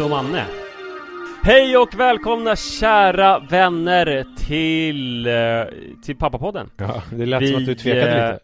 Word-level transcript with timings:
Nisse 0.00 0.04
och 0.04 0.24
Manne. 0.24 0.46
Hej 1.42 1.76
och 1.76 1.94
välkomna 1.94 2.56
kära 2.56 3.38
vänner 3.38 4.26
till, 4.36 5.26
eh, 5.26 6.02
till 6.02 6.16
Pappapodden. 6.16 6.70
Ja, 6.76 7.02
det 7.12 7.26
lät 7.26 7.42
Vi, 7.42 7.46
som 7.46 7.56
att 7.56 7.66
du 7.66 7.74
tvekade 7.74 8.32
lite. 8.32 8.38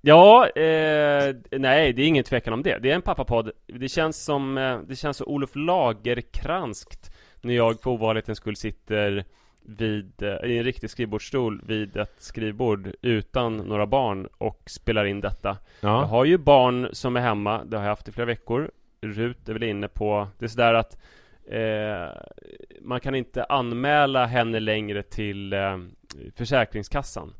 Ja, 0.00 0.48
eh, 0.48 1.34
nej 1.50 1.92
det 1.92 2.02
är 2.02 2.06
ingen 2.06 2.24
tvekan 2.24 2.52
om 2.52 2.62
det. 2.62 2.78
Det 2.78 2.90
är 2.90 2.94
en 2.94 3.02
pappapodd. 3.02 3.50
Det 3.66 3.88
känns 3.88 4.24
som, 4.24 4.58
eh, 4.58 4.78
det 4.88 4.96
känns 4.96 5.16
så 5.16 5.24
Olof 5.24 5.50
Lagerkranskt 5.54 7.10
när 7.40 7.54
jag 7.54 7.80
för 7.80 7.90
ovanlighetens 7.90 8.38
skull 8.38 8.56
sitter 8.56 9.24
vid, 9.62 10.22
eh, 10.22 10.50
i 10.50 10.58
en 10.58 10.64
riktig 10.64 10.90
skrivbordsstol 10.90 11.60
vid 11.66 11.96
ett 11.96 12.16
skrivbord 12.18 12.92
utan 13.02 13.56
några 13.56 13.86
barn 13.86 14.28
och 14.38 14.62
spelar 14.66 15.04
in 15.04 15.20
detta. 15.20 15.56
Ja. 15.80 16.00
Jag 16.00 16.06
har 16.06 16.24
ju 16.24 16.38
barn 16.38 16.88
som 16.92 17.16
är 17.16 17.20
hemma, 17.20 17.64
det 17.64 17.76
har 17.76 17.84
jag 17.84 17.90
haft 17.90 18.08
i 18.08 18.12
flera 18.12 18.26
veckor. 18.26 18.70
Rut 19.02 19.48
är 19.48 19.52
väl 19.52 19.62
inne 19.62 19.88
på, 19.88 20.28
det 20.38 20.44
är 20.44 20.48
sådär 20.48 20.74
att 20.74 20.98
eh, 21.46 22.22
man 22.80 23.00
kan 23.00 23.14
inte 23.14 23.44
anmäla 23.44 24.26
henne 24.26 24.60
längre 24.60 25.02
till 25.02 25.52
eh, 25.52 25.78
Försäkringskassan 26.34 27.34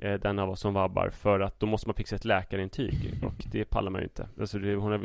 eh, 0.00 0.14
Den 0.14 0.38
av 0.38 0.50
oss 0.50 0.60
som 0.60 0.74
vabbar 0.74 1.10
för 1.10 1.40
att 1.40 1.60
då 1.60 1.66
måste 1.66 1.88
man 1.88 1.94
fixa 1.94 2.16
ett 2.16 2.24
läkarintyg 2.24 2.94
och 3.22 3.44
det 3.52 3.64
pallar 3.64 3.90
man 3.90 4.00
ju 4.00 4.04
inte. 4.04 4.28
Alltså 4.40 4.58
det, 4.58 4.74
Hon 4.74 4.92
har 4.92 4.98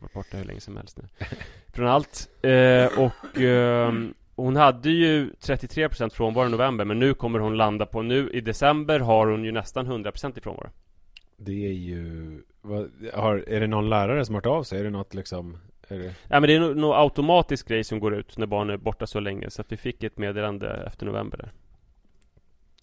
varit 0.00 0.12
borta 0.12 0.36
hur 0.36 0.44
länge 0.44 0.60
som 0.60 0.76
helst 0.76 0.96
nu. 0.96 1.04
Från 1.72 1.86
allt 1.86 2.28
eh, 2.42 2.98
och 2.98 3.40
eh, 3.40 3.92
hon 4.36 4.56
hade 4.56 4.90
ju 4.90 5.30
33% 5.30 6.10
frånvaro 6.10 6.46
i 6.46 6.50
november 6.50 6.84
men 6.84 6.98
nu 6.98 7.14
kommer 7.14 7.38
hon 7.38 7.56
landa 7.56 7.86
på 7.86 8.02
Nu 8.02 8.30
i 8.30 8.40
december 8.40 9.00
har 9.00 9.26
hon 9.26 9.44
ju 9.44 9.52
nästan 9.52 9.86
100% 9.86 10.38
i 10.38 10.40
frånvaro. 10.40 10.70
Det 11.36 11.66
är 11.66 11.72
ju 11.72 12.42
vad, 12.60 12.90
har, 13.14 13.44
Är 13.48 13.60
det 13.60 13.66
någon 13.66 13.88
lärare 13.88 14.24
som 14.24 14.34
har 14.34 14.42
hört 14.42 14.46
av 14.46 14.62
sig? 14.62 14.80
Är 14.80 14.84
det 14.84 14.90
något 14.90 15.14
liksom 15.14 15.58
är 15.88 15.98
det... 15.98 16.14
Ja 16.28 16.40
men 16.40 16.42
det 16.42 16.54
är 16.54 16.60
nog 16.60 16.76
no 16.76 16.92
automatisk 16.92 17.68
grej 17.68 17.84
som 17.84 18.00
går 18.00 18.14
ut 18.14 18.38
när 18.38 18.46
barn 18.46 18.70
är 18.70 18.76
borta 18.76 19.06
så 19.06 19.20
länge 19.20 19.50
Så 19.50 19.60
att 19.60 19.72
vi 19.72 19.76
fick 19.76 20.02
ett 20.02 20.18
meddelande 20.18 20.84
efter 20.86 21.06
november 21.06 21.38
där 21.38 21.52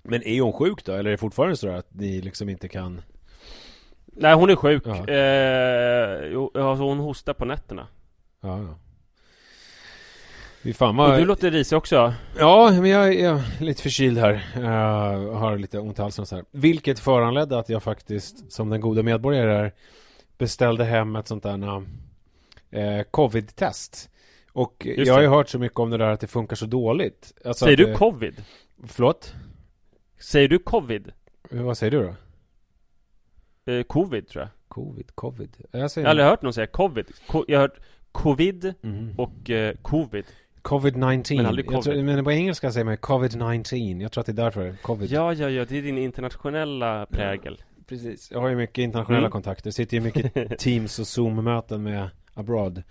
Men 0.04 0.24
är 0.24 0.42
hon 0.42 0.54
sjuk 0.54 0.86
då? 0.86 0.92
Eller 0.92 1.10
är 1.10 1.12
det 1.12 1.18
fortfarande 1.18 1.56
så 1.56 1.70
att 1.70 1.94
ni 1.94 2.22
liksom 2.22 2.50
inte 2.50 2.68
kan 2.68 3.02
Nej 4.06 4.34
hon 4.34 4.50
är 4.50 4.56
sjuk 4.56 4.84
Ja. 4.86 5.08
eh, 5.08 6.66
alltså 6.66 6.84
hon 6.84 7.00
hostar 7.00 7.34
på 7.34 7.46
nätterna 7.46 7.88
Ja, 8.42 8.60
ja 8.60 8.78
Fan 10.74 10.90
Och 10.90 10.96
vad... 10.96 11.20
du 11.20 11.26
låter 11.26 11.52
risig 11.52 11.78
också 11.78 12.14
Ja, 12.38 12.72
men 12.72 12.90
jag, 12.90 13.16
är 13.16 13.64
lite 13.64 13.82
förkyld 13.82 14.18
här. 14.18 14.46
Jag 14.56 15.34
har 15.34 15.58
lite 15.58 15.80
ont 15.80 16.00
i 16.00 16.02
halsen 16.02 16.22
och 16.22 16.28
så 16.28 16.36
här. 16.36 16.46
Vilket 16.52 17.00
föranledde 17.00 17.60
att 17.60 17.70
jag 17.70 17.84
faktiskt, 17.84 18.52
som 18.52 18.70
den 18.70 18.82
goda 18.82 19.04
medborgare 19.04 19.54
är, 19.54 19.74
beställde 20.38 20.84
hem 20.84 21.16
ett 21.16 21.28
sånt 21.28 21.44
där 21.44 21.84
eh, 22.72 23.04
covid-test. 23.12 24.10
Och 24.52 24.86
Just 24.86 25.08
jag 25.08 25.14
har 25.14 25.22
ju 25.22 25.28
hört 25.28 25.50
så 25.50 25.60
mycket 25.60 25.80
om 25.80 25.90
det 25.90 25.98
där 25.98 26.10
att 26.10 26.20
det 26.20 26.28
funkar 26.28 26.56
så 26.56 26.66
dåligt. 26.66 27.34
Alltså 27.46 27.66
Säger 27.66 27.82
att 27.84 27.88
du 27.88 27.94
covid? 27.94 28.44
Förlåt? 28.88 29.34
Säger 30.20 30.48
du 30.48 30.60
covid? 30.60 31.12
Vad 31.50 31.78
säger 31.78 31.92
du 31.92 32.04
då? 32.04 32.16
Eh, 33.72 33.84
covid 33.84 34.28
tror 34.28 34.42
jag 34.42 34.50
Covid, 34.68 35.16
covid. 35.16 35.50
Jag 35.72 35.92
Jag 35.96 36.04
har 36.04 36.10
aldrig 36.10 36.28
hört 36.28 36.42
någon 36.42 36.54
säga 36.54 36.68
covid 36.68 37.06
Ko- 37.28 37.46
Jag 37.48 37.60
har 37.60 37.68
hört 37.68 37.80
covid 38.12 38.74
mm. 38.84 39.16
och 39.18 39.50
eh, 39.50 39.76
covid 39.82 40.26
Covid-19. 40.66 41.44
Men 41.72 41.82
tror, 41.82 42.04
men 42.04 42.24
på 42.24 42.32
engelska 42.32 42.72
säger 42.72 42.86
man 42.86 42.98
covid-19. 42.98 44.02
Jag 44.02 44.12
tror 44.12 44.22
att 44.22 44.26
det 44.26 44.32
är 44.32 44.44
därför. 44.44 44.76
Covid. 44.82 45.12
Ja, 45.12 45.34
ja, 45.34 45.50
ja, 45.50 45.66
det 45.70 45.78
är 45.78 45.82
din 45.82 45.98
internationella 45.98 47.06
prägel 47.06 47.62
Precis. 47.88 48.32
Jag 48.32 48.42
har 48.42 48.50
ju 48.50 48.56
mycket 48.56 48.78
internationella 48.78 49.20
Mm. 49.20 49.32
kontakter. 49.32 49.72
Sitter 49.72 49.98
ju 49.98 50.04
mycket 50.04 50.34
Teams 50.60 51.00
och 51.00 51.08
Zoom-möten 51.08 51.84
med 51.84 52.10
abroad. 52.34 52.84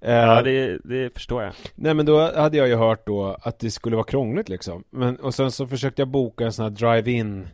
Eh, 0.00 0.12
Ja, 0.12 0.42
det, 0.42 0.78
det 0.84 1.14
förstår 1.14 1.42
jag 1.42 1.52
Nej 1.74 1.94
men 1.94 2.06
då 2.06 2.32
hade 2.36 2.56
jag 2.56 2.68
ju 2.68 2.74
hört 2.76 3.06
då 3.06 3.36
att 3.42 3.58
det 3.58 3.70
skulle 3.70 3.96
vara 3.96 4.06
krångligt 4.06 4.48
liksom. 4.48 4.84
Men, 4.90 5.16
och 5.16 5.34
sen 5.34 5.50
så 5.50 5.66
försökte 5.66 6.02
jag 6.02 6.08
boka 6.08 6.44
en 6.44 6.52
sån 6.52 6.62
här 6.62 6.70
drive-in 6.70 7.48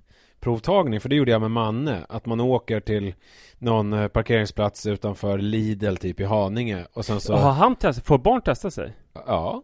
provtagning, 0.45 1.01
för 1.01 1.09
det 1.09 1.17
gjorde 1.17 1.31
jag 1.31 1.41
med 1.41 1.51
Manne. 1.51 2.07
Att 2.09 2.27
man 2.27 2.41
åker 2.41 2.81
till 2.81 3.15
någon 3.59 3.93
eh, 3.93 4.09
parkeringsplats 4.09 4.87
utanför 4.87 5.39
Lidl 5.39 5.97
typ 5.97 6.21
i 6.21 6.25
Haninge. 6.25 6.87
Och 6.93 7.05
sen 7.05 7.21
så... 7.21 7.37
Har 7.37 7.53
han 7.53 7.77
testat? 7.77 8.07
Får 8.07 8.19
barn 8.19 8.43
testa 8.43 8.71
sig? 8.71 8.93
Ja. 9.13 9.63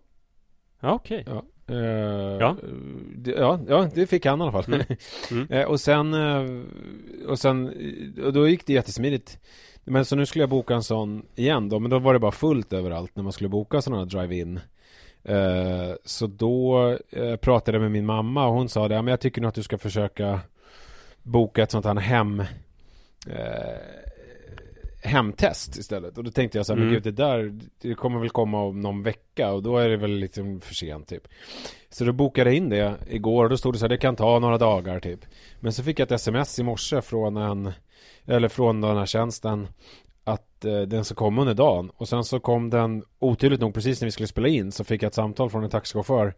Ja, 0.81 0.93
okej 0.93 1.25
Ja. 1.27 1.45
Eh, 1.75 1.77
Ja. 2.41 2.57
ja. 3.25 3.61
Ja, 3.69 3.89
det 3.95 4.07
fick 4.07 4.27
han 4.27 4.41
i 4.41 4.43
alla 4.43 4.53
fall. 4.53 4.75
Mm. 4.75 4.87
Mm. 5.31 5.47
Eh, 5.51 5.67
och 5.67 5.81
sen, 5.81 6.15
och 7.29 7.39
sen, 7.39 7.73
och 8.25 8.33
då 8.33 8.49
gick 8.49 8.67
det 8.67 8.73
jättesmidigt. 8.73 9.39
Men 9.85 10.05
så 10.05 10.17
nu 10.17 10.27
skulle 10.27 10.43
jag 10.43 10.51
boka 10.51 10.75
en 10.75 10.83
sån 10.83 11.27
igen 11.35 11.69
då, 11.69 11.79
men 11.79 11.91
då 11.91 11.99
var 11.99 12.13
det 12.13 12.19
bara 12.21 12.33
fullt 12.33 12.73
överallt 12.73 13.17
när 13.17 13.23
man 13.23 13.33
skulle 13.33 13.49
boka 13.49 13.83
sådana 13.83 14.05
drive-in. 14.05 14.61
Eh, 15.25 15.95
så 16.05 16.27
då 16.27 16.89
eh, 17.11 17.37
pratade 17.37 17.77
jag 17.77 17.83
med 17.83 17.91
min 17.91 18.07
mamma 18.07 18.47
och 18.47 18.55
hon 18.55 18.69
sa 18.69 18.89
det, 18.89 18.95
ja, 18.95 19.03
men 19.03 19.11
jag 19.11 19.21
tycker 19.21 19.41
nog 19.41 19.49
att 19.49 19.55
du 19.55 19.63
ska 19.63 19.79
försöka 19.79 20.41
boka 21.23 21.63
ett 21.63 21.71
sånt 21.71 21.85
här 21.85 21.95
hem 21.95 22.41
eh, 23.27 24.01
hemtest 25.03 25.77
istället. 25.77 26.19
Och 26.19 26.25
då 26.25 26.31
tänkte 26.31 26.59
jag 26.59 26.67
så 26.67 26.73
här, 26.73 26.77
men 26.79 26.89
Mm. 26.89 26.95
gud 26.95 27.03
det 27.03 27.23
där, 27.23 27.59
det 27.83 27.95
kommer 27.95 28.21
väl 28.21 28.31
komma 28.31 28.63
om 28.63 28.81
någon 28.81 29.03
vecka 29.03 29.53
och 29.53 29.63
då 29.63 29.79
är 29.79 29.89
det 29.89 29.97
väl 29.97 30.11
liksom 30.11 30.61
för 30.61 30.75
sent 30.75 31.09
typ. 31.09 31.29
Så 31.91 32.05
då 32.05 32.13
bokade 32.13 32.51
jag 32.51 32.57
in 32.57 32.69
det 32.69 32.95
igår 33.09 33.45
och 33.45 33.51
då 33.51 33.57
stod 33.57 33.75
det 33.75 33.79
så 33.79 33.85
här, 33.85 33.89
det 33.89 33.97
kan 33.97 34.17
ta 34.17 34.39
några 34.39 34.59
dagar 34.59 35.01
typ. 35.01 35.21
Men 35.61 35.73
så 35.73 35.83
fick 35.83 35.99
jag 35.99 36.07
ett 36.07 36.13
sms 36.13 36.59
i 36.59 36.63
morse 36.63 37.03
från 37.03 37.37
en, 37.37 37.73
eller 38.27 38.49
från 38.49 38.81
den 38.81 38.97
här 38.97 39.07
tjänsten 39.07 39.69
att 40.25 40.65
eh, 40.65 40.81
den 40.81 41.05
ska 41.05 41.15
komma 41.15 41.41
under 41.41 41.55
dagen. 41.55 41.91
Och 41.97 42.09
sen 42.09 42.25
så 42.25 42.41
kom 42.41 42.71
den 42.71 43.03
otydligt 43.19 43.61
nog 43.61 43.75
precis 43.75 44.01
när 44.01 44.07
vi 44.07 44.13
skulle 44.13 44.27
spela 44.27 44.49
in 44.49 44.73
så 44.73 44.85
fick 44.85 45.03
jag 45.03 45.09
ett 45.09 45.15
samtal 45.15 45.51
från 45.51 45.65
en 45.65 45.71
taxichaufför 45.71 46.35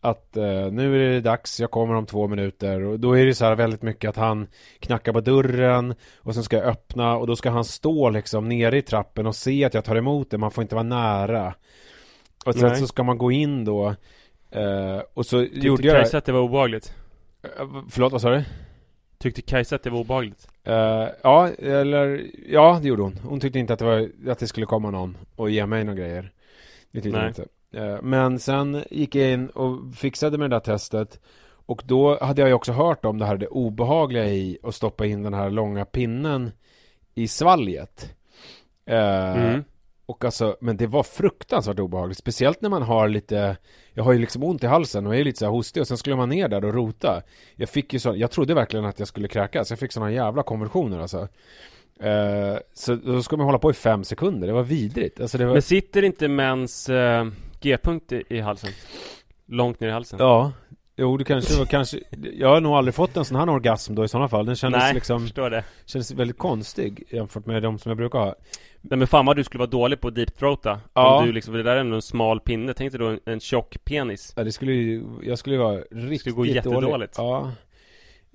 att 0.00 0.36
eh, 0.36 0.70
nu 0.72 0.94
är 0.94 1.12
det 1.12 1.20
dags, 1.20 1.60
jag 1.60 1.70
kommer 1.70 1.94
om 1.94 2.06
två 2.06 2.28
minuter 2.28 2.82
och 2.82 3.00
då 3.00 3.12
är 3.12 3.26
det 3.26 3.34
så 3.34 3.44
här 3.44 3.54
väldigt 3.54 3.82
mycket 3.82 4.08
att 4.08 4.16
han 4.16 4.46
knackar 4.78 5.12
på 5.12 5.20
dörren 5.20 5.94
och 6.18 6.34
sen 6.34 6.42
ska 6.42 6.56
jag 6.56 6.66
öppna 6.66 7.16
och 7.16 7.26
då 7.26 7.36
ska 7.36 7.50
han 7.50 7.64
stå 7.64 8.10
liksom 8.10 8.48
nere 8.48 8.78
i 8.78 8.82
trappen 8.82 9.26
och 9.26 9.36
se 9.36 9.64
att 9.64 9.74
jag 9.74 9.84
tar 9.84 9.96
emot 9.96 10.30
det, 10.30 10.38
man 10.38 10.50
får 10.50 10.62
inte 10.62 10.74
vara 10.74 10.82
nära. 10.82 11.54
Och 12.46 12.54
sen 12.54 12.68
Nej. 12.68 12.80
så 12.80 12.86
ska 12.86 13.02
man 13.02 13.18
gå 13.18 13.32
in 13.32 13.64
då 13.64 13.94
eh, 14.50 15.00
och 15.14 15.26
så 15.26 15.40
Tyckte 15.40 15.66
gjorde 15.66 15.86
jag 15.86 15.96
Kajsa 15.96 16.18
att 16.18 16.24
det 16.24 16.32
var 16.32 16.40
obehagligt? 16.40 16.94
Eh, 17.42 17.66
Förlåt, 17.90 18.12
vad 18.12 18.20
sa 18.20 18.30
du? 18.30 18.44
Tyckte 19.18 19.42
Kajsa 19.42 19.76
att 19.76 19.82
det 19.82 19.90
var 19.90 20.00
obehagligt? 20.00 20.48
Eh, 20.64 21.08
ja, 21.22 21.48
eller 21.58 22.26
ja, 22.48 22.78
det 22.82 22.88
gjorde 22.88 23.02
hon. 23.02 23.18
Hon 23.22 23.40
tyckte 23.40 23.58
inte 23.58 23.72
att 23.72 23.78
det, 23.78 23.84
var, 23.84 24.10
att 24.30 24.38
det 24.38 24.46
skulle 24.46 24.66
komma 24.66 24.90
någon 24.90 25.16
och 25.36 25.50
ge 25.50 25.66
mig 25.66 25.84
några 25.84 25.98
grejer. 25.98 26.32
Det 26.90 27.00
tyckte 27.00 27.18
hon 27.18 27.20
Nej. 27.20 27.28
inte. 27.28 27.46
Eh, 27.76 28.02
men 28.02 28.38
sen 28.38 28.84
gick 28.90 29.14
jag 29.14 29.32
in 29.32 29.48
och 29.48 29.94
fixade 29.94 30.38
med 30.38 30.50
det 30.50 30.56
där 30.56 30.60
testet. 30.60 31.20
Och 31.66 31.82
då 31.84 32.18
hade 32.20 32.40
jag 32.40 32.48
ju 32.48 32.54
också 32.54 32.72
hört 32.72 33.04
om 33.04 33.18
det 33.18 33.26
här 33.26 33.36
det 33.36 33.46
obehagliga 33.46 34.26
i 34.26 34.58
att 34.62 34.74
stoppa 34.74 35.06
in 35.06 35.22
den 35.22 35.34
här 35.34 35.50
långa 35.50 35.84
pinnen 35.84 36.52
i 37.14 37.28
svalget. 37.28 38.14
Eh, 38.86 39.36
Mm. 39.36 39.64
Och 40.08 40.24
alltså, 40.24 40.56
men 40.60 40.76
det 40.76 40.86
var 40.86 41.02
fruktansvärt 41.02 41.78
obehagligt. 41.78 42.18
Speciellt 42.18 42.60
när 42.60 42.68
man 42.68 42.82
har 42.82 43.08
lite 43.08 43.56
Jag 43.94 44.04
har 44.04 44.12
ju 44.12 44.18
liksom 44.18 44.44
ont 44.44 44.64
i 44.64 44.66
halsen 44.66 45.06
och 45.06 45.16
är 45.16 45.24
lite 45.24 45.38
så 45.38 45.44
här 45.44 45.52
hostig 45.52 45.80
och 45.80 45.88
sen 45.88 45.96
skulle 45.96 46.16
man 46.16 46.28
ner 46.28 46.48
där 46.48 46.64
och 46.64 46.74
rota 46.74 47.22
Jag 47.56 47.68
fick 47.68 47.92
ju 47.92 47.98
så, 47.98 48.16
jag 48.16 48.30
trodde 48.30 48.54
verkligen 48.54 48.84
att 48.84 48.98
jag 48.98 49.08
skulle 49.08 49.28
kräkas 49.28 49.70
Jag 49.70 49.78
fick 49.78 49.92
såna 49.92 50.12
jävla 50.12 50.42
konvulsioner 50.42 51.00
alltså 51.00 51.28
eh, 52.00 52.56
Så 52.74 52.94
då 52.94 53.22
ska 53.22 53.36
man 53.36 53.46
hålla 53.46 53.58
på 53.58 53.70
i 53.70 53.74
fem 53.74 54.04
sekunder, 54.04 54.46
det 54.46 54.52
var 54.52 54.62
vidrigt 54.62 55.20
alltså 55.20 55.38
det 55.38 55.46
var... 55.46 55.52
Men 55.52 55.62
sitter 55.62 56.02
inte 56.02 56.28
mäns 56.28 56.88
eh, 56.88 57.26
G-punkt 57.60 58.12
i, 58.12 58.24
i 58.28 58.40
halsen? 58.40 58.70
Långt 59.48 59.80
ner 59.80 59.88
i 59.88 59.92
halsen? 59.92 60.18
Ja 60.22 60.52
Jo, 60.96 61.16
det 61.16 61.24
kanske 61.24 61.58
var 61.58 61.66
kanske 61.66 62.00
Jag 62.32 62.48
har 62.48 62.60
nog 62.60 62.72
aldrig 62.74 62.94
fått 62.94 63.16
en 63.16 63.24
sån 63.24 63.36
här 63.36 63.48
orgasm 63.48 63.94
då 63.94 64.04
i 64.04 64.08
sådana 64.08 64.28
fall 64.28 64.46
Den 64.46 64.56
kändes 64.56 64.82
Nej, 64.82 64.94
liksom 64.94 65.20
förstår 65.20 65.50
det 65.50 65.64
Kändes 65.86 66.10
väldigt 66.12 66.38
konstig 66.38 67.04
jämfört 67.10 67.46
med 67.46 67.62
de 67.62 67.78
som 67.78 67.90
jag 67.90 67.96
brukar 67.96 68.18
ha 68.18 68.34
Nej 68.80 68.98
men 68.98 69.06
fan 69.06 69.26
vad 69.26 69.36
du 69.36 69.44
skulle 69.44 69.58
vara 69.58 69.70
dålig 69.70 70.00
på 70.00 70.10
deep 70.10 70.38
throata 70.38 70.80
Ja. 70.94 71.18
Om 71.18 71.26
du 71.26 71.32
liksom, 71.32 71.54
det 71.54 71.62
där 71.62 71.76
är 71.76 71.80
ändå 71.80 71.96
en 71.96 72.02
smal 72.02 72.40
pinne 72.40 72.74
Tänk 72.74 72.92
dig 72.92 72.98
då 72.98 73.06
en, 73.06 73.20
en 73.24 73.40
tjock 73.40 73.76
penis 73.84 74.32
Ja, 74.36 74.44
det 74.44 74.52
skulle 74.52 74.72
ju, 74.72 75.04
jag 75.22 75.38
skulle 75.38 75.56
ju 75.56 75.62
vara 75.62 75.80
riktigt 75.90 76.34
gå 76.34 76.46
jättedåligt. 76.46 76.90
dålig. 76.90 77.08
Ja. 77.16 77.52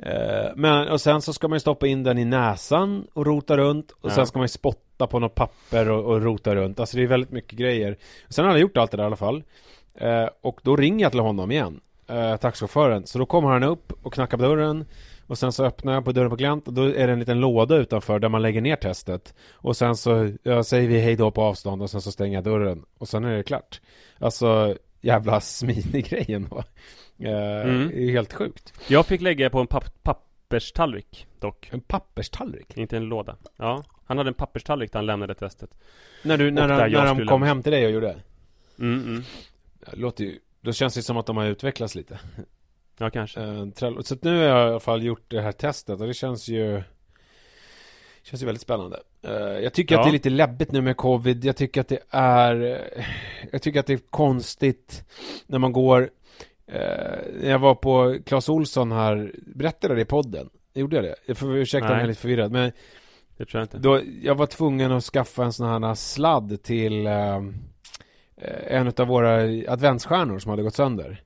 Eh, 0.02 0.52
Men, 0.56 0.88
och 0.88 1.02
sen 1.02 1.22
så 1.22 1.34
ska 1.34 1.48
man 1.48 1.56
ju 1.56 1.60
stoppa 1.60 1.88
in 1.88 2.04
den 2.04 2.18
i 2.18 2.26
näsan 2.26 3.08
och 3.14 3.26
rota 3.26 3.58
runt 3.58 3.92
Och 3.92 4.10
Ja. 4.10 4.10
sen 4.10 4.28
ska 4.28 4.40
man 4.40 4.44
ju 4.44 4.48
spotta 4.50 5.08
på 5.08 5.20
något 5.20 5.36
papper 5.36 5.90
och, 5.90 6.06
och 6.06 6.22
rota 6.22 6.56
runt. 6.56 6.80
Alltså 6.80 6.98
det 6.98 7.04
är 7.04 7.08
väldigt 7.08 7.32
mycket 7.32 7.60
grejer. 7.60 7.98
Sen 8.30 8.46
har 8.46 8.52
han 8.52 8.62
gjort 8.62 8.78
allt 8.78 8.92
det 8.92 8.98
där 8.98 9.04
i 9.04 9.08
alla 9.08 9.16
fall. 9.16 9.44
Eh, 9.96 10.26
Och 10.42 10.60
då 10.64 10.76
ringer 10.76 11.06
jag 11.06 11.12
till 11.12 11.22
honom 11.22 11.52
igen 11.52 11.80
eh, 12.08 12.36
Taxichauffören. 12.38 13.06
Så 13.08 13.20
då 13.20 13.26
kommer 13.26 13.50
han 13.50 13.64
upp 13.64 13.94
och 14.04 14.14
knackar 14.14 14.38
på 14.38 14.44
dörren 14.44 14.86
Och 15.28 15.38
sen 15.38 15.52
så 15.52 15.66
öppnar 15.66 15.94
jag 15.94 16.06
på 16.06 16.12
dörren 16.12 16.30
på 16.30 16.36
glänt 16.36 16.68
och 16.68 16.74
då 16.74 16.82
är 16.84 17.08
det 17.08 17.14
en 17.14 17.20
liten 17.20 17.40
låda 17.40 17.76
utanför 17.76 18.20
där 18.20 18.30
man 18.30 18.42
lägger 18.42 18.62
ner 18.62 18.76
testet. 18.76 19.34
Och 19.54 19.78
sen 19.78 19.96
så 19.96 20.32
ja, 20.44 20.64
säger 20.64 20.88
vi 20.90 21.00
hej 21.00 21.16
då 21.16 21.32
på 21.32 21.42
avstånd 21.44 21.82
och 21.82 21.90
sen 21.90 22.02
så 22.02 22.12
stänger 22.12 22.36
jag 22.38 22.44
dörren. 22.44 22.84
Och 22.98 23.08
sen 23.08 23.24
är 23.26 23.38
det 23.38 23.44
klart. 23.44 23.82
Alltså 24.20 24.76
jävla 25.02 25.42
smidig 25.42 26.06
grej 26.10 26.26
ändå 26.34 26.64
eh, 27.20 27.62
Mm. 27.62 27.88
Det 27.88 28.04
är 28.04 28.12
helt 28.12 28.34
sjukt 28.34 28.74
Jag 28.88 29.06
fick 29.06 29.22
lägga 29.22 29.50
på 29.50 29.60
en 29.60 29.68
papp 29.68 30.04
papperstallrik 30.04 31.28
dock 31.40 31.70
En 31.72 31.82
papperstallrik? 31.82 32.78
Inte 32.78 32.98
en 32.98 33.04
låda 33.04 33.36
Ja, 33.58 33.84
han 34.06 34.18
hade 34.18 34.30
en 34.30 34.34
papperstallrik 34.34 34.92
där 34.92 35.00
han 35.00 35.06
lämnade 35.06 35.36
testet 35.36 35.70
När, 36.24 36.38
du, 36.38 36.52
när, 36.52 36.68
där 36.68 36.90
när, 36.90 37.16
de 37.16 37.28
kom 37.28 37.44
hem 37.44 37.64
till 37.64 37.72
dig 37.72 37.86
och 37.86 37.92
gjorde 37.92 38.08
det? 38.08 38.22
Mm, 38.84 39.04
mm. 39.04 39.24
Det 39.80 39.96
låter 39.96 40.24
ju 40.24 40.40
Då 40.62 40.74
känns 40.74 40.94
det 40.94 41.02
som 41.02 41.18
att 41.18 41.26
de 41.26 41.38
har 41.38 41.46
utvecklats 41.46 41.96
lite 41.96 42.20
Ja 42.98 43.10
kanske 43.10 43.42
Eh. 43.42 43.66
Så 44.02 44.18
nu 44.22 44.38
har 44.38 44.44
jag 44.44 44.68
i 44.68 44.72
alla 44.72 44.80
fall 44.80 45.04
gjort 45.04 45.26
det 45.28 45.42
här 45.42 45.52
testet 45.52 46.02
och 46.02 46.08
det 46.08 46.14
känns 46.14 46.48
ju 46.48 46.84
Känns 48.24 48.42
ju 48.42 48.46
väldigt 48.46 48.62
spännande. 48.62 49.00
Uh, 49.28 49.34
jag 49.60 49.74
tycker 49.74 49.96
Ja. 49.96 50.00
att 50.02 50.06
det 50.06 50.10
är 50.10 50.14
lite 50.14 50.30
läbbigt 50.30 50.72
nu 50.72 50.82
med 50.82 50.98
covid. 50.98 51.46
Jag 51.46 51.56
tycker 51.56 51.82
att 51.82 51.88
det 51.88 52.00
är... 52.10 52.62
eh, 52.96 53.06
Jag 53.52 53.62
tycker 53.62 53.80
att 53.80 53.86
det 53.86 53.94
är 53.94 54.00
konstigt 54.10 55.04
när 55.48 55.60
man 55.60 55.72
går... 55.72 56.02
Uh, 56.02 56.08
när 57.42 57.50
jag 57.50 57.60
var 57.60 57.76
på 57.76 58.18
Clas 58.26 58.50
Olsson 58.50 58.92
här, 58.92 59.32
berättade 59.56 59.96
det 59.96 60.02
i 60.02 60.06
podden? 60.06 60.50
Gjorde 60.74 60.96
jag 60.96 61.06
det? 61.06 61.16
Jag 61.26 61.38
får 61.38 61.58
ursäkta 61.58 61.88
om 61.88 61.94
jag 61.94 62.04
är 62.04 62.08
lite 62.08 62.22
förvirrad, 62.22 62.52
men 62.52 62.72
Det 63.38 63.46
tror 63.46 63.60
jag 63.60 63.66
inte. 63.66 63.78
då, 63.78 64.02
jag 64.22 64.36
var 64.36 64.46
tvungen 64.46 64.92
att 64.92 65.04
skaffa 65.04 65.44
en 65.44 65.54
sån 65.54 65.68
här 65.86 65.96
sladd 65.96 66.64
till 66.64 67.08
eh, 67.08 67.36
eh, 68.38 68.78
en 68.78 68.88
av 68.98 69.08
våra 69.08 69.34
adventsstjärnor 69.72 70.40
som 70.40 70.50
hade 70.50 70.64
gått 70.64 70.76
sönder. 70.76 71.22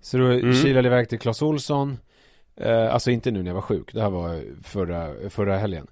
Så 0.00 0.16
då 0.18 0.24
Mm. 0.24 0.52
kilade 0.54 0.78
jag 0.78 0.86
iväg 0.86 1.08
till 1.08 1.18
Clas 1.18 1.42
Olsson, 1.42 1.98
eh, 2.56 2.94
alltså 2.94 3.10
inte 3.10 3.30
nu 3.30 3.38
när 3.42 3.50
jag 3.50 3.54
var 3.54 3.62
sjuk, 3.62 3.92
det 3.94 4.02
här 4.02 4.10
var 4.10 4.42
förra, 4.62 5.30
förra 5.30 5.56
helgen. 5.58 5.86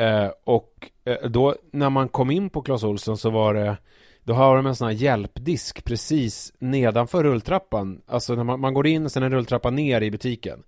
Eh, 0.00 0.30
och 0.44 0.90
eh, 1.04 1.28
då 1.28 1.54
när 1.72 1.90
man 1.90 2.08
kom 2.08 2.30
in 2.30 2.50
på 2.50 2.62
Clas 2.62 2.84
Olsson 2.84 3.18
så 3.18 3.30
var 3.30 3.54
det 3.54 3.76
då 4.22 4.32
har 4.32 4.56
de 4.56 4.66
en 4.66 4.74
sån 4.74 4.88
här 4.88 4.94
hjälpdisk 4.94 5.84
precis 5.84 6.52
nedanför 6.58 7.24
rulltrappan. 7.24 8.02
Alltså 8.06 8.34
när 8.34 8.44
man, 8.44 8.60
man 8.60 8.74
går 8.74 8.86
in 8.86 9.04
och 9.04 9.12
sen 9.12 9.22
en 9.22 9.30
rulltrappa 9.30 9.70
ner 9.70 10.00
i 10.00 10.10
butiken. 10.10 10.62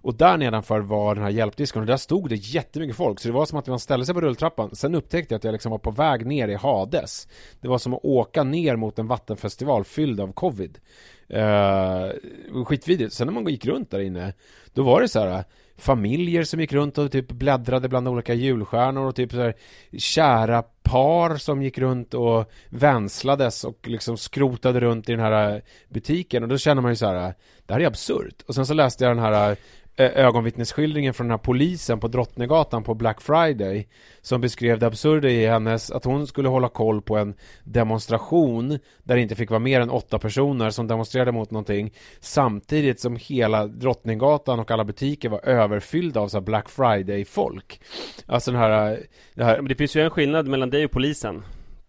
Och 0.00 0.14
där 0.14 0.36
nedanför 0.36 0.80
var 0.80 1.14
den 1.14 1.24
här 1.24 1.30
hjälpdisken 1.30 1.80
och 1.80 1.86
där 1.86 1.96
stod 1.96 2.28
det 2.28 2.34
jättemycket 2.34 2.96
folk. 2.96 3.20
Så 3.20 3.28
det 3.28 3.34
var 3.34 3.46
som 3.46 3.58
att 3.58 3.66
man 3.66 3.78
ställde 3.78 4.06
sig 4.06 4.14
på 4.14 4.20
rulltrappan. 4.20 4.76
Sen 4.76 4.94
upptäckte 4.94 5.34
jag 5.34 5.38
att 5.38 5.44
jag 5.44 5.52
liksom 5.52 5.70
var 5.70 5.78
på 5.78 5.90
väg 5.90 6.26
ner 6.26 6.48
i 6.48 6.54
Hades. 6.54 7.28
Det 7.60 7.68
var 7.68 7.78
som 7.78 7.94
att 7.94 8.04
åka 8.04 8.44
ner 8.44 8.76
mot 8.76 8.98
en 8.98 9.06
vattenfestival 9.06 9.84
fylld 9.84 10.20
av 10.20 10.32
covid. 10.32 10.78
Uh, 11.34 12.64
Skitvidrigt. 12.64 13.12
Sen 13.12 13.26
när 13.26 13.34
man 13.34 13.46
gick 13.46 13.66
runt 13.66 13.90
där 13.90 14.00
inne 14.00 14.32
Då 14.72 14.82
var 14.82 15.00
det 15.00 15.08
så 15.08 15.20
här 15.20 15.44
familjer 15.76 16.44
som 16.44 16.60
gick 16.60 16.72
runt 16.72 16.98
och 16.98 17.12
typ 17.12 17.28
bläddrade 17.28 17.88
bland 17.88 18.08
olika 18.08 18.34
julstjärnor 18.34 19.06
och 19.06 19.16
typ 19.16 19.30
så 19.30 19.40
här 19.42 19.54
kära 19.98 20.62
par 20.82 21.36
som 21.36 21.62
gick 21.62 21.78
runt 21.78 22.14
och 22.14 22.50
vänslades 22.68 23.64
och 23.64 23.88
liksom 23.88 24.16
skrotade 24.16 24.80
runt 24.80 25.08
i 25.08 25.12
den 25.12 25.20
här 25.20 25.62
butiken. 25.88 26.42
Och 26.42 26.48
då 26.48 26.58
känner 26.58 26.82
man 26.82 26.92
ju 26.92 26.96
så 26.96 27.06
här 27.06 27.34
det 27.66 27.72
här 27.72 27.80
är 27.80 27.86
absurt. 27.86 28.42
Och 28.46 28.54
sen 28.54 28.66
så 28.66 28.74
läste 28.74 29.04
jag 29.04 29.16
den 29.16 29.24
här 29.24 29.56
ögonvittnesskildringen 29.96 31.14
från 31.14 31.26
den 31.26 31.30
här 31.30 31.38
polisen 31.38 32.00
på 32.00 32.08
Drottninggatan 32.08 32.82
på 32.84 32.94
Black 32.94 33.20
Friday 33.20 33.88
som 34.20 34.40
beskrev 34.40 34.78
det 34.78 34.86
absurda 34.86 35.28
i 35.28 35.46
hennes 35.46 35.90
att 35.90 36.04
hon 36.04 36.26
skulle 36.26 36.48
hålla 36.48 36.68
koll 36.68 37.02
på 37.02 37.16
en 37.16 37.34
demonstration 37.64 38.78
där 39.02 39.14
det 39.16 39.20
inte 39.20 39.34
fick 39.34 39.50
vara 39.50 39.60
mer 39.60 39.80
än 39.80 39.90
åtta 39.90 40.18
personer 40.18 40.70
som 40.70 40.86
demonstrerade 40.86 41.32
mot 41.32 41.50
någonting 41.50 41.92
samtidigt 42.20 43.00
som 43.00 43.16
hela 43.16 43.66
Drottninggatan 43.66 44.60
och 44.60 44.70
alla 44.70 44.84
butiker 44.84 45.28
var 45.28 45.48
överfyllda 45.48 46.20
av 46.20 46.28
så 46.28 46.40
Black 46.40 46.68
Friday-folk. 46.68 47.80
Alltså 48.26 48.50
den 48.50 48.60
här, 48.60 49.00
det 49.34 49.44
här 49.44 49.56
Men 49.56 49.68
det 49.68 49.74
finns 49.74 49.96
ju 49.96 50.02
en 50.02 50.10
skillnad 50.10 50.48
mellan 50.48 50.70
dig 50.70 50.84
och 50.84 50.90
polisen. 50.90 51.42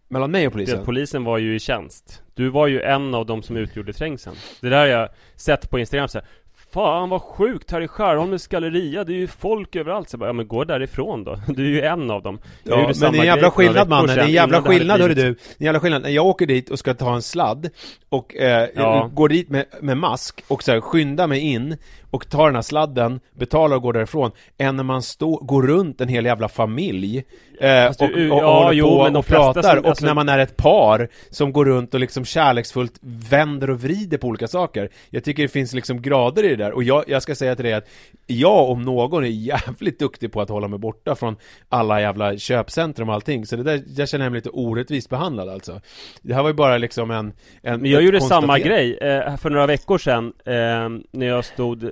mellan 0.08 0.32
mig 0.32 0.48
och 0.48 0.52
Det 0.52 0.54
polisen. 0.54 0.80
att 0.80 0.86
polisen 0.86 1.24
var 1.24 1.38
ju 1.38 1.56
i 1.56 1.60
tjänst. 1.60 2.22
Du 2.34 2.50
var 2.50 2.68
ju 2.68 2.82
en 2.82 3.16
av 3.16 3.26
de 3.26 3.42
som 3.44 3.58
utgjorde 3.58 3.94
trängseln. 3.94 4.36
Det 4.62 4.70
där 4.70 4.80
har 4.80 4.86
jag 4.86 5.10
sett 5.36 5.70
på 5.70 5.80
Instagram 5.80 6.08
så 6.08 6.18
här. 6.18 6.28
Fan 6.76 7.10
vad 7.10 7.22
sjukt 7.22 7.72
här 7.72 7.82
i 7.82 7.88
Skärholmens 7.88 8.48
galleria, 8.48 9.04
det 9.04 9.14
är 9.14 9.18
ju 9.18 9.28
folk 9.28 9.76
överallt. 9.76 10.10
Så 10.10 10.16
jag 10.16 10.20
bara, 10.20 10.30
ja 10.30 10.34
men 10.34 10.48
gå 10.48 10.64
därifrån 10.64 11.24
då. 11.24 11.40
Du 11.48 11.64
är 11.66 11.70
ju 11.70 11.82
en 11.82 12.12
av 12.12 12.22
dem. 12.22 12.40
Jag 12.64 12.80
Ja, 12.80 12.92
men 13.02 13.12
det 13.12 13.18
är 13.18 13.22
en 13.22 13.26
jävla 13.28 13.52
skillnad 13.52 13.90
mannen, 13.90 14.16
det 14.16 14.22
är 14.22 14.26
en 14.26 14.32
jävla 14.32 14.62
skillnad 14.62 15.02
hörru 15.02 15.14
du. 15.14 15.22
Det 15.22 15.28
är 15.28 15.36
en 15.58 15.66
jävla 15.66 15.80
skillnad. 15.80 16.02
När 16.02 16.10
jag 16.10 16.26
åker 16.26 16.46
dit 16.46 16.70
och 16.70 16.80
ska 16.80 16.94
ta 16.94 17.16
en 17.16 17.22
sladd 17.22 17.70
och 18.10 18.36
eh, 18.36 18.70
Ja. 18.76 19.10
går 19.14 19.30
dit 19.30 19.50
med, 19.50 19.66
med 19.82 19.98
mask 19.98 20.44
och 20.48 20.64
så 20.64 20.72
här, 20.72 20.82
skyndar 20.82 21.28
mig 21.28 21.40
in 21.40 21.78
och 22.12 22.30
tar 22.30 22.46
den 22.46 22.56
här 22.56 22.62
sladden, 22.62 23.20
betalar 23.34 23.76
och 23.76 23.82
går 23.82 23.94
därifrån, 23.94 24.32
än 24.58 24.76
när 24.76 24.84
man 24.84 25.02
står, 25.02 25.38
går 25.46 25.64
runt 25.64 26.02
en 26.02 26.08
hel 26.08 26.26
jävla 26.26 26.50
familj 26.50 27.24
eh, 27.62 27.86
Fast 27.88 28.00
du- 28.00 28.32
och, 28.32 28.38
och, 28.38 28.44
ja, 28.44 28.48
och 28.58 28.64
håller 28.64 28.74
jo, 28.78 28.86
på 29.14 29.20
och 29.20 29.26
pratar 29.26 29.62
som- 29.62 29.80
och 29.80 29.86
alltså- 29.90 30.06
när 30.06 30.14
man 30.14 30.30
är 30.30 30.40
ett 30.40 30.58
par 30.58 31.08
som 31.30 31.54
går 31.54 31.66
runt 31.66 31.94
och 31.94 32.00
liksom 32.00 32.26
kärleksfullt 32.26 32.94
vänder 33.30 33.70
och 33.70 33.82
vrider 33.82 34.18
på 34.18 34.28
olika 34.28 34.48
saker. 34.48 34.90
Jag 35.10 35.24
tycker 35.24 35.44
det 35.44 35.50
finns 35.50 35.74
liksom 35.74 36.02
grader 36.02 36.44
i 36.44 36.56
det 36.56 36.65
där 36.66 36.72
och 36.72 36.84
jag, 36.84 37.04
jag 37.08 37.22
ska 37.22 37.36
säga 37.36 37.56
till 37.56 37.66
dig 37.66 37.74
att 37.74 37.88
jag 38.28 38.70
om 38.70 38.82
någon 38.82 39.24
är 39.24 39.28
jävligt 39.28 40.00
duktig 40.00 40.32
på 40.32 40.42
att 40.42 40.50
hålla 40.50 40.68
mig 40.68 40.80
borta 40.80 41.16
från 41.16 41.36
alla 41.70 42.02
jävla 42.02 42.38
köpcentrum 42.38 43.10
och 43.10 43.16
allting 43.16 43.46
så 43.46 43.56
det 43.56 43.64
där, 43.64 43.84
jag 43.98 44.10
känner 44.10 44.30
mig 44.30 44.38
lite 44.38 44.50
orättvist 44.50 45.10
behandlad 45.10 45.50
alltså. 45.50 45.82
Det 46.22 46.34
här 46.34 46.42
var 46.42 46.50
ju 46.50 46.56
bara 46.56 46.78
liksom 46.78 47.12
en, 47.12 47.34
en 47.62 47.82
Men 47.82 47.92
jag 47.92 48.04
gjorde 48.04 48.22
samma 48.22 48.60
grej 48.60 48.98
eh, 48.98 49.38
för 49.38 49.50
några 49.50 49.68
veckor 49.68 49.98
sedan 49.98 50.34
eh, 50.46 50.90
När 51.12 51.26
jag 51.26 51.46
stod 51.46 51.84
eh, 51.84 51.92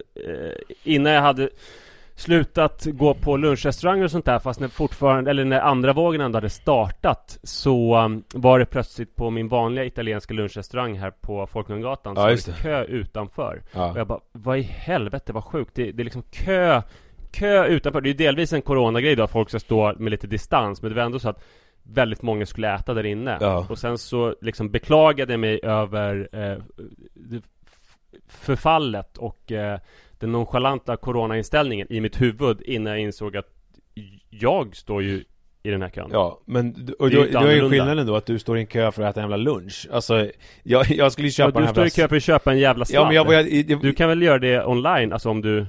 Innan 0.83 1.13
jag 1.13 1.21
hade 1.21 1.49
Slutat 2.15 2.85
gå 2.85 3.13
på 3.13 3.37
lunchrestauranger 3.37 4.03
och 4.03 4.11
sånt 4.11 4.25
där 4.25 4.39
fast 4.39 4.59
när 4.59 4.67
fortfarande 4.67 5.29
Eller 5.31 5.45
när 5.45 5.59
andra 5.59 5.93
vågen 5.93 6.21
ändå 6.21 6.37
hade 6.37 6.49
startat 6.49 7.39
Så 7.43 7.97
um, 7.97 8.23
var 8.33 8.59
det 8.59 8.65
plötsligt 8.65 9.15
på 9.15 9.29
min 9.29 9.47
vanliga 9.47 9.85
italienska 9.85 10.33
lunchrestaurang 10.33 10.99
här 10.99 11.11
på 11.11 11.47
Folkungagatan 11.47 12.13
Ja, 12.17 12.37
Så 12.37 12.51
var 12.51 12.57
det 12.57 12.61
kö 12.61 12.83
utanför. 12.83 13.61
Och 13.71 13.77
Ja. 13.79 13.93
jag 13.97 14.07
bara 14.07 14.19
Vad 14.31 14.57
i 14.57 14.61
helvete 14.61 15.33
vad 15.33 15.43
sjukt. 15.43 15.71
Det, 15.75 15.91
det 15.91 16.01
är 16.01 16.03
liksom 16.03 16.23
kö 16.31 16.81
Kö 17.31 17.65
utanför. 17.65 18.01
Det 18.01 18.07
är 18.07 18.11
ju 18.11 18.17
delvis 18.17 18.53
en 18.53 18.61
coronagrej 18.61 19.15
då 19.15 19.23
att 19.23 19.31
folk 19.31 19.49
ska 19.49 19.59
stå 19.59 19.93
med 19.97 20.11
lite 20.11 20.27
distans 20.27 20.81
Men 20.81 20.91
det 20.91 20.95
var 20.95 21.03
ändå 21.03 21.19
så 21.19 21.29
att 21.29 21.43
Väldigt 21.85 22.21
många 22.21 22.45
skulle 22.45 22.75
äta 22.75 22.93
där 22.93 23.03
inne. 23.05 23.37
Ja. 23.41 23.65
Och 23.69 23.77
sen 23.77 23.97
så 23.97 24.35
liksom 24.41 24.69
beklagade 24.71 25.33
jag 25.33 25.39
mig 25.39 25.59
över 25.63 26.29
eh, 26.31 26.57
Förfallet 28.27 29.17
och 29.17 29.51
eh, 29.51 29.79
Den 30.23 30.31
nonchalanta 30.31 30.97
coronainställningen 30.97 31.87
i 31.89 32.01
mitt 32.01 32.21
huvud 32.21 32.61
Innan 32.61 32.93
jag 32.93 33.01
insåg 33.01 33.37
att 33.37 33.45
Jag 34.29 34.75
står 34.75 35.03
ju 35.03 35.23
i 35.63 35.69
den 35.69 35.81
här 35.81 35.89
kön. 35.89 36.09
Ja, 36.11 36.41
men 36.45 36.93
och 36.99 37.09
Det 37.09 37.15
är 37.15 37.33
då, 37.33 37.39
då 37.39 37.45
är 37.45 37.55
ju 37.55 37.69
skillnaden 37.69 38.07
då 38.07 38.15
att 38.15 38.25
du 38.25 38.39
står 38.39 38.57
i 38.57 38.59
en 38.59 38.67
kö 38.67 38.91
för 38.91 39.03
att 39.03 39.09
äta 39.09 39.19
en 39.19 39.23
jävla 39.23 39.37
lunch. 39.37 39.87
Alltså, 39.91 40.29
jag, 40.63 40.91
jag 40.91 41.11
skulle 41.11 41.27
ju 41.27 41.33
Ja, 41.37 41.47
köpa 41.47 41.61
du 41.61 41.67
står 41.67 41.85
i 41.85 41.89
kö 41.89 42.07
för 42.07 42.15
att 42.15 42.23
köpa 42.23 42.51
en 42.51 42.59
jävla 42.59 42.85
sladd 42.85 43.01
Ja 43.01 43.05
men 43.05 43.15
jag 43.15 43.33
jag, 43.33 43.69
jag, 43.69 43.81
Du 43.81 43.93
kan 43.93 44.09
väl 44.09 44.21
göra 44.21 44.39
det 44.39 44.65
online, 44.65 45.13
alltså 45.13 45.29
om 45.29 45.41
du 45.41 45.65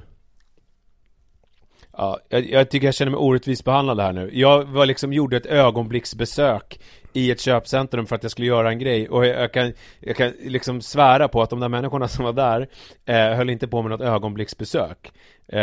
Ja, 1.96 2.18
jag, 2.28 2.50
jag 2.50 2.70
tycker 2.70 2.86
jag 2.86 2.94
känner 2.94 3.10
mig 3.10 3.18
orättvist 3.18 3.64
behandlad 3.64 4.00
här 4.00 4.12
nu. 4.12 4.30
Jag 4.32 4.64
var 4.64 4.86
liksom, 4.86 5.12
gjorde 5.12 5.36
ett 5.36 5.46
ögonblicksbesök 5.46 6.78
i 7.12 7.30
ett 7.30 7.40
köpcentrum 7.40 8.06
för 8.06 8.16
att 8.16 8.22
jag 8.22 8.32
skulle 8.32 8.46
göra 8.46 8.70
en 8.70 8.78
grej 8.78 9.08
och 9.08 9.26
jag, 9.26 9.42
jag 9.42 9.52
kan, 9.52 9.72
jag 10.00 10.16
kan 10.16 10.32
liksom 10.44 10.80
svära 10.80 11.28
på 11.28 11.42
att 11.42 11.50
de 11.50 11.60
där 11.60 11.68
människorna 11.68 12.08
som 12.08 12.24
var 12.24 12.32
där 12.32 12.68
eh, 13.04 13.36
höll 13.36 13.50
inte 13.50 13.68
på 13.68 13.82
med 13.82 13.90
något 13.90 14.00
ögonblicksbesök. 14.00 15.12
Eh, 15.52 15.60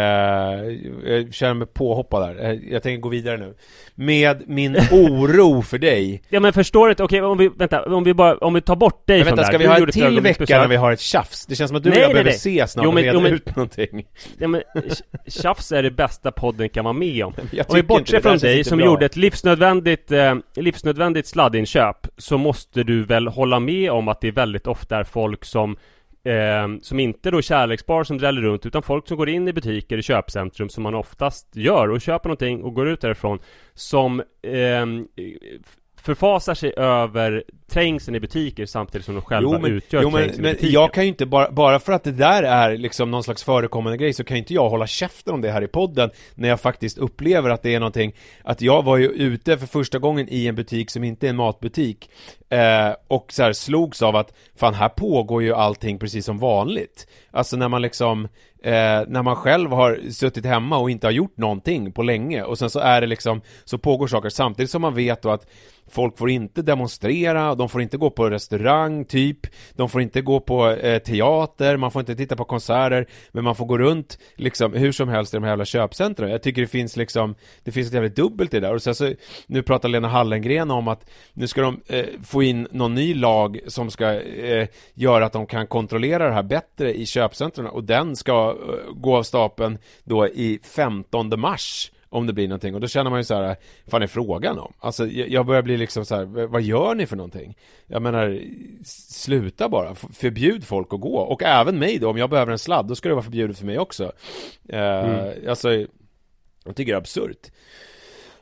jag 1.12 1.34
känner 1.34 1.54
mig 1.54 1.68
påhoppad 1.68 2.22
där. 2.36 2.46
Eh, 2.52 2.60
jag 2.72 2.84
tänker 2.84 3.02
gå 3.02 3.10
vidare 3.10 3.38
nu. 3.38 3.54
Med 3.96 4.44
min 4.50 4.76
oro 4.92 5.62
för 5.72 5.78
dig. 5.78 6.22
Ja 6.30 6.40
men 6.40 6.54
förstår 6.54 6.88
du 6.96 7.04
okej 7.04 7.22
om 7.22 7.38
vi, 7.38 7.48
vänta, 7.48 7.84
om 7.86 8.04
vi 8.04 8.14
bara, 8.14 8.38
om 8.38 8.54
vi 8.54 8.62
tar 8.62 8.76
bort 8.76 9.08
dig 9.08 9.18
Men 9.18 9.28
från 9.28 9.36
vänta, 9.36 9.42
det 9.42 9.46
ska 9.46 9.52
här. 9.70 9.76
vi 9.76 9.82
ha 9.82 9.88
en 9.88 9.92
till 10.14 10.22
vecka 10.22 10.60
när 10.60 10.68
vi 10.68 10.76
har 10.76 10.92
ett 10.92 11.00
tjafs? 11.00 11.46
Det 11.46 11.56
känns 11.56 11.70
som 11.70 11.78
att 11.78 11.84
du 11.84 11.90
och 11.90 11.94
Nej, 11.96 12.02
jag 12.02 12.08
nej, 12.08 12.14
behöver 12.14 12.30
nej. 12.30 12.36
ses 12.36 12.72
snart 12.72 12.84
Jo, 12.84 12.90
och 12.90 12.94
men- 12.96 13.04
reda 13.04 13.14
jo, 13.18 13.22
men- 13.22 13.34
ut 13.34 13.56
någonting. 13.56 14.06
Ja 14.38 14.48
men 14.48 14.62
tj- 14.76 15.02
tjafs 15.42 15.72
är 15.72 15.84
det 15.84 15.92
bästa 15.92 16.32
podden 16.32 16.70
kan 16.70 16.84
vara 16.84 16.94
med 16.94 17.24
om 17.26 17.34
Om 17.68 17.76
vi 17.76 17.84
bortser 17.84 18.14
där 18.14 18.22
från 18.22 18.38
dig 18.38 18.64
som 18.64 18.78
bra. 18.78 18.86
gjorde 18.88 19.06
ett 19.06 19.16
livsnödvändigt, 19.16 20.12
eh, 20.12 20.36
livsnödvändigt 20.56 21.28
sladdinköp 21.28 22.08
Så 22.18 22.38
måste 22.38 22.84
du 22.84 23.04
väl 23.04 23.28
hålla 23.28 23.60
med 23.60 23.92
om 23.92 24.08
att 24.08 24.22
det 24.22 24.32
väldigt 24.32 24.68
ofta 24.68 24.98
är 24.98 25.04
folk 25.04 25.46
som 25.46 25.78
eh, 26.24 26.68
Som 26.82 27.00
inte 27.00 27.32
då 27.32 27.38
är 27.38 27.42
kärlekspar 27.42 28.04
som 28.04 28.18
dräller 28.18 28.42
runt 28.42 28.66
utan 28.66 28.84
folk 28.84 29.08
som 29.08 29.18
går 29.18 29.30
in 29.30 29.48
i 29.48 29.54
butiker 29.54 29.98
i 29.98 30.02
köpcentrum 30.02 30.70
som 30.70 30.84
man 30.84 30.96
oftast 30.96 31.56
gör 31.56 31.90
och 31.90 32.02
köper 32.02 32.30
någonting 32.30 32.64
och 32.64 32.74
går 32.74 32.88
ut 32.88 33.02
därifrån 33.02 33.40
Som 33.74 34.20
eh, 34.42 34.86
förfasar 36.04 36.54
sig 36.54 36.74
över 36.78 37.44
trängseln 37.72 38.16
i 38.16 38.20
butiker 38.20 38.66
samtidigt 38.66 39.06
som 39.06 39.16
de 39.16 39.22
själva 39.22 39.52
Jo 39.54 39.60
men, 39.62 39.72
utgör 39.72 40.02
jo, 40.02 40.10
men, 40.10 40.22
trängseln 40.22 40.40
i 40.40 40.44
men 40.44 40.54
butiken. 40.54 40.74
jag 40.74 40.94
kan 40.94 41.04
ju 41.04 41.10
inte 41.10 41.26
bara, 41.26 41.52
bara 41.52 41.80
för 41.80 41.94
att 41.94 42.04
det 42.04 42.12
där 42.12 42.44
är 42.44 42.78
liksom 42.78 43.12
någon 43.12 43.24
slags 43.24 43.44
förekommande 43.44 43.98
grej 43.98 44.14
så 44.14 44.24
kan 44.24 44.38
ju 44.38 44.40
inte 44.40 44.54
jag 44.54 44.70
hålla 44.70 44.88
käften 44.88 45.34
om 45.34 45.42
det 45.42 45.52
här 45.52 45.62
i 45.62 45.68
podden 45.68 46.10
när 46.36 46.50
jag 46.50 46.60
faktiskt 46.60 46.98
upplever 46.98 47.50
att 47.50 47.64
det 47.64 47.76
är 47.76 47.80
någonting 47.80 48.16
att 48.44 48.62
jag 48.62 48.84
var 48.84 48.98
ju 48.98 49.08
ute 49.08 49.58
för 49.58 49.68
första 49.68 50.00
gången 50.00 50.28
i 50.30 50.48
en 50.48 50.56
butik 50.56 50.90
som 50.92 51.04
inte 51.04 51.28
är 51.28 51.30
en 51.30 51.36
matbutik 51.36 52.10
eh, 52.50 52.90
och 53.08 53.34
så 53.34 53.44
här 53.44 53.54
slogs 53.54 54.02
av 54.02 54.16
att 54.16 54.34
fan 54.56 54.74
här 54.74 54.90
pågår 54.90 55.44
ju 55.44 55.54
allting 55.54 56.00
precis 56.00 56.26
som 56.26 56.40
vanligt. 56.40 57.08
Alltså 57.32 57.58
när 57.58 57.68
man 57.68 57.82
liksom 57.82 58.28
eh, 58.64 59.02
när 59.08 59.24
man 59.24 59.36
själv 59.36 59.72
har 59.72 60.00
suttit 60.12 60.46
hemma 60.46 60.78
och 60.78 60.90
inte 60.90 61.08
har 61.08 61.12
gjort 61.12 61.38
någonting 61.38 61.92
på 61.92 62.04
länge 62.04 62.44
och 62.44 62.60
sen 62.60 62.70
så 62.70 62.80
är 62.80 63.02
det 63.02 63.08
liksom 63.08 63.42
så 63.66 63.78
pågår 63.78 64.08
saker 64.08 64.30
samtidigt 64.30 64.72
som 64.72 64.82
man 64.82 64.96
vet 64.96 65.22
då 65.22 65.30
att 65.30 65.48
Folk 65.92 66.18
får 66.18 66.30
inte 66.30 66.62
demonstrera, 66.62 67.56
de 67.56 67.70
får 67.70 67.82
inte 67.82 67.98
gå 67.98 68.10
på 68.10 68.30
restaurang, 68.30 69.06
typ. 69.06 69.40
De 69.76 69.90
får 69.90 70.02
inte 70.02 70.22
gå 70.22 70.40
på 70.40 70.70
eh, 70.70 71.00
teater, 71.00 71.78
man 71.78 71.92
får 71.92 72.00
inte 72.00 72.16
titta 72.16 72.36
på 72.36 72.46
konserter. 72.46 73.08
Men 73.32 73.44
man 73.44 73.56
får 73.56 73.66
gå 73.66 73.78
runt 73.78 74.18
liksom 74.36 74.74
hur 74.74 74.92
som 74.92 75.10
helst 75.10 75.34
i 75.34 75.38
de 75.38 75.44
här 75.44 75.52
jävla 75.52 75.66
köpcentren. 75.66 76.32
Jag 76.32 76.44
tycker 76.44 76.62
det 76.62 76.68
finns 76.68 76.96
liksom 76.96 77.36
Det 77.64 77.72
finns 77.72 77.88
ett 77.88 77.94
jävligt 77.94 78.16
dubbelt 78.16 78.54
i 78.54 78.60
det 78.60 78.68
där. 78.68 78.74
Och 78.74 78.82
sen 78.82 78.96
så 78.96 79.14
Nu 79.48 79.64
pratar 79.64 79.90
Lena 79.90 80.08
Hallengren 80.08 80.72
om 80.72 80.88
att 80.88 81.10
Nu 81.34 81.48
ska 81.48 81.62
de 81.62 81.82
eh, 81.88 82.06
få 82.24 82.44
in 82.44 82.68
någon 82.72 82.96
ny 82.96 83.14
lag 83.14 83.60
som 83.68 83.92
ska 83.92 84.22
eh, 84.22 84.68
Göra 84.94 85.26
att 85.26 85.34
de 85.34 85.46
kan 85.46 85.68
kontrollera 85.68 86.28
det 86.28 86.34
här 86.34 86.44
bättre 86.44 86.94
i 86.94 87.06
köpcentren 87.06 87.68
och 87.68 87.84
den 87.84 88.16
ska 88.16 88.50
eh, 88.50 88.94
gå 88.94 89.18
av 89.18 89.24
stapeln 89.24 89.78
då 90.04 90.28
i 90.28 90.60
15 90.64 91.40
mars. 91.40 91.92
Om 92.14 92.28
det 92.28 92.34
blir 92.34 92.48
någonting 92.48 92.76
och 92.76 92.82
då 92.82 92.88
känner 92.88 93.10
man 93.10 93.20
ju 93.20 93.24
så 93.24 93.36
här 93.36 93.56
Fan 93.88 94.02
är 94.02 94.08
frågan 94.08 94.60
om? 94.60 94.74
Alltså 94.80 95.08
jag 95.08 95.46
börjar 95.46 95.62
bli 95.62 95.78
liksom 95.78 96.06
så 96.06 96.16
här 96.16 96.26
Vad 96.26 96.62
gör 96.62 96.96
ni 96.96 97.06
för 97.06 97.16
någonting? 97.16 97.58
Jag 97.88 98.02
menar 98.02 98.40
Sluta 98.86 99.70
bara, 99.70 99.96
förbjud 99.96 100.64
folk 100.64 100.94
att 100.94 101.00
gå 101.02 101.18
och 101.18 101.44
även 101.44 101.80
mig 101.80 101.98
då 102.00 102.10
om 102.10 102.18
jag 102.18 102.30
behöver 102.30 102.52
en 102.52 102.60
sladd 102.60 102.88
Då 102.88 102.96
ska 102.96 103.10
det 103.10 103.16
vara 103.16 103.24
förbjudet 103.24 103.58
för 103.58 103.66
mig 103.66 103.80
också 103.80 104.12
eh, 104.70 104.80
Mm. 104.80 105.50
Alltså 105.50 105.72
Jag 106.64 106.76
tycker 106.76 106.92
det 106.92 106.96
är 106.96 106.98
absurt 106.98 107.52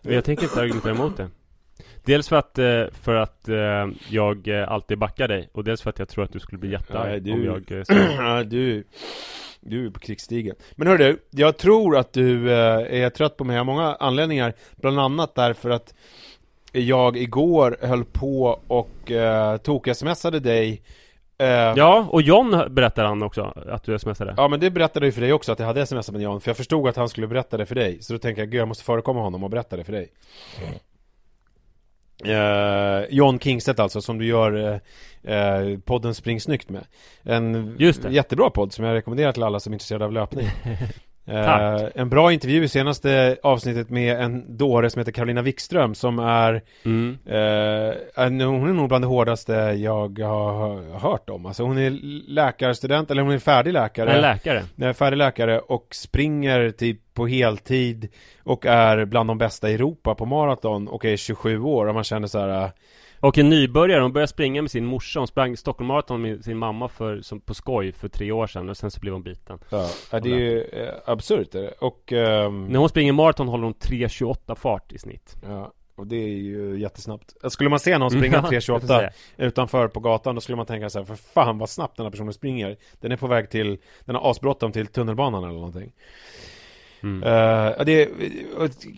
Jag 0.01 0.25
tänker 0.25 0.43
inte 0.43 0.61
argumentera 0.61 0.91
emot 0.93 1.17
det. 1.17 1.29
Dels 2.05 2.29
för 2.29 2.35
att, 2.35 2.57
eh, 2.59 2.83
för 3.01 3.15
att 3.15 3.49
eh, 3.49 3.87
jag 4.09 4.47
eh, 4.47 4.71
alltid 4.71 4.97
backar 4.97 5.27
dig 5.27 5.49
och 5.51 5.63
dels 5.63 5.81
för 5.81 5.89
att 5.89 5.99
jag 5.99 6.09
tror 6.09 6.23
att 6.23 6.33
du 6.33 6.39
skulle 6.39 6.59
bli 6.59 6.71
jättearg 6.71 7.21
du- 7.23 7.31
om 7.33 7.43
jag 7.45 7.85
Ja, 8.17 8.43
du, 8.43 8.83
du 9.61 9.85
är 9.85 9.89
på 9.89 9.99
krigsstigen. 9.99 10.55
Men 10.75 10.87
hör 10.87 10.97
du, 10.97 11.19
jag 11.29 11.57
tror 11.57 11.97
att 11.97 12.13
du 12.13 12.51
är 12.53 13.09
trött 13.09 13.37
på 13.37 13.43
mig 13.43 13.59
av 13.59 13.65
många 13.65 13.95
anledningar. 13.95 14.53
Bland 14.75 14.99
annat 14.99 15.35
därför 15.35 15.69
att 15.69 15.93
jag 16.71 17.17
igår 17.17 17.77
höll 17.81 18.05
på 18.05 18.59
och 18.67 19.11
eh, 19.11 19.57
tok-smsade 19.57 20.39
dig. 20.39 20.81
Eh, 21.37 21.47
ja. 21.75 22.07
Och 22.11 22.21
John 22.21 22.63
berättar 22.75 23.05
han 23.05 23.23
också 23.23 23.53
att 23.69 23.83
du 23.83 23.99
smsade. 23.99 24.33
ja, 24.37 24.47
men 24.47 24.59
det 24.59 24.71
berättade 24.71 25.05
ju 25.05 25.11
för 25.11 25.21
dig 25.21 25.33
också 25.33 25.51
att 25.51 25.59
jag 25.59 25.65
hade 25.65 25.85
smsat 25.85 26.11
med 26.13 26.21
Jan. 26.21 26.41
För 26.41 26.49
jag 26.49 26.57
förstod 26.57 26.87
att 26.87 26.95
han 26.95 27.09
skulle 27.09 27.27
berätta 27.27 27.57
det 27.57 27.65
för 27.65 27.75
dig. 27.75 28.01
Så 28.01 28.13
då 28.13 28.19
tänkte 28.19 28.41
jag, 28.41 28.49
gud 28.51 28.61
jag 28.61 28.67
måste 28.67 28.83
förekomma 28.83 29.21
honom 29.21 29.43
och 29.43 29.49
berätta 29.49 29.77
det 29.77 29.83
för 29.83 29.93
dig. 29.93 30.11
Eh, 32.25 33.05
John 33.09 33.39
Kingstedt 33.39 33.79
alltså, 33.79 34.01
som 34.01 34.17
du 34.17 34.25
gör 34.25 34.81
eh, 35.23 35.35
eh, 35.35 35.79
podden 35.79 36.15
Spring 36.15 36.41
Snyggt 36.41 36.69
med. 36.69 36.85
En 37.23 37.75
jättebra 38.09 38.49
podd 38.49 38.73
som 38.73 38.85
jag 38.85 38.93
rekommenderar 38.93 39.31
till 39.31 39.43
alla 39.43 39.59
som 39.59 39.73
är 39.73 39.75
intresserade 39.75 40.05
av 40.05 40.11
löpning. 40.11 40.47
Eh, 41.29 41.45
Tack. 41.45 41.91
en 41.95 42.09
bra 42.09 42.33
intervju 42.33 42.63
i 42.63 42.67
senaste 42.67 43.37
avsnittet 43.43 43.89
med 43.89 44.19
en 44.21 44.57
dåre 44.57 44.89
som 44.89 44.99
heter 44.99 45.11
Carolina 45.11 45.41
Wikström 45.41 45.95
som 45.95 46.19
är 46.19 46.61
Mm. 46.85 47.17
eh, 47.25 48.45
Hon 48.47 48.69
är 48.69 48.73
nog 48.73 48.87
bland 48.89 49.03
det 49.03 49.07
hårdaste 49.07 49.53
jag 49.77 50.19
har 50.19 50.99
hört 50.99 51.29
om. 51.29 51.45
Alltså 51.45 51.63
hon 51.63 51.77
är 51.77 51.89
läkarstudent, 52.29 53.11
eller 53.11 53.21
hon 53.21 53.31
är 53.31 53.39
färdig 53.39 53.73
läkare. 53.73 54.11
En 54.13 54.21
läkare. 54.21 54.63
Är 54.81 54.93
färdig 54.93 55.17
läkare 55.17 55.59
och 55.59 55.87
springer 55.91 56.71
typ 56.71 57.13
på 57.13 57.27
heltid 57.27 58.07
och 58.43 58.65
är 58.65 59.05
bland 59.05 59.29
de 59.29 59.37
bästa 59.37 59.69
i 59.69 59.73
Europa 59.73 60.15
på 60.15 60.25
maraton 60.25 60.87
och 60.87 61.05
är 61.05 61.17
27 61.17 61.59
år 61.61 61.85
och 61.87 61.93
man 61.95 62.03
känner 62.03 62.27
så 62.27 62.39
här. 62.39 62.71
Och 63.19 63.37
en 63.37 63.49
nybörjare, 63.49 64.01
hon 64.01 64.13
började 64.13 64.27
springa 64.27 64.61
med 64.61 64.71
sin 64.71 64.85
morsa, 64.85 65.19
hon 65.19 65.27
sprang 65.27 65.57
Stockholm 65.57 65.87
Marathon 65.87 66.21
med 66.21 66.43
sin 66.43 66.57
mamma 66.57 66.87
för, 66.89 67.21
som, 67.21 67.39
på 67.41 67.53
skoj 67.53 67.91
för 67.91 68.07
tre 68.07 68.31
år 68.31 68.47
sedan 68.47 68.69
och 68.69 68.77
sen 68.77 68.91
så 68.91 68.99
blev 68.99 69.13
hon 69.13 69.23
biten. 69.23 69.59
Ja, 69.69 69.89
ja, 70.11 70.19
det 70.19 70.29
är 70.29 70.39
ju 70.39 70.61
eh, 70.61 70.93
absurt 71.05 71.55
är 71.55 71.61
det. 71.61 71.71
och 71.71 72.11
ehm, 72.13 72.65
När 72.67 72.79
hon 72.79 72.89
springer 72.89 73.13
maraton 73.13 73.47
håller 73.47 73.63
hon 73.63 73.73
3.28 73.73 74.55
fart 74.55 74.91
i 74.91 74.97
snitt. 74.97 75.35
ja, 75.47 75.73
och 75.95 76.07
det 76.07 76.15
är 76.15 76.27
ju 76.37 76.79
jättesnabbt. 76.79 77.35
Skulle 77.51 77.69
man 77.69 77.79
se 77.79 77.97
någon 77.97 78.09
springa 78.11 78.37
Mm, 78.37 78.45
Ja, 78.51 78.53
jag 78.53 78.63
får 78.65 78.73
3.28 78.79 78.87
säga. 78.87 79.11
utanför 79.37 79.87
på 79.87 79.99
gatan 79.99 80.35
då 80.35 80.41
skulle 80.41 80.55
man 80.55 80.65
tänka 80.65 80.89
så 80.89 80.99
här, 80.99 81.05
för 81.05 81.15
fan 81.15 81.57
vad 81.57 81.69
snabbt 81.69 81.97
den 81.97 82.05
här 82.05 82.11
personen 82.11 82.33
springer. 82.33 82.77
Den 82.99 83.11
är 83.11 83.17
på 83.17 83.27
väg 83.27 83.49
till, 83.49 83.77
den 84.05 84.15
har 84.15 84.31
asbråttom 84.31 84.71
till 84.71 84.87
tunnelbanan 84.87 85.43
eller 85.43 85.53
någonting. 85.53 85.91
Mm. 87.03 87.29
Ja, 87.77 87.83
det 87.83 88.09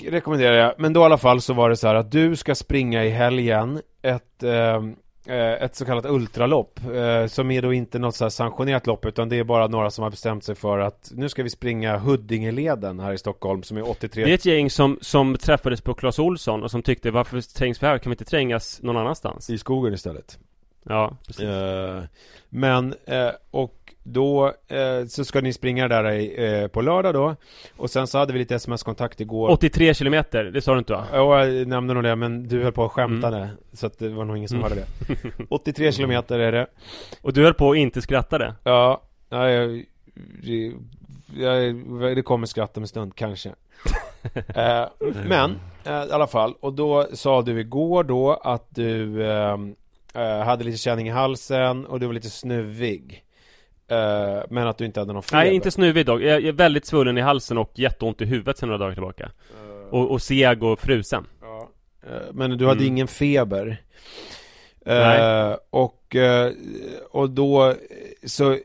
rekommenderar 0.09 0.55
jag. 0.55 0.73
Men 0.77 0.93
då 0.93 1.01
i 1.01 1.03
alla 1.03 1.17
fall 1.17 1.41
så 1.41 1.53
var 1.53 1.69
det 1.69 1.75
så 1.75 1.87
här 1.87 1.95
att 1.95 2.11
du 2.11 2.35
ska 2.35 2.55
springa 2.55 3.05
i 3.05 3.09
helgen 3.09 3.81
ett, 4.01 4.43
eh, 4.43 4.83
ett 5.63 5.75
så 5.75 5.85
kallat 5.85 6.05
ultralopp. 6.05 6.79
eh, 6.93 7.27
som 7.27 7.51
är 7.51 7.61
då 7.61 7.73
inte 7.73 7.99
något 7.99 8.15
så 8.15 8.25
här 8.25 8.29
sanktionerat 8.29 8.87
lopp 8.87 9.05
utan 9.05 9.29
det 9.29 9.35
är 9.39 9.43
bara 9.43 9.67
några 9.67 9.89
som 9.89 10.03
har 10.03 10.09
bestämt 10.11 10.43
sig 10.43 10.55
för 10.55 10.79
att 10.79 11.11
nu 11.15 11.29
ska 11.29 11.43
vi 11.43 11.49
springa 11.49 11.97
Huddingeleden 11.97 12.99
här 12.99 13.13
i 13.13 13.17
Stockholm 13.17 13.63
som 13.63 13.77
är 13.77 13.89
83 13.89 14.23
Det 14.23 14.31
är 14.31 14.35
ett 14.35 14.45
gäng 14.45 14.69
som, 14.69 14.97
som 15.01 15.37
träffades 15.37 15.81
på 15.81 15.93
Clas 15.93 16.19
Olsson 16.19 16.63
och 16.63 16.71
som 16.71 16.81
tyckte 16.81 17.11
varför 17.11 17.41
trängs 17.41 17.83
vi 17.83 17.87
här? 17.87 17.97
Kan 17.97 18.09
vi 18.09 18.13
inte 18.13 18.25
trängas 18.25 18.81
någon 18.81 18.97
annanstans? 18.97 19.49
i 19.49 19.57
skogen 19.57 19.93
istället. 19.93 20.39
Ja, 20.83 21.17
precis. 21.27 21.45
Men, 22.49 22.95
och 23.51 23.80
då 24.03 24.53
eh, 24.67 25.05
så 25.07 25.25
ska 25.25 25.41
ni 25.41 25.53
springa 25.53 25.87
där 25.87 26.39
eh, 26.39 26.67
på 26.67 26.81
lördag 26.81 27.13
då. 27.13 27.35
Och 27.77 27.89
sen 27.89 28.07
så 28.07 28.17
hade 28.17 28.33
vi 28.33 28.39
lite 28.39 28.55
sms-kontakt 28.55 29.21
igår. 29.21 29.49
83 29.49 29.93
kilometer, 29.93 30.43
det 30.43 30.61
sa 30.61 30.73
du 30.73 30.79
inte 30.79 30.93
va? 30.93 31.05
Ja, 31.13 31.45
jag 31.47 31.67
nämnde 31.67 31.93
nog 31.93 32.03
det, 32.03 32.15
men 32.15 32.43
du 32.47 32.63
höll 32.63 32.71
på 32.71 32.85
att 32.85 32.91
skämta 32.91 33.49
Så 33.73 33.87
att 33.87 33.99
det 33.99 34.09
var 34.09 34.25
nog 34.25 34.37
ingen 34.37 34.49
som 34.49 34.57
Mm. 34.57 34.69
hörde 34.71 34.85
det 35.07 35.43
83 35.49 35.91
kilometer 35.91 36.39
är 36.39 36.51
det 36.51 36.67
Och 37.21 37.33
du 37.33 37.43
höll 37.43 37.53
på 37.53 37.71
att 37.71 37.77
inte 37.77 38.01
skrattade? 38.01 38.55
Ja, 38.63 39.01
ja 39.29 39.49
jag, 39.49 39.85
det, 40.43 40.73
jag, 41.35 41.75
det 42.15 42.21
kommer 42.21 42.47
skratt 42.47 42.77
om 42.77 42.83
en 42.83 42.87
stund, 42.87 43.15
kanske 43.15 43.49
eh, 44.55 44.85
Men, 45.27 45.59
eh, 45.83 46.03
i 46.03 46.11
alla 46.11 46.27
fall, 46.27 46.53
och 46.59 46.73
då 46.73 47.07
sa 47.13 47.41
du 47.41 47.59
igår 47.59 48.03
då 48.03 48.33
att 48.33 48.65
du 48.75 49.23
eh, 49.25 49.57
eh, 50.13 50.39
hade 50.43 50.63
lite 50.63 50.77
känning 50.77 51.07
i 51.07 51.11
halsen 51.11 51.85
och 51.85 51.99
du 51.99 52.05
var 52.05 52.13
lite 52.13 52.29
snuvig 52.29 53.23
eh, 53.91 54.43
Men 54.49 54.67
att 54.67 54.77
du 54.77 54.85
inte 54.85 54.99
hade 54.99 55.13
någon 55.13 55.23
feber 55.23 55.43
Nej, 55.43 55.55
inte 55.55 55.71
snuvig 55.71 56.05
dock. 56.05 56.21
Jag 56.21 56.43
är 56.45 56.51
väldigt 56.51 56.85
svullen 56.85 57.17
i 57.17 57.21
halsen 57.21 57.57
och 57.57 57.71
jätteont 57.75 58.21
i 58.21 58.25
huvudet 58.25 58.57
sedan 58.57 58.69
några 58.69 58.77
dagar 58.77 58.93
tillbaka. 58.93 59.31
Och, 59.89 60.11
och 60.11 60.21
seg 60.21 60.63
och 60.63 60.79
frusen. 60.79 61.27
Ja. 61.41 61.69
Eh, 62.03 62.21
Men 62.33 62.49
du 62.57 62.65
hade 62.67 62.79
Mm. 62.81 62.93
ingen 62.93 63.07
feber 63.07 63.81
Nej. 64.85 65.57
Och, 65.69 66.15
och 67.11 67.29
då 67.29 67.75
så 68.25 68.57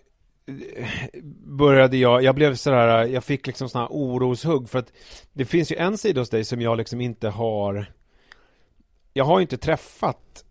började 1.44 1.96
jag, 1.96 2.22
jag 2.22 2.34
blev 2.34 2.54
sådär, 2.54 3.04
jag 3.06 3.24
fick 3.24 3.46
liksom 3.46 3.68
sådana 3.68 3.86
här 3.86 3.94
oroshugg 3.94 4.68
för 4.68 4.78
att 4.78 4.92
det 5.32 5.44
finns 5.44 5.72
ju 5.72 5.76
en 5.76 5.98
sida 5.98 6.20
hos 6.20 6.30
dig 6.30 6.44
som 6.44 6.60
jag 6.60 6.76
liksom 6.78 7.00
inte 7.00 7.28
har 7.28 7.86
Jag 9.12 9.24
har 9.24 9.38
ju 9.38 9.42
inte 9.42 9.56
träffat 9.58 10.44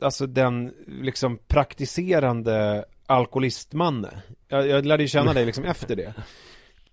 Alltså 0.00 0.26
den 0.26 0.74
liksom 0.86 1.38
praktiserande 1.46 2.84
alkoholistmanne. 3.08 4.22
Jag, 4.48 4.66
jag 4.68 4.86
lärde 4.86 5.02
ju 5.02 5.08
känna 5.08 5.32
dig 5.32 5.46
liksom 5.46 5.64
efter 5.64 5.96
det. 5.96 6.14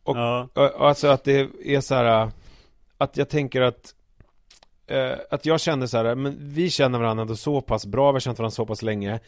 Och- 0.03 0.17
ja. 0.17 0.49
Och- 0.53 0.87
Alltså 0.87 1.07
att 1.07 1.23
det 1.23 1.49
är 1.65 1.81
så 1.81 1.95
här 1.95 2.31
Att 2.97 3.17
jag 3.17 3.29
tänker 3.29 3.61
att 3.61 3.93
eh, 4.87 5.11
Att 5.31 5.45
jag 5.45 5.59
känner 5.61 5.87
så 5.87 5.97
här, 5.97 6.15
men 6.15 6.37
vi 6.39 6.69
känner 6.69 6.99
varandra 6.99 7.21
ändå 7.21 7.35
så 7.35 7.61
pass 7.61 7.85
bra, 7.85 8.11
vi 8.11 8.15
har 8.15 8.19
känt 8.19 8.39
varandra 8.39 8.51
så 8.55 8.65
pass 8.65 8.81
länge 8.81 9.19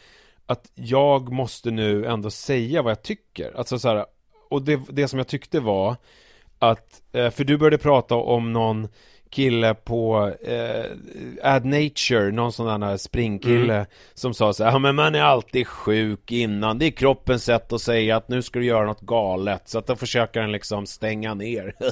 Att 0.46 0.70
jag 0.74 1.32
måste 1.32 1.70
nu 1.70 2.06
ändå 2.06 2.30
säga 2.30 2.82
vad 2.82 2.90
jag 2.90 3.02
tycker. 3.02 3.52
Alltså 3.58 3.78
så 3.78 3.88
här, 3.88 4.06
Och 4.50 4.62
det, 4.62 4.80
det 4.90 5.08
som 5.08 5.18
jag 5.18 5.28
tyckte 5.28 5.60
var 5.60 5.96
Att, 6.58 7.02
eh, 7.12 7.30
för 7.30 7.44
du 7.44 7.56
började 7.58 7.78
prata 7.78 8.14
om 8.14 8.52
någon 8.52 8.88
kille 9.30 9.74
på 9.74 10.32
eh, 10.42 10.84
Ad 11.54 11.64
Nature, 11.68 12.30
någon 12.32 12.52
sån 12.52 12.80
där 12.80 12.96
springkille 12.96 13.74
Mm. 13.74 13.86
som 14.14 14.34
sa 14.34 14.52
så 14.52 14.64
här, 14.64 14.70
ja 14.72 14.78
men 14.78 14.94
man 14.94 15.14
är 15.14 15.22
alltid 15.22 15.66
sjuk 15.66 16.32
innan, 16.32 16.78
det 16.78 16.86
är 16.86 16.90
kroppens 16.90 17.44
sätt 17.44 17.72
att 17.72 17.80
säga 17.80 18.16
att 18.16 18.28
nu 18.28 18.42
ska 18.42 18.58
du 18.58 18.64
göra 18.64 18.86
något 18.86 19.00
galet, 19.00 19.68
så 19.68 19.78
att 19.78 19.86
då 19.86 19.96
försöker 19.96 20.40
den 20.40 20.52
liksom 20.52 20.86
stänga 20.86 21.34
ner. 21.34 21.74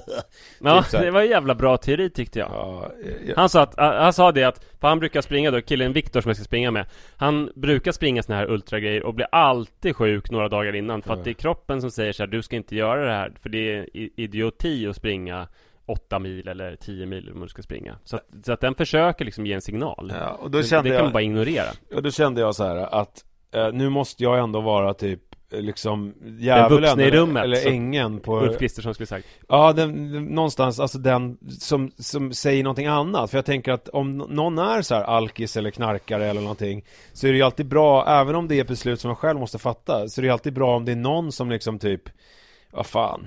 Ja, 0.61 0.83
Typ 0.83 0.91
så 0.91 0.97
här. 0.97 1.05
det 1.05 1.11
var 1.11 1.21
en 1.21 1.29
jävla 1.29 1.55
bra 1.55 1.77
teori 1.77 2.11
tyckte 2.11 2.39
jag. 2.39 2.49
ja, 2.53 2.91
ja, 3.27 3.33
Han 3.37 3.49
sa 3.49 3.63
att, 3.63 3.75
han 3.79 4.13
sa 4.13 4.33
det 4.33 4.45
att, 4.45 4.65
för 4.81 4.89
han 4.89 4.99
brukar 4.99 5.21
springa 5.21 5.51
då, 5.51 5.61
killen 5.61 5.93
Viktor 5.93 6.21
som 6.21 6.29
jag 6.29 6.37
ska 6.37 6.45
springa 6.45 6.71
med 6.71 6.87
Han 7.17 7.51
brukar 7.55 7.93
springa 7.93 8.23
såna 8.23 8.39
här 8.39 8.51
ultragrejer 8.51 9.03
och 9.03 9.15
blir 9.15 9.27
alltid 9.33 9.97
sjuk 9.97 10.31
några 10.31 10.49
dagar 10.49 10.77
innan 10.77 11.03
För 11.03 11.13
att 11.15 11.25
det 11.25 11.31
är 11.31 11.35
kroppen 11.35 11.81
som 11.81 11.91
säger 11.91 12.13
så 12.13 12.23
här, 12.23 12.29
du 12.29 12.43
ska 12.43 12.57
inte 12.57 12.77
göra 12.77 13.05
det 13.07 13.13
här 13.13 13.33
För 13.43 13.49
det 13.49 13.59
är 13.79 13.87
idioti 14.21 14.87
att 14.87 14.97
springa 14.97 15.49
8 15.87 16.19
mil 16.19 16.49
eller 16.49 16.77
10 16.77 17.07
mil 17.07 17.31
om 17.35 17.41
du 17.41 17.49
ska 17.49 17.63
springa. 17.63 17.99
Så 18.05 18.17
att, 18.17 18.27
så 18.45 18.53
att 18.53 18.61
den 18.61 18.75
försöker 18.75 19.25
liksom 19.25 19.47
ge 19.47 19.53
en 19.53 19.61
signal. 19.63 20.13
Ja, 20.21 20.31
och 20.31 20.51
då 20.51 20.59
det, 20.59 20.65
kände 20.65 20.91
det 20.91 20.97
kan 20.97 21.05
man 21.05 21.13
bara 21.13 21.23
ignorera. 21.23 21.69
Och 21.95 22.03
då 22.03 22.11
kände 22.11 22.41
jag 22.41 22.55
så 22.55 22.65
här 22.65 22.77
att 23.01 23.25
eh, 23.55 23.73
nu 23.73 23.89
måste 23.89 24.23
jag 24.23 24.39
ändå 24.39 24.61
vara 24.61 24.95
typ 24.95 25.21
eh, 25.53 25.61
liksom 25.61 26.15
djävulen 26.39 27.01
i 27.01 27.03
eller, 27.03 27.17
rummet, 27.17 27.45
eller 27.45 27.57
så- 27.57 27.69
ängeln 27.69 28.21
på 28.21 28.41
Ulf 28.41 28.59
Kristersson 28.59 28.95
skulle 28.95 29.07
sagt. 29.07 29.27
Ja, 29.49 29.73
den, 29.73 30.13
den- 30.13 30.25
någonstans, 30.25 30.81
alltså 30.81 30.99
den 30.99 31.39
som, 31.59 31.91
som 31.99 32.33
säger 32.33 32.63
någonting 32.63 32.87
annat. 32.87 33.31
För 33.31 33.39
jag 33.39 33.45
tänker 33.45 33.73
att 33.73 33.89
om 33.89 34.17
någon 34.19 34.59
är 34.59 34.83
så 34.83 34.95
här 34.95 35.03
alkis 35.03 35.57
eller 35.57 35.71
knarkare 35.71 36.27
eller 36.27 36.41
någonting 36.41 36.85
Så 37.13 37.27
är 37.27 37.31
det 37.33 37.37
ju 37.37 37.43
alltid 37.45 37.67
bra, 37.67 38.07
även 38.09 38.35
om 38.35 38.49
det 38.49 38.55
är 38.55 38.61
ett 38.61 38.69
beslut 38.69 39.01
som 39.01 39.09
man 39.09 39.17
själv 39.17 39.41
måste 39.41 39.59
fatta 39.59 40.09
Så 40.09 40.21
är 40.21 40.23
det 40.23 40.27
ju 40.27 40.33
alltid 40.33 40.53
bra 40.53 40.77
om 40.77 40.85
det 40.85 40.93
är 40.93 40.97
någon 40.97 41.33
som 41.33 41.51
liksom 41.51 41.79
typ 41.79 42.03
Vad 42.71 42.87
fan, 42.87 43.27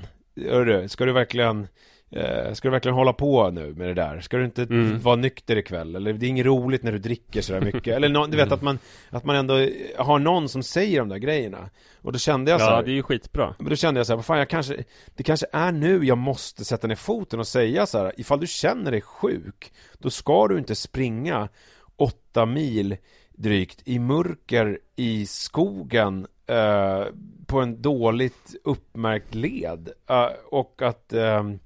hörru, 0.49 0.87
ska 0.87 1.05
du 1.05 1.11
verkligen 1.11 1.67
eh, 2.11 2.53
Ska 2.53 2.67
du 2.67 2.71
verkligen 2.71 2.95
hålla 2.95 3.13
på 3.13 3.49
nu 3.49 3.73
med 3.73 3.87
det 3.87 3.93
där? 3.93 4.19
Ska 4.19 4.37
du 4.37 4.45
inte 4.45 4.63
Mm. 4.63 4.99
vara 4.99 5.15
nykter 5.15 5.55
ikväll? 5.55 5.95
Eller 5.95 6.13
det 6.13 6.25
är 6.25 6.27
inget 6.29 6.45
roligt 6.45 6.83
när 6.83 6.91
du 6.91 6.97
dricker 6.99 7.41
sådär 7.41 7.61
mycket 7.61 7.87
Eller 7.95 8.09
nå- 8.09 8.25
du 8.25 8.37
vet 8.37 8.51
att 8.51 8.61
man, 8.61 8.79
att 9.09 9.25
man 9.25 9.35
ändå 9.35 9.53
har 9.97 10.19
någon 10.19 10.49
som 10.49 10.63
säger 10.63 10.99
de 10.99 11.09
där 11.09 11.17
grejerna 11.17 11.69
Och 12.01 12.11
då 12.13 12.19
kände 12.19 12.51
jag 12.51 12.61
så 12.61 12.65
Ja, 12.67 12.81
det 12.81 12.91
är 12.91 12.93
ju 12.93 13.03
skitbra 13.03 13.55
men 13.59 13.69
då 13.69 13.75
kände 13.75 13.99
jag 13.99 14.07
så 14.07 14.13
här, 14.13 14.15
vad 14.17 14.25
fan 14.25 14.37
jag 14.39 14.49
kanske 14.49 14.83
Det 15.15 15.23
kanske 15.23 15.45
är 15.53 15.71
nu 15.71 16.05
jag 16.05 16.17
måste 16.17 16.65
sätta 16.65 16.87
ner 16.87 16.95
foten 16.95 17.39
och 17.39 17.47
säga 17.47 17.85
så 17.85 17.97
här 17.97 18.13
Ifall 18.17 18.39
du 18.39 18.47
känner 18.47 18.91
dig 18.91 19.01
sjuk 19.01 19.71
Då 19.97 20.09
ska 20.09 20.47
du 20.47 20.57
inte 20.57 20.75
springa 20.75 21.49
åtta 21.95 22.45
mil 22.45 22.97
drygt 23.33 23.81
i 23.85 23.99
mörker 23.99 24.79
i 24.95 25.25
skogen 25.25 26.27
eh, 26.47 27.03
På 27.47 27.59
en 27.61 27.81
dåligt 27.81 28.55
uppmärkt 28.63 29.35
led 29.35 29.89
Eh, 30.09 30.27
Och 30.51 30.81
att 30.81 31.13
ehm, 31.13 31.59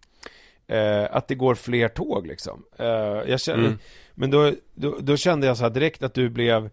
eh, 0.67 1.15
att 1.15 1.27
det 1.27 1.35
går 1.35 1.55
fler 1.55 1.87
tåg 1.87 2.27
liksom. 2.27 2.63
Eh, 2.77 2.85
jag 3.27 3.41
känner, 3.41 3.65
Mm. 3.65 3.79
Men 4.15 4.31
då, 4.31 4.51
då, 4.73 4.97
då 4.99 5.17
kände 5.17 5.47
jag 5.47 5.57
så 5.57 5.63
här 5.63 5.69
direkt 5.69 6.03
att 6.03 6.13
du 6.13 6.29
blev 6.29 6.69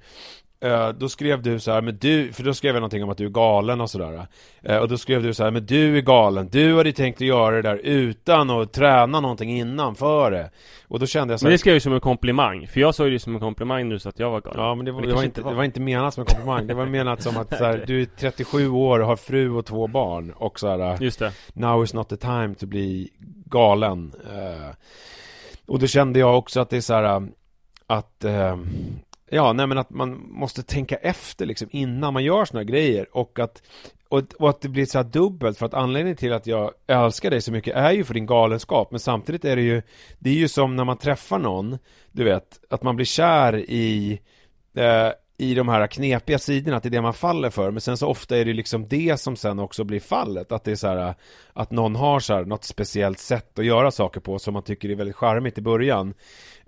då 0.98 1.08
skrev 1.08 1.42
du 1.42 1.60
så 1.60 1.72
här, 1.72 1.82
men 1.82 1.98
du, 1.98 2.32
för 2.32 2.42
då 2.42 2.54
skrev 2.54 2.74
jag 2.74 2.80
någonting 2.80 3.04
om 3.04 3.10
att 3.10 3.18
du 3.18 3.24
är 3.24 3.30
galen 3.30 3.80
och 3.80 3.90
sådär. 3.90 4.26
Eh, 4.62 4.76
Och 4.76 4.88
då 4.88 4.98
skrev 4.98 5.22
du 5.22 5.34
så 5.34 5.44
här, 5.44 5.50
men 5.50 5.66
du 5.66 5.96
är 5.96 6.00
galen, 6.00 6.48
du 6.52 6.76
hade 6.76 6.92
tänkt 6.92 7.16
att 7.16 7.26
göra 7.26 7.56
det 7.56 7.62
där 7.62 7.76
utan 7.76 8.50
att 8.50 8.72
träna 8.72 9.20
någonting 9.20 9.58
innan 9.58 9.94
för 9.94 10.30
det. 10.30 10.50
Och 10.88 10.98
då 10.98 11.06
kände 11.06 11.32
jag 11.32 11.40
så 11.40 11.44
Men 11.46 11.50
här, 11.50 11.54
det 11.54 11.58
skrev 11.58 11.70
jag 11.72 11.76
ju 11.76 11.80
som 11.80 11.92
en 11.92 12.00
komplimang, 12.00 12.66
för 12.66 12.80
jag 12.80 12.94
såg 12.94 13.10
det 13.10 13.18
som 13.18 13.34
en 13.34 13.40
komplimang 13.40 13.88
du 13.88 13.98
sa 13.98 14.08
att 14.08 14.18
jag 14.18 14.30
var 14.30 14.40
galen. 14.40 14.60
Ja 14.62 14.74
men 14.74 14.84
det 14.84 14.92
var, 14.92 15.00
Men 15.00 15.08
det, 15.08 15.14
var 15.14 15.22
kanske 15.22 15.26
inte, 15.26 15.40
inte 15.40 15.50
det 15.50 15.56
var 15.56 15.64
inte 15.64 15.80
menat 15.80 16.14
som 16.14 16.20
en 16.20 16.26
komplimang, 16.26 16.66
det 16.66 16.74
var 16.74 16.86
menat 16.86 17.22
som 17.22 17.36
att 17.36 17.48
så 17.58 17.64
här, 17.64 17.84
du 17.86 18.02
är 18.02 18.06
37 18.18 18.68
år, 18.68 19.00
har 19.00 19.16
fru 19.16 19.50
och 19.50 19.66
två 19.66 19.86
barn 19.86 20.30
och 20.30 20.60
så 20.60 20.68
här, 20.68 21.02
Just 21.02 21.18
det. 21.18 21.32
Now 21.52 21.84
is 21.84 21.94
not 21.94 22.08
the 22.08 22.16
time 22.16 22.54
to 22.54 22.66
bli 22.66 23.08
galen. 23.46 24.12
Eh, 24.32 24.74
Och 25.66 25.78
då 25.78 25.86
kände 25.86 26.18
jag 26.18 26.38
också 26.38 26.60
att 26.60 26.70
det 26.70 26.76
är 26.76 26.80
så 26.80 26.94
här 26.94 27.28
Att 27.86 28.24
eh, 28.24 28.56
Ja, 29.30 29.52
nej 29.52 29.66
men 29.66 29.78
att 29.78 29.90
man 29.90 30.28
måste 30.30 30.62
tänka 30.62 30.96
efter 30.96 31.46
liksom 31.46 31.68
innan 31.70 32.12
man 32.12 32.24
gör 32.24 32.44
sådana 32.44 32.60
här 32.60 32.68
grejer. 32.68 33.16
Och 33.16 33.38
att 33.38 33.62
och, 34.08 34.22
och 34.38 34.50
att 34.50 34.60
det 34.60 34.68
blir 34.68 34.86
så 34.86 34.98
här 34.98 35.04
dubbelt 35.04 35.58
för 35.58 35.66
att 35.66 35.74
anledningen 35.74 36.16
till 36.16 36.32
att 36.32 36.46
jag 36.46 36.70
älskar 36.86 37.30
dig 37.30 37.40
så 37.40 37.52
mycket 37.52 37.76
är 37.76 37.92
ju 37.92 38.04
för 38.04 38.14
din 38.14 38.26
galenskap. 38.26 38.90
Men 38.90 39.00
samtidigt 39.00 39.44
är 39.44 39.56
det 39.56 39.62
ju 39.62 39.82
Det 40.18 40.30
är 40.30 40.34
ju 40.34 40.48
som 40.48 40.76
när 40.76 40.84
man 40.84 40.98
träffar 40.98 41.38
någon 41.38 41.78
Du 42.12 42.24
vet, 42.24 42.60
att 42.70 42.82
man 42.82 42.96
blir 42.96 43.06
kär 43.06 43.56
i 43.56 44.20
eh, 44.76 45.10
i 45.40 45.54
de 45.54 45.68
här 45.68 45.86
knepiga 45.86 46.38
sidorna, 46.38 46.76
att 46.76 46.82
det 46.82 46.88
är 46.88 46.90
det 46.90 47.02
man 47.02 47.14
faller 47.14 47.50
för. 47.50 47.70
Men 47.70 47.80
sen 47.80 47.96
så 47.96 48.06
ofta 48.06 48.36
är 48.36 48.44
det 48.44 48.52
liksom 48.52 48.88
det 48.88 49.20
som 49.20 49.36
sen 49.36 49.58
också 49.58 49.84
blir 49.84 50.00
fallet. 50.00 50.52
Att 50.52 50.64
det 50.64 50.70
är 50.70 50.76
så 50.76 50.88
här 50.88 51.14
Att 51.52 51.70
någon 51.70 51.96
har 51.96 52.20
så 52.20 52.34
här 52.34 52.44
något 52.44 52.64
speciellt 52.64 53.18
sätt 53.18 53.58
att 53.58 53.64
göra 53.64 53.90
saker 53.90 54.20
på 54.20 54.38
som 54.38 54.54
man 54.54 54.62
tycker 54.62 54.88
är 54.88 54.94
väldigt 54.94 55.16
charmigt 55.16 55.58
i 55.58 55.62
början. 55.62 56.14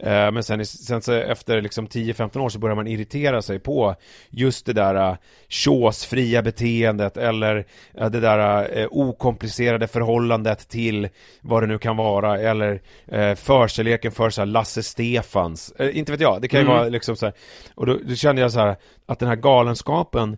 Men 0.05 0.43
sen, 0.43 0.67
sen 0.67 1.03
så 1.03 1.13
efter 1.13 1.61
liksom 1.61 1.89
10-15 1.89 2.39
år 2.39 2.49
så 2.49 2.59
börjar 2.59 2.77
man 2.77 2.87
irritera 2.87 3.43
sig 3.43 3.59
på 3.59 3.95
Just 4.31 4.67
det 4.67 4.73
där 4.73 5.17
tjåsfria 5.49 6.43
beteendet 6.43 7.17
eller 7.17 7.65
eh, 7.95 8.11
det 8.11 8.21
där 8.21 8.79
eh, 8.79 8.87
okomplicerade 8.91 9.87
förhållandet 9.89 10.69
till 10.69 11.09
vad 11.41 11.63
det 11.63 11.67
nu 11.67 11.79
kan 11.79 11.97
vara 11.97 12.39
eller 12.41 12.81
eh, 13.07 13.35
förkärleken 13.35 14.13
för 14.13 14.31
så 14.31 14.41
här 14.41 14.47
Lasse 14.47 14.83
Stefans, 14.83 15.73
eh, 15.79 15.99
inte 15.99 16.13
vet 16.13 16.21
jag, 16.21 16.43
det 16.43 16.49
kan 16.49 16.61
ju 16.61 16.67
Mm. 16.67 16.77
vara 16.77 16.89
liksom 16.89 17.17
så 17.17 17.27
här, 17.27 17.35
och 17.75 17.87
då, 17.87 17.99
då 18.05 18.15
kände 18.15 18.43
jag 18.43 18.53
så 18.53 18.61
här 18.61 18.77
att 19.07 19.19
den 19.19 19.29
här 19.29 19.37
galenskapen 19.37 20.37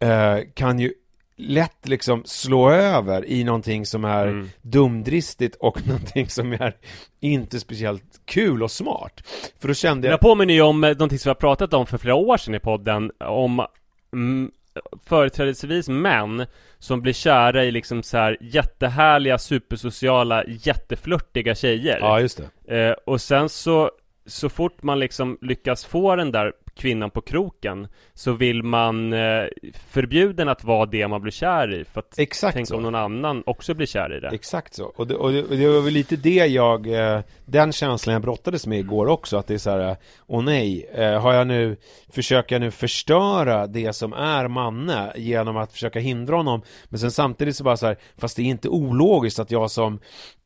eh, 0.00 0.38
kan 0.54 0.78
ju 0.78 0.92
lätt 1.38 1.88
liksom 1.88 2.22
slå 2.24 2.70
över 2.70 3.24
i 3.28 3.44
någonting 3.44 3.86
som 3.86 4.04
är 4.04 4.26
Mm. 4.26 4.48
dumdristigt 4.62 5.56
och 5.60 5.86
någonting 5.86 6.28
som 6.28 6.52
är 6.52 6.76
inte 7.20 7.60
speciellt 7.60 8.20
kul 8.24 8.62
och 8.62 8.70
smart. 8.70 9.22
För 9.60 9.68
då 9.68 9.74
kände 9.74 10.06
Jag 10.08 10.12
jag, 10.12 10.20
påminner 10.20 10.54
ju 10.54 10.60
om 10.62 10.84
eh, 10.84 10.90
någonting 10.90 11.18
som 11.18 11.28
vi 11.28 11.30
har 11.30 11.34
pratat 11.40 11.74
om 11.74 11.86
för 11.86 11.98
flera 11.98 12.14
år 12.14 12.36
sedan 12.36 12.54
i 12.54 12.58
podden 12.60 13.10
Om 13.18 13.66
mm, 14.12 14.50
företrädesvis 15.06 15.88
män 15.88 16.46
som 16.78 17.00
blir 17.02 17.12
kära 17.12 17.64
i 17.64 17.70
liksom 17.70 18.02
så 18.02 18.16
här 18.16 18.36
jättehärliga, 18.40 19.38
supersociala, 19.38 20.44
jätteflörtiga 20.46 21.54
tjejer 21.54 21.98
ja 22.00 22.20
just 22.20 22.40
det. 22.66 22.88
eh, 22.88 22.92
Och 23.06 23.20
sen 23.20 23.48
så, 23.48 23.90
så 24.26 24.48
fort 24.48 24.82
man 24.82 24.98
liksom 24.98 25.38
lyckas 25.40 25.84
få 25.84 26.16
den 26.16 26.32
där 26.32 26.52
kvinnan 26.78 27.10
på 27.10 27.20
kroken 27.20 27.88
Så 28.14 28.32
vill 28.32 28.62
man 28.62 29.12
eh, 29.12 29.44
förbjuda 29.88 30.32
den 30.32 30.48
att 30.48 30.64
vara 30.64 30.86
det 30.86 31.08
man 31.08 31.22
blir 31.22 31.32
kär 31.32 31.74
i 31.74 31.84
För 31.84 32.00
att 32.00 32.18
Exakt 32.18 32.54
tänk 32.54 32.68
så. 32.68 32.76
om 32.76 32.82
någon 32.82 32.94
annan 32.94 33.42
också 33.46 33.74
blir 33.74 33.86
kär 33.86 34.16
i 34.16 34.20
det. 34.20 34.28
Exakt 34.28 34.74
så, 34.74 34.84
och 34.84 35.06
det, 35.06 35.14
och 35.14 35.32
det, 35.32 35.42
och 35.42 35.56
det 35.56 35.68
var 35.68 35.80
väl 35.80 35.92
lite 35.92 36.16
det 36.16 36.46
jag, 36.46 36.86
eh, 36.86 37.20
den 37.44 37.72
känslan 37.72 38.12
jag 38.12 38.22
brottades 38.22 38.66
med 38.66 38.78
igår 38.78 39.06
också, 39.06 39.36
att 39.36 39.46
det 39.46 39.54
är 39.54 39.58
så 39.58 39.70
här, 39.70 39.90
eh, 39.90 39.96
åh 40.26 40.44
nej, 40.44 40.90
eh, 40.94 41.20
har 41.20 41.32
jag 41.34 41.46
nu, 41.46 41.76
försöker 42.08 42.54
jag 42.54 42.60
nu 42.60 42.70
förstöra 42.70 43.66
det 43.66 43.92
som 43.92 44.12
är 44.12 44.48
Manne 44.48 45.12
genom 45.16 45.56
att 45.56 45.72
försöka 45.72 45.98
hindra 45.98 46.36
honom, 46.36 46.62
men 46.84 47.00
sen 47.00 47.10
samtidigt 47.10 47.56
så 47.56 47.64
bara 47.64 47.76
så 47.76 47.86
här, 47.86 47.96
fast 48.16 48.36
det 48.36 48.42
är 48.42 48.46
inte 48.46 48.68
ologiskt 48.68 49.38
att 49.38 49.50
jag 49.50 49.70
som 49.70 50.00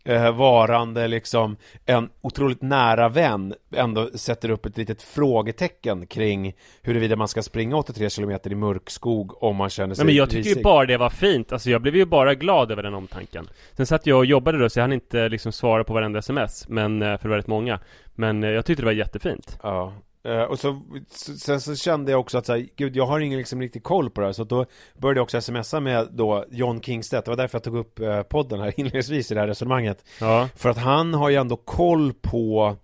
eh, 0.05 0.37
varande 0.37 1.09
liksom 1.09 1.57
en 1.87 2.09
otroligt 2.21 2.63
nära 2.63 3.09
vän 3.09 3.55
ändå 3.75 4.11
sätter 4.15 4.51
upp 4.51 4.67
ett 4.67 4.77
litet 4.77 5.03
frågetecken 5.03 6.07
kring 6.07 6.55
huruvida 6.83 7.17
man 7.17 7.29
ska 7.29 7.43
springa 7.43 7.77
83 7.77 8.09
km 8.11 8.39
i 8.45 8.55
mörk 8.55 8.91
skog 8.91 9.43
om 9.43 9.57
man 9.57 9.71
känner 9.71 9.95
sig 9.95 10.05
Nej 10.05 10.07
men 10.07 10.19
jag 10.19 10.31
tycker 10.31 10.49
ju 10.49 10.51
risig. 10.51 10.65
bara 10.65 10.87
det 10.87 10.97
var 10.97 11.11
fint, 11.11 11.53
alltså 11.53 11.71
jag 11.71 11.83
blev 11.83 11.97
ju 11.97 12.05
bara 12.05 12.35
glad 12.35 12.71
över 12.71 12.83
den 12.83 12.95
omtanken. 12.95 13.49
Sen 13.77 13.87
satt 13.87 14.07
jag 14.07 14.19
och 14.19 14.27
jobbade 14.27 14.59
då 14.59 14.71
så 14.71 14.79
jag 14.79 14.85
hann 14.85 14.93
inte 14.93 15.29
liksom 15.29 15.53
svara 15.53 15.85
på 15.85 15.95
varenda 15.95 16.19
sms 16.19 16.69
Men, 16.69 17.03
eh, 17.03 17.19
för 17.19 17.29
väldigt 17.29 17.47
många. 17.47 17.81
Men 18.15 18.45
eh, 18.45 18.51
jag 18.51 18.67
tyckte 18.67 18.83
det 18.83 18.87
var 18.87 18.93
jättefint. 18.93 19.59
Ja, 19.63 19.93
eh, 20.25 20.43
och 20.43 20.59
så, 20.59 20.83
så- 21.11 21.33
sen 21.37 21.61
så 21.61 21.77
kände 21.77 22.11
jag 22.11 22.21
också 22.21 22.39
att 22.39 22.47
så 22.47 22.53
här, 22.53 22.67
gud 22.77 22.97
jag 22.97 23.07
har 23.07 23.21
ingen 23.21 23.39
liksom 23.39 23.61
riktig 23.61 23.83
koll 23.83 24.11
på 24.11 24.21
det 24.21 24.27
här 24.27 24.33
så 24.33 24.45
då 24.45 24.67
började 24.99 25.19
jag 25.19 25.23
också 25.25 25.41
smsa 25.41 25.81
med 25.81 26.09
då 26.13 26.45
John 26.51 26.81
Kingstedt, 26.83 27.25
det 27.25 27.31
var 27.31 27.37
därför 27.37 27.57
jag 27.59 27.63
tog 27.65 27.77
upp 27.77 27.99
eh, 28.01 28.23
podden 28.23 28.61
här 28.61 28.73
inledningsvis 28.81 29.31
i 29.31 29.35
det 29.35 29.41
här 29.41 29.49
resonemanget. 29.49 30.05
Ja. 30.21 30.49
För 30.57 30.69
att 30.69 30.79
han 30.79 31.15
har 31.15 31.29
ju 31.31 31.37
ändå 31.37 31.57
koll 31.57 32.13
på 32.13 32.77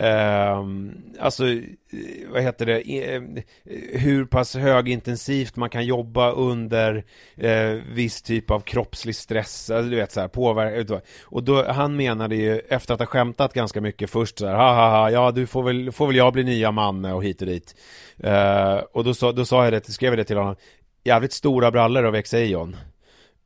Ehm, 0.00 0.94
alltså, 1.20 1.44
vad 2.32 2.42
heter 2.42 2.66
det, 2.66 2.80
eh, 3.14 3.22
hur 4.00 4.24
pass 4.24 4.56
högintensivt 4.56 5.56
man 5.56 5.70
kan 5.70 5.84
jobba 5.84 6.30
under 6.32 7.04
eh, 7.36 7.70
viss 7.94 8.22
typ 8.22 8.50
av 8.50 8.60
kroppslig 8.60 9.16
stress, 9.16 9.70
alltså, 9.70 9.90
du 9.90 9.96
vet 9.96 10.12
så 10.12 10.20
här, 10.20 10.28
påverka, 10.28 11.00
och 11.24 11.42
då, 11.42 11.72
han 11.72 11.96
menade 11.96 12.36
ju, 12.36 12.58
efter 12.58 12.94
att 12.94 13.00
ha 13.00 13.06
skämtat 13.06 13.52
ganska 13.54 13.80
mycket 13.80 14.10
först 14.10 14.38
så 14.38 14.46
här, 14.46 14.54
ha 14.54 14.74
ha 14.74 14.90
ha, 14.90 15.10
ja 15.10 15.30
du 15.30 15.46
får 15.46 15.62
väl, 15.62 15.92
får 15.92 16.06
väl 16.06 16.16
jag 16.16 16.32
bli 16.32 16.44
nya 16.44 16.70
man 16.70 17.04
eh, 17.04 17.16
och 17.16 17.24
hit 17.24 17.40
och 17.40 17.46
dit. 17.46 17.74
Eh, 18.18 18.74
och 18.92 19.04
då, 19.04 19.14
sa- 19.14 19.32
då 19.32 19.44
sa 19.44 19.64
jag 19.64 19.72
det, 19.72 19.92
skrev 19.92 20.12
jag 20.12 20.18
det 20.18 20.24
till 20.24 20.36
honom, 20.36 20.56
jävligt 21.04 21.32
stora 21.32 21.70
brallor 21.70 22.04
av 22.04 22.16
John. 22.34 22.76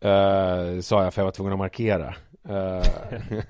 Eh, 0.00 0.80
sa 0.80 1.04
jag 1.04 1.14
för 1.14 1.22
jag 1.22 1.24
var 1.24 1.32
tvungen 1.32 1.52
att 1.52 1.58
markera. 1.58 2.14
Eh, 2.48 2.82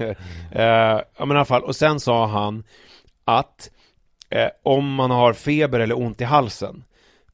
eh, 0.52 1.00
ja 1.16 1.24
men 1.24 1.30
i 1.30 1.34
alla 1.34 1.44
fall, 1.44 1.62
och 1.62 1.76
sen 1.76 2.00
sa 2.00 2.26
han 2.26 2.64
att 3.24 3.70
eh, 4.30 4.48
om 4.62 4.94
man 4.94 5.10
har 5.10 5.32
feber 5.32 5.80
eller 5.80 5.98
ont 5.98 6.20
i 6.20 6.24
halsen 6.24 6.84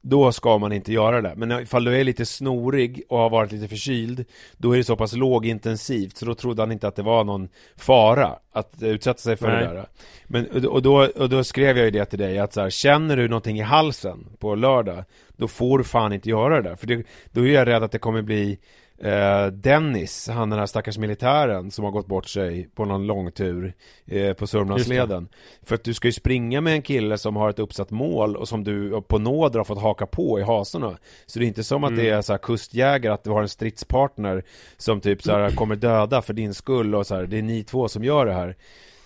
då 0.03 0.33
ska 0.33 0.59
man 0.59 0.73
inte 0.73 0.93
göra 0.93 1.21
det. 1.21 1.33
Men 1.37 1.61
ifall 1.61 1.85
du 1.85 2.01
är 2.01 2.05
lite 2.05 2.27
snorig 2.27 3.03
och 3.09 3.19
har 3.19 3.31
varit 3.31 3.53
lite 3.53 3.69
förkyld 3.69 4.25
Då 4.57 4.73
är 4.73 4.77
det 4.77 4.85
så 4.85 4.97
pass 4.97 5.13
lågintensivt 5.13 6.17
så 6.17 6.27
då 6.27 6.35
trodde 6.35 6.63
han 6.63 6.73
inte 6.73 6.89
att 6.89 6.97
det 6.97 7.03
var 7.03 7.25
någon 7.25 7.49
fara 7.77 8.37
Att 8.53 8.83
utsätta 8.83 9.19
sig 9.19 9.37
för 9.37 9.49
Nej. 9.49 9.67
det 9.67 9.75
där 9.75 9.87
Men 10.27 10.67
och 10.67 10.83
då, 10.83 11.07
och 11.17 11.29
då 11.29 11.45
skrev 11.45 11.77
jag 11.77 11.85
ju 11.85 11.91
det 11.91 12.05
till 12.05 12.19
dig 12.19 12.39
att 12.39 12.53
så 12.53 12.61
här, 12.61 12.71
Känner 12.71 13.17
du 13.17 13.29
någonting 13.29 13.59
i 13.59 13.63
halsen 13.63 14.27
på 14.39 14.55
lördag 14.55 15.05
Då 15.37 15.49
får 15.49 15.79
du 15.79 15.85
fan 15.85 16.13
inte 16.13 16.29
göra 16.29 16.63
det 16.63 16.69
där 16.69 16.77
För 16.77 16.87
det, 16.87 17.07
då 17.33 17.47
är 17.47 17.53
jag 17.53 17.67
rädd 17.67 17.83
att 17.83 17.93
det 17.93 17.99
kommer 17.99 18.23
bli 18.23 18.59
eh, 19.01 19.47
Dennis, 19.47 20.29
han 20.29 20.51
den 20.51 20.59
här 20.59 20.67
stackars 20.67 20.99
militären 20.99 21.71
som 21.71 21.85
har 21.85 21.93
gått 21.93 22.07
bort 22.07 22.29
sig 22.29 22.69
på 22.75 22.85
någon 22.85 23.07
långtur 23.07 23.75
eh, 24.07 24.33
på 24.33 24.47
Sörmlandsleden. 24.47 25.29
För 25.63 25.75
att 25.75 25.85
du 25.85 25.95
ska 25.95 26.09
ju 26.09 26.13
springa 26.13 26.61
med 26.61 26.73
en 26.73 26.83
kille 26.83 27.19
som 27.19 27.37
har 27.37 27.51
ett 27.51 27.59
uppsatt 27.59 27.91
mål 27.91 28.37
och 28.37 28.49
som 28.49 28.65
du 28.65 29.03
på 29.03 29.19
nåder 29.19 29.59
har 29.59 29.65
fått 29.65 29.83
haka 29.83 30.07
på 30.07 30.41
i 30.41 30.43
hasorna. 30.43 30.99
Så 31.27 31.39
det 31.39 31.45
är 31.45 31.47
inte 31.49 31.65
som 31.65 31.85
att 31.85 31.97
det 31.97 32.09
är 32.09 32.23
så 32.23 32.33
här 32.33 32.39
kustjägare, 32.39 33.15
att 33.15 33.25
du 33.25 33.31
har 33.31 33.43
en 33.43 33.49
stridspartner 33.49 34.45
som 34.77 35.01
typ 35.01 35.23
så 35.23 35.33
här 35.33 35.51
kommer 35.57 35.77
döda 35.77 36.23
för 36.23 36.33
din 36.33 36.55
skull 36.55 36.95
och 36.95 37.07
så 37.07 37.15
här, 37.15 37.27
det 37.27 37.39
är 37.39 37.43
ni 37.43 37.65
två 37.65 37.89
som 37.89 38.05
gör 38.05 38.27
det 38.27 38.33
här. 38.33 38.57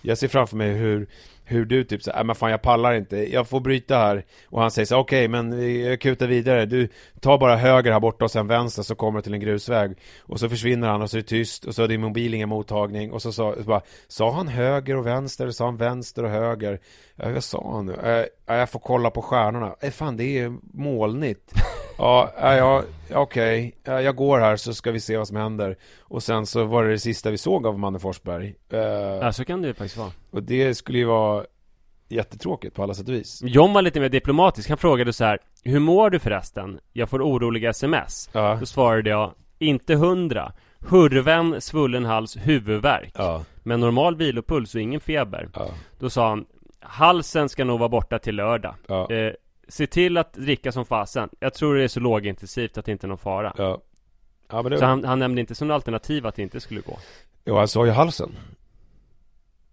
Jag 0.02 0.18
ser 0.18 0.28
framför 0.28 0.56
mig 0.56 0.72
hur 0.72 1.06
hur 1.44 1.64
du 1.64 1.84
typ 1.84 2.02
såhär, 2.02 2.18
äh, 2.18 2.24
men 2.24 2.36
fan 2.36 2.50
jag 2.50 2.62
pallar 2.62 2.94
inte, 2.94 3.32
jag 3.32 3.48
får 3.48 3.60
bryta 3.60 3.96
här. 3.96 4.24
Och 4.46 4.60
han 4.60 4.70
säger 4.70 4.86
så 4.86 4.96
okej 4.96 5.28
men 5.28 5.78
jag 5.80 6.00
kutar 6.00 6.26
vidare, 6.26 6.66
du 6.66 6.88
tar 7.20 7.38
bara 7.38 7.56
höger 7.56 7.92
här 7.92 8.00
borta 8.00 8.24
och 8.24 8.30
sen 8.30 8.46
vänster 8.46 8.82
så 8.82 8.94
kommer 8.94 9.18
du 9.18 9.22
till 9.22 9.34
en 9.34 9.40
grusväg. 9.40 9.98
Och 10.20 10.40
så 10.40 10.48
försvinner 10.48 10.88
han 10.88 11.02
och 11.02 11.10
så 11.10 11.16
är 11.16 11.20
det 11.20 11.28
tyst 11.28 11.64
och 11.64 11.74
så 11.74 11.82
är 11.82 11.88
din 11.88 12.00
mobil 12.00 12.34
ingen 12.34 12.48
mottagning. 12.48 13.12
Och 13.12 13.22
så 13.22 13.32
sa, 13.32 13.54
så 13.54 13.62
bara, 13.62 13.82
sa 14.08 14.32
han 14.32 14.48
höger 14.48 14.96
och 14.96 15.06
vänster, 15.06 15.50
sa 15.50 15.64
han 15.64 15.76
vänster 15.76 16.22
och 16.22 16.30
höger? 16.30 16.80
Ja, 17.16 17.30
Vad 17.30 17.44
sa 17.44 17.72
han 17.76 17.86
nu? 17.86 17.92
Äh, 17.94 18.24
ja, 18.46 18.54
jag 18.56 18.70
får 18.70 18.78
kolla 18.80 19.10
på 19.10 19.22
stjärnorna, 19.22 19.74
äh, 19.80 19.90
fan 19.90 20.16
det 20.16 20.38
är 20.38 20.52
molnigt 20.72 21.52
Ja, 21.98 22.32
ja, 22.40 22.56
ja 23.08 23.18
okej, 23.18 23.76
ja, 23.84 24.00
jag 24.00 24.16
går 24.16 24.40
här 24.40 24.56
så 24.56 24.74
ska 24.74 24.90
vi 24.90 25.00
se 25.00 25.16
vad 25.16 25.28
som 25.28 25.36
händer 25.36 25.76
Och 26.00 26.22
sen 26.22 26.46
så 26.46 26.64
var 26.64 26.84
det 26.84 26.90
det 26.90 26.98
sista 26.98 27.30
vi 27.30 27.38
såg 27.38 27.66
av 27.66 27.78
Manne 27.78 27.98
Forsberg 27.98 28.54
Eh, 28.72 28.78
Ja 28.80 29.32
så 29.32 29.44
kan 29.44 29.62
det 29.62 29.68
ju 29.68 29.74
faktiskt 29.74 29.96
vara 29.96 30.10
och 30.30 30.42
det 30.42 30.74
skulle 30.74 30.98
ju 30.98 31.04
vara 31.04 31.44
jättetråkigt 32.08 32.74
på 32.76 32.82
alla 32.82 32.94
sätt 32.94 33.08
och 33.08 33.14
vis. 33.14 33.40
John 33.44 33.72
var 33.72 33.82
lite 33.82 34.00
mer 34.00 34.08
diplomatisk, 34.08 34.68
han 34.68 34.78
frågade 34.78 35.12
så 35.12 35.24
här 35.24 35.38
Hur 35.64 35.78
mår 35.80 36.10
du 36.10 36.18
förresten? 36.18 36.78
Jag 36.92 37.08
får 37.10 37.22
oroliga 37.22 37.70
sms 37.70 38.30
Ja. 38.32 38.56
Då 38.60 38.66
svarade 38.66 39.10
jag 39.10 39.32
Inte 39.58 39.94
hundra 39.94 40.52
Hurven, 40.88 41.60
svullen 41.60 42.04
hals, 42.04 42.36
huvudvärk 42.36 43.12
Ja. 43.14 43.44
Men 43.62 43.80
normal 43.80 44.16
vilopuls 44.16 44.74
och 44.74 44.80
ingen 44.80 45.00
feber 45.00 45.48
Ja. 45.54 45.66
Då 45.98 46.10
sa 46.10 46.28
han 46.28 46.46
Halsen 46.84 47.48
ska 47.48 47.64
nog 47.64 47.78
vara 47.78 47.88
borta 47.88 48.18
till 48.18 48.36
lördag 48.36 48.74
Ja. 48.86 49.10
eh, 49.12 49.32
Se 49.68 49.86
till 49.86 50.16
att 50.16 50.32
dricka 50.32 50.72
som 50.72 50.84
fasen 50.86 51.28
Jag 51.40 51.54
tror 51.54 51.74
det 51.74 51.84
är 51.84 51.88
så 51.88 52.00
lågintensivt 52.00 52.78
att 52.78 52.84
det 52.84 52.92
inte 52.92 53.06
är 53.06 53.08
någon 53.08 53.18
fara 53.18 53.54
Ja. 53.58 53.80
Ja 54.50 54.62
det... 54.62 54.78
Så 54.78 54.84
han, 54.84 55.04
han 55.04 55.18
nämnde 55.18 55.40
inte 55.40 55.54
som 55.54 55.70
alternativ 55.70 56.26
att 56.26 56.34
det 56.34 56.42
inte 56.42 56.60
skulle 56.60 56.80
gå 56.80 56.98
Jo, 57.44 57.56
han 57.56 57.68
sa 57.68 57.84
ju 57.86 57.90
halsen. 57.92 58.30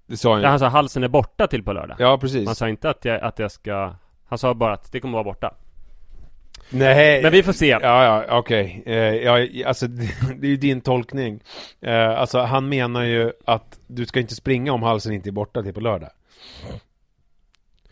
Det 0.05 0.17
sa 0.17 0.31
han 0.31 0.41
ju. 0.41 0.47
han 0.47 0.59
sa 0.59 0.67
halsen 0.67 1.03
är 1.03 1.07
borta 1.07 1.47
till 1.47 1.63
på 1.63 1.73
lördag 1.73 1.95
Ja, 1.99 2.17
precis. 2.17 2.45
Han 2.45 2.55
sa 2.55 2.69
inte 2.69 2.89
att 2.89 3.05
jag, 3.05 3.21
att 3.21 3.39
jag 3.39 3.51
ska 3.51 3.93
Han 4.27 4.37
sa 4.37 4.53
bara 4.53 4.73
att 4.73 4.91
det 4.91 4.99
kommer 4.99 5.13
vara 5.13 5.23
borta 5.23 5.53
Nej. 6.69 7.23
Men 7.23 7.31
vi 7.31 7.43
får 7.43 7.53
se 7.53 7.67
Ja, 7.67 7.79
ja, 7.81 8.37
okej. 8.39 8.83
Eh, 8.85 8.95
ja, 8.95 9.67
alltså, 9.67 9.87
det 10.37 10.47
är 10.47 10.51
ju 10.51 10.57
din 10.57 10.81
tolkning. 10.81 11.43
Eh, 11.81 12.09
alltså, 12.19 12.39
han 12.39 12.69
menar 12.69 13.03
ju 13.03 13.31
att 13.45 13.79
du 13.87 14.05
ska 14.05 14.19
inte 14.19 14.35
springa 14.35 14.73
om 14.73 14.83
halsen 14.83 15.13
inte 15.13 15.29
är 15.29 15.31
borta 15.31 15.63
till 15.63 15.73
på 15.73 15.79
lördag. 15.79 16.09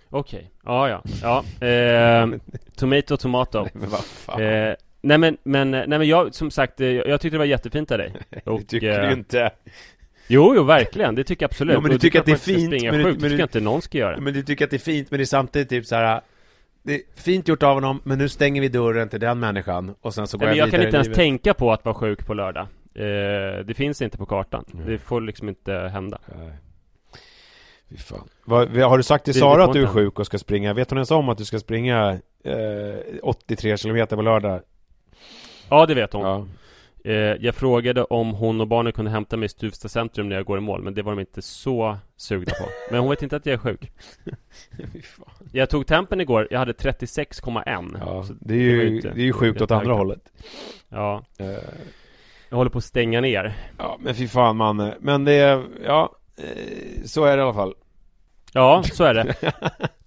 Okej, 0.09 0.51
ja 0.65 0.89
ja, 0.89 1.03
ja 1.21 1.67
eh, 1.67 2.29
Tomato, 2.77 3.17
tomato. 3.17 3.67
Men 3.73 3.89
vad 3.89 4.05
fan. 4.05 4.41
eh, 4.41 4.73
Nej 5.01 5.17
men, 5.17 5.37
men, 5.43 5.71
nej 5.71 5.87
men 5.87 6.03
jag, 6.07 6.35
som 6.35 6.51
sagt, 6.51 6.81
eh, 6.81 6.87
jag 6.87 7.21
tyckte 7.21 7.35
det 7.35 7.39
var 7.39 7.45
jättefint 7.45 7.91
av 7.91 7.97
dig. 7.97 8.13
Det 8.45 8.63
tycker 8.67 8.99
eh, 9.01 9.07
du 9.07 9.13
inte. 9.13 9.49
Jo, 10.27 10.53
jo, 10.55 10.63
verkligen, 10.63 11.15
det 11.15 11.23
tycker 11.23 11.43
jag 11.43 11.47
absolut. 11.49 11.73
Ja, 11.73 11.79
men 11.81 11.89
du 11.89 11.95
Och 11.95 12.01
tycker 12.01 12.19
att 12.19 12.25
det 12.25 12.31
är 12.31 12.35
fint, 12.35 12.69
men 12.71 12.79
du- 12.81 12.89
men 12.91 13.03
det 13.03 13.09
du- 13.13 13.13
tycker 13.19 13.29
jag 13.39 13.45
inte 13.45 13.59
någon 13.59 13.81
ska 13.81 13.97
göra. 13.97 14.19
Men 14.19 14.33
du 14.33 14.43
tycker 14.43 14.65
att 14.65 14.71
det 14.71 14.77
är 14.77 14.79
fint, 14.79 15.11
men 15.11 15.17
det 15.17 15.23
är 15.23 15.25
samtidigt 15.25 15.69
typ 15.69 15.85
så 15.85 15.95
här. 15.95 16.21
Det 16.83 16.93
är 16.95 17.01
fint 17.15 17.47
gjort 17.47 17.63
av 17.63 17.73
honom, 17.73 18.01
men 18.03 18.17
nu 18.17 18.29
stänger 18.29 18.61
vi 18.61 18.67
dörren 18.67 19.09
till 19.09 19.19
den 19.19 19.39
människan 19.39 19.95
och 20.01 20.13
sen 20.13 20.27
så 20.27 20.37
går 20.37 20.45
Nej, 20.45 20.51
men 20.51 20.57
jag 20.57 20.67
jag 20.67 20.71
kan 20.71 20.79
vidare 20.79 20.87
inte 20.87 20.95
ens 20.97 21.07
livet. 21.07 21.15
tänka 21.17 21.53
på 21.53 21.71
att 21.71 21.85
vara 21.85 21.95
sjuk 21.95 22.25
på 22.25 22.33
lördag. 22.33 22.67
Eh, 22.95 23.65
Det 23.65 23.73
finns 23.75 24.01
inte 24.01 24.17
på 24.17 24.25
kartan. 24.25 24.65
Det 24.87 24.97
får 24.97 25.21
liksom 25.21 25.49
inte 25.49 25.73
hända. 25.73 26.19
Nej. 26.37 26.51
Fy 27.89 27.97
fan. 27.97 28.29
Vad, 28.45 28.69
har 28.77 28.97
du 28.97 29.03
sagt 29.03 29.25
till 29.25 29.33
Det- 29.33 29.37
det 29.39 29.41
Sara 29.41 29.63
att 29.63 29.73
du 29.73 29.83
är 29.83 29.87
sjuk 29.87 30.19
och 30.19 30.25
ska 30.25 30.37
springa? 30.39 30.73
Vet 30.73 30.89
hon 30.89 30.97
ens 30.97 31.11
om 31.11 31.29
att 31.29 31.37
du 31.37 31.45
ska 31.45 31.59
springa 31.59 32.19
eh, 32.43 32.55
83 33.23 33.77
kilometer 33.77 34.15
på 34.15 34.21
lördag? 34.21 34.61
Ja, 35.69 35.85
det 35.85 35.93
vet 35.93 36.13
hon 36.13 36.21
Ja. 36.25 36.45
eh, 37.11 37.13
Jag 37.15 37.55
frågade 37.55 38.03
om 38.03 38.33
hon 38.33 38.61
och 38.61 38.67
barnen 38.67 38.93
kunde 38.93 39.11
hämta 39.11 39.37
mig 39.37 39.45
i 39.45 39.49
Stuvsta 39.49 39.89
centrum 39.89 40.29
när 40.29 40.35
jag 40.35 40.45
går 40.45 40.57
i 40.57 40.61
mål 40.61 40.81
Men 40.83 40.93
det 40.93 41.01
var 41.01 41.11
de 41.11 41.19
inte 41.19 41.41
så 41.41 41.97
sugna 42.17 42.45
på 42.59 42.65
Men 42.91 42.99
hon 42.99 43.09
vet 43.09 43.23
inte 43.23 43.35
att 43.35 43.45
jag 43.45 43.53
är 43.53 43.57
sjuk. 43.57 43.91
Jag 45.51 45.69
tog 45.69 45.87
tempen 45.87 46.21
igår, 46.21 46.47
jag 46.51 46.59
hade 46.59 46.71
36,1 46.73 47.97
Ja, 47.99 48.25
det 48.41 48.53
är 48.53 48.57
ju, 48.57 48.95
inte 48.95 49.09
det 49.09 49.21
är 49.21 49.25
ju 49.25 49.33
sjukt 49.33 49.61
åt 49.61 49.71
andra 49.71 49.93
hållet. 49.93 50.21
Ja, 50.89 51.23
Eh, 51.39 51.47
jag 52.49 52.57
håller 52.57 52.71
på 52.71 52.77
att 52.77 52.83
stänga 52.83 53.21
ner 53.21 53.53
Ja, 53.77 53.97
men 54.01 54.15
fy 54.15 54.27
fan 54.27 54.55
man. 54.57 54.91
Men 54.99 55.25
det 55.25 55.33
är, 55.33 55.63
ja, 55.85 56.15
så 57.05 57.25
är 57.25 57.37
det 57.37 57.41
i 57.41 57.43
alla 57.43 57.53
fall. 57.53 57.73
Ja, 58.53 58.83
så 58.93 59.03
är 59.03 59.13
det 59.13 59.35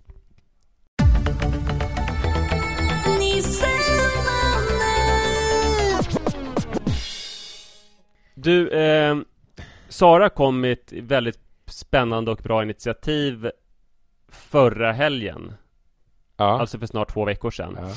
Du, 8.35 8.71
eh, 8.71 9.17
Sara 9.89 10.29
kom 10.29 10.61
med 10.61 10.73
ett 10.73 10.93
väldigt 10.93 11.41
spännande 11.67 12.31
och 12.31 12.39
bra 12.43 12.63
initiativ 12.63 13.51
förra 14.29 14.93
helgen 14.93 15.53
Ja. 16.37 16.61
Alltså 16.61 16.79
för 16.79 16.87
snart 16.87 17.13
två 17.13 17.25
veckor 17.25 17.51
sedan 17.51 17.79
ja. 17.81 17.95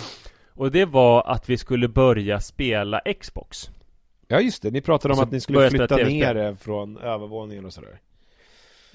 Och 0.48 0.72
det 0.72 0.86
var 0.86 1.24
att 1.28 1.50
vi 1.50 1.58
skulle 1.58 1.88
börja 1.88 2.40
spela 2.40 3.02
Xbox 3.20 3.70
ja, 4.28 4.40
just 4.40 4.64
det. 4.64 4.72
Ni 4.72 4.82
pratade 4.82 5.12
om 5.14 5.18
Så 5.18 5.24
att 5.24 5.32
ni 5.32 5.42
skulle 5.42 5.70
flytta 5.70 5.96
ner 5.96 6.56
från 6.56 6.98
övervåningen 6.98 7.66
och 7.66 7.74
sådär. 7.74 8.00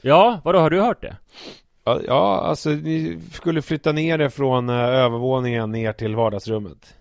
Ja, 0.02 0.40
vadå, 0.44 0.58
har 0.58 0.70
du 0.70 0.80
hört 0.80 1.02
det? 1.02 1.16
Ja, 1.84 2.40
alltså 2.40 2.70
ni 2.70 3.20
skulle 3.32 3.62
flytta 3.62 3.92
ner 3.92 4.18
det 4.18 4.30
från 4.30 4.68
eh, 4.68 4.74
övervåningen 4.76 5.72
ner 5.72 5.92
till 5.92 6.16
vardagsrummet. 6.16 6.94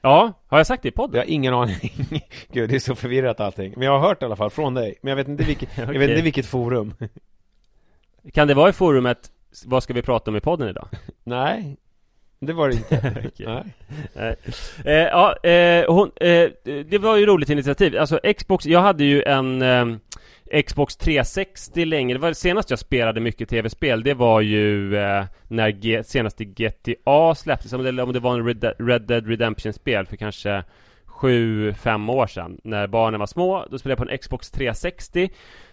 Ja, 0.00 0.32
har 0.46 0.58
jag 0.58 0.66
sagt 0.66 0.82
det 0.82 0.86
i 0.88 0.90
Jag 0.90 0.94
podden? 0.94 1.18
har 1.18 1.26
ingen 1.30 1.54
aning. 1.54 1.78
Gud, 2.52 2.70
det 2.70 2.74
är 2.74 2.80
så 2.80 2.94
förvirrat 2.94 3.40
allting. 3.40 3.72
Men 3.76 3.82
jag 3.86 3.98
har 3.98 4.08
hört 4.08 4.22
i 4.22 4.24
alla 4.24 4.36
fall 4.36 4.50
från 4.50 4.74
dig. 4.74 4.94
Men 5.02 5.10
jag 5.10 5.16
vet 5.16 5.28
inte 5.28 5.44
vilket, 5.44 5.68
jag 5.78 5.86
vet 5.86 6.10
inte 6.10 6.22
vilket 6.22 6.46
forum. 6.46 6.94
Kan 8.32 8.48
det 8.48 8.54
vara 8.54 8.68
i 8.68 8.72
forumet 8.72 9.30
Vad 9.66 9.82
ska 9.82 9.94
vi 9.94 10.02
prata 10.02 10.30
om 10.30 10.36
i 10.36 10.40
podden 10.40 10.68
idag? 10.68 10.88
Nej, 11.24 11.76
det 12.40 12.52
var 12.52 12.68
det 12.68 12.74
inte. 12.74 13.30
Nej. 13.38 13.64
Nej. 14.14 14.36
Eh, 14.84 14.92
ja, 14.92 15.36
eh, 15.36 15.94
hon, 15.94 16.10
eh, 16.16 16.50
det 16.64 16.98
var 16.98 17.16
ju 17.16 17.26
roligt 17.26 17.50
initiativ. 17.50 17.98
Alltså 17.98 18.20
Xbox, 18.38 18.66
jag 18.66 18.80
hade 18.80 19.04
ju 19.04 19.22
en 19.22 19.62
eh, 19.62 19.86
Xbox 20.66 20.96
360 20.96 21.84
länge. 21.84 22.14
Det 22.14 22.20
var 22.20 22.28
det 22.28 22.34
senaste 22.34 22.72
jag 22.72 22.78
spelade 22.78 23.20
mycket 23.20 23.48
tv-spel. 23.48 24.02
Det 24.02 24.14
var 24.14 24.40
ju 24.40 24.96
eh, 24.96 25.24
när 25.48 25.68
G- 25.70 26.04
senaste 26.04 26.44
GTA 26.44 27.34
släpptes. 27.34 27.72
Om 27.72 27.82
det, 27.84 28.02
om 28.02 28.12
det 28.12 28.20
var 28.20 28.34
en 28.38 28.46
Red, 28.46 28.72
Red 28.78 29.02
Dead 29.02 29.26
Redemption-spel 29.28 30.06
för 30.06 30.16
kanske 30.16 30.64
7-5 31.06 32.10
år 32.12 32.26
sedan. 32.26 32.60
När 32.64 32.86
barnen 32.86 33.20
var 33.20 33.26
små. 33.26 33.66
Då 33.70 33.78
spelade 33.78 34.00
jag 34.00 34.06
på 34.08 34.12
en 34.12 34.18
Xbox 34.18 34.50
360. 34.50 35.30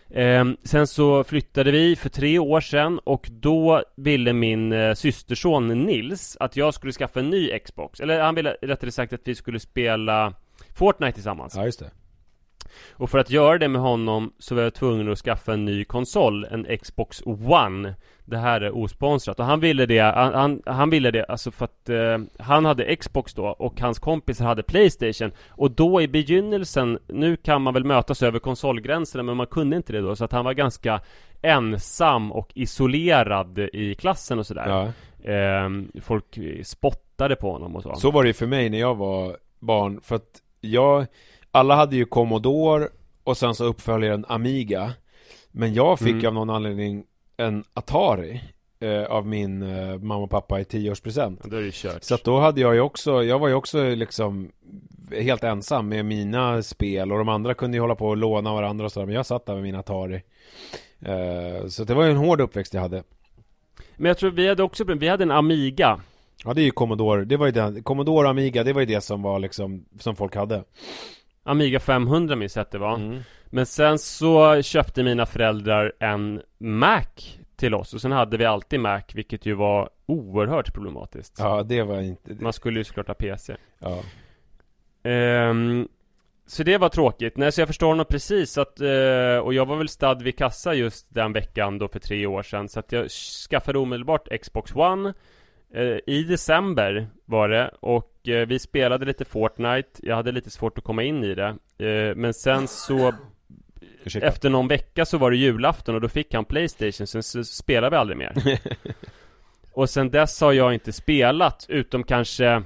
Eh, 0.09 0.45
sen 0.63 0.87
så 0.87 1.23
flyttade 1.23 1.71
vi 1.71 1.95
för 1.95 2.09
tre 2.09 2.39
år 2.39 2.61
sedan 2.61 2.99
och 3.03 3.27
då 3.31 3.83
ville 3.95 4.33
min 4.33 4.71
eh, 4.73 4.93
systerson 4.93 5.67
Nils 5.67 6.37
att 6.39 6.55
jag 6.57 6.73
skulle 6.73 6.93
skaffa 6.93 7.19
en 7.19 7.29
ny 7.29 7.59
Xbox. 7.59 7.99
Eller 7.99 8.21
han 8.21 8.35
ville 8.35 8.55
rättare 8.61 8.91
sagt 8.91 9.13
att 9.13 9.21
vi 9.23 9.35
skulle 9.35 9.59
spela 9.59 10.33
Fortnite 10.75 11.11
tillsammans. 11.13 11.53
Ja, 11.55 11.65
just 11.65 11.79
det. 11.79 11.91
Och 12.91 13.09
för 13.09 13.17
att 13.17 13.29
göra 13.29 13.57
det 13.57 13.67
med 13.67 13.81
honom 13.81 14.33
så 14.39 14.55
var 14.55 14.61
jag 14.61 14.73
tvungen 14.73 15.11
att 15.11 15.17
skaffa 15.17 15.53
en 15.53 15.65
ny 15.65 15.83
konsol, 15.85 16.45
en 16.45 16.77
Xbox 16.77 17.21
One. 17.25 17.95
Det 18.25 18.37
här 18.37 18.61
är 18.61 18.77
osponsrat 18.77 19.39
och 19.39 19.45
han 19.45 19.59
ville 19.59 19.85
det, 19.85 19.99
han, 19.99 20.33
han, 20.33 20.61
han 20.65 20.89
ville 20.89 21.11
det 21.11 21.25
alltså 21.25 21.51
för 21.51 21.65
att 21.65 21.89
eh, 21.89 22.17
han 22.39 22.65
hade 22.65 22.95
Xbox 22.95 23.33
då 23.33 23.45
och 23.45 23.79
hans 23.81 23.99
kompisar 23.99 24.45
hade 24.45 24.63
Playstation. 24.63 25.31
Och 25.49 25.71
då 25.71 26.01
i 26.01 26.07
begynnelsen, 26.07 26.99
nu 27.07 27.35
kan 27.35 27.61
man 27.61 27.73
väl 27.73 27.83
mötas 27.83 28.23
över 28.23 28.39
konsolgränserna 28.39 29.23
men 29.23 29.37
man 29.37 29.47
kunde 29.47 29.75
inte 29.77 29.93
det 29.93 30.01
då 30.01 30.15
så 30.15 30.25
att 30.25 30.31
han 30.31 30.45
var 30.45 30.53
ganska 30.53 31.01
ensam 31.41 32.31
och 32.31 32.51
isolerad 32.55 33.59
i 33.59 33.95
klassen 33.95 34.39
och 34.39 34.45
sådär. 34.45 34.67
Ja. 34.67 34.83
Eh, 35.31 35.69
folk 36.01 36.39
spottade 36.63 37.35
på 37.35 37.51
honom 37.51 37.75
och 37.75 37.83
så. 37.83 37.95
Så 37.95 38.11
var 38.11 38.23
det 38.23 38.27
ju 38.27 38.33
för 38.33 38.47
mig 38.47 38.69
när 38.69 38.79
jag 38.79 38.95
var 38.95 39.37
barn. 39.59 40.01
För 40.03 40.15
att 40.15 40.41
jag, 40.61 41.05
alla 41.53 41.75
hade 41.75 41.95
ju 41.95 42.05
Commodore 42.05 42.87
och 43.23 43.37
sen 43.37 43.55
så 43.55 43.65
uppföljaren 43.65 44.25
Amiga. 44.27 44.93
Men 45.51 45.73
jag 45.73 45.99
fick 45.99 46.09
Mm. 46.13 46.25
av 46.25 46.33
någon 46.33 46.49
anledning 46.49 47.03
en 47.37 47.63
Atari 47.73 48.41
eh, 48.79 49.03
av 49.03 49.27
min 49.27 49.61
eh, 49.61 49.97
mamma 49.97 50.23
och 50.23 50.29
pappa 50.29 50.59
i 50.59 50.65
tioårspresent. 50.65 51.43
Då 51.43 51.57
är 51.57 51.61
det 51.61 51.73
kört. 51.73 52.03
Så 52.03 52.15
att 52.15 52.23
då 52.23 52.39
hade 52.39 52.61
jag 52.61 52.73
ju 52.73 52.79
också, 52.81 53.23
jag 53.23 53.39
var 53.39 53.47
ju 53.47 53.53
också 53.53 53.83
liksom 53.83 54.51
helt 55.11 55.43
ensam 55.43 55.89
med 55.89 56.05
mina 56.05 56.63
spel 56.63 57.11
och 57.11 57.17
de 57.17 57.29
andra 57.29 57.53
kunde 57.53 57.77
ju 57.77 57.81
hålla 57.81 57.95
på 57.95 58.07
och 58.07 58.17
låna 58.17 58.53
varandra 58.53 58.85
och 58.85 58.91
sådär 58.91 59.05
men 59.05 59.15
jag 59.15 59.25
satt 59.25 59.45
där 59.45 59.53
med 59.53 59.63
min 59.63 59.75
Atari. 59.75 60.21
Eh, 61.01 61.67
så 61.67 61.83
det 61.83 61.93
var 61.93 62.03
ju 62.03 62.11
en 62.11 62.17
hård 62.17 62.41
uppväxt 62.41 62.73
jag 62.73 62.81
hade. 62.81 63.03
Men 63.95 64.07
jag 64.07 64.17
tror 64.17 64.31
vi 64.31 64.47
hade 64.47 64.63
också, 64.63 64.83
vi 64.83 65.07
hade 65.07 65.23
en 65.23 65.31
Amiga. 65.31 65.99
Ja 66.45 66.53
det 66.53 66.61
är 66.61 66.65
ju 66.65 66.71
Commodore, 66.71 67.25
det 67.25 67.37
var 67.37 67.45
ju 67.45 67.51
den, 67.51 67.83
Commodore 67.83 68.25
och 68.25 68.29
Amiga 68.31 68.63
det 68.63 68.73
var 68.73 68.81
ju 68.81 68.85
det 68.85 69.01
som 69.01 69.21
var 69.21 69.39
liksom, 69.39 69.85
som 69.99 70.15
folk 70.15 70.35
hade. 70.35 70.63
Amiga 71.43 71.79
500 71.79 72.35
minns 72.35 72.55
jag 72.55 72.61
att 72.61 72.71
det 72.71 72.77
var. 72.77 72.95
Mm. 72.95 73.19
Men 73.45 73.65
sen 73.65 73.99
så 73.99 74.61
köpte 74.61 75.03
mina 75.03 75.25
föräldrar 75.25 75.93
en 75.99 76.41
Mac 76.57 77.05
till 77.55 77.73
oss 77.73 77.93
och 77.93 78.01
sen 78.01 78.11
hade 78.11 78.37
vi 78.37 78.45
alltid 78.45 78.79
Mac 78.79 79.01
vilket 79.13 79.45
ju 79.45 79.53
var 79.53 79.89
oerhört 80.05 80.73
problematiskt. 80.73 81.35
Ja 81.39 81.63
det 81.63 81.83
var 81.83 82.01
inte, 82.01 82.33
Man 82.39 82.53
skulle 82.53 82.79
ju 82.79 82.83
såklart 82.83 83.07
ha 83.07 83.13
PC. 83.13 83.55
ja. 83.79 83.99
Ehm, 85.03 85.87
så 86.47 86.63
det 86.63 86.77
var 86.77 86.89
tråkigt. 86.89 87.37
Nej, 87.37 87.51
så 87.51 87.61
jag 87.61 87.67
förstår 87.67 87.87
honom 87.87 88.05
precis 88.09 88.57
att, 88.57 88.79
eh, 88.81 89.37
och 89.43 89.53
jag 89.53 89.65
var 89.65 89.75
väl 89.75 89.89
stadd 89.89 90.21
vid 90.21 90.37
kassa 90.37 90.73
just 90.73 91.07
den 91.09 91.33
veckan 91.33 91.77
då 91.79 91.87
för 91.87 91.99
tre 91.99 92.25
år 92.25 92.43
sedan. 92.43 92.69
Så 92.69 92.79
att 92.79 92.91
jag 92.91 93.09
skaffade 93.49 93.79
omedelbart 93.79 94.27
Xbox 94.41 94.75
One. 94.75 95.13
Eh, 95.73 95.97
I 96.07 96.23
december 96.23 97.07
var 97.25 97.49
det 97.49 97.71
och 97.79 98.12
eh, 98.27 98.47
vi 98.47 98.59
spelade 98.59 99.05
lite 99.05 99.25
Fortnite. 99.25 99.89
Jag 100.03 100.15
hade 100.15 100.31
lite 100.31 100.49
svårt 100.49 100.77
att 100.77 100.83
komma 100.83 101.03
in 101.03 101.23
i 101.23 101.35
det. 101.35 101.47
Eh, 101.77 102.15
men 102.15 102.33
sen 102.33 102.67
så 102.67 103.13
Ursäkta. 104.03 104.27
efter 104.27 104.49
någon 104.49 104.67
vecka 104.67 105.05
så 105.05 105.17
var 105.17 105.31
det 105.31 105.37
julafton 105.37 105.95
och 105.95 106.01
då 106.01 106.09
fick 106.09 106.33
han 106.33 106.45
Playstation, 106.45 107.07
sen 107.07 107.23
så 107.23 107.43
spelade 107.43 107.89
vi 107.89 107.97
aldrig 107.97 108.17
mer 108.17 108.33
Och 109.73 109.89
sen 109.89 110.09
dess 110.09 110.41
har 110.41 110.53
jag 110.53 110.73
inte 110.73 110.93
spelat, 110.93 111.65
utom 111.69 112.03
kanske 112.03 112.63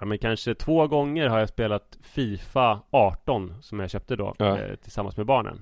Ja 0.00 0.06
men 0.06 0.18
kanske 0.18 0.54
två 0.54 0.86
gånger 0.86 1.28
har 1.28 1.38
jag 1.38 1.48
spelat 1.48 1.98
Fifa 2.02 2.80
18 2.90 3.54
Som 3.62 3.80
jag 3.80 3.90
köpte 3.90 4.16
då, 4.16 4.34
Ja. 4.38 4.58
eh, 4.58 4.74
tillsammans 4.76 5.16
med 5.16 5.26
barnen 5.26 5.60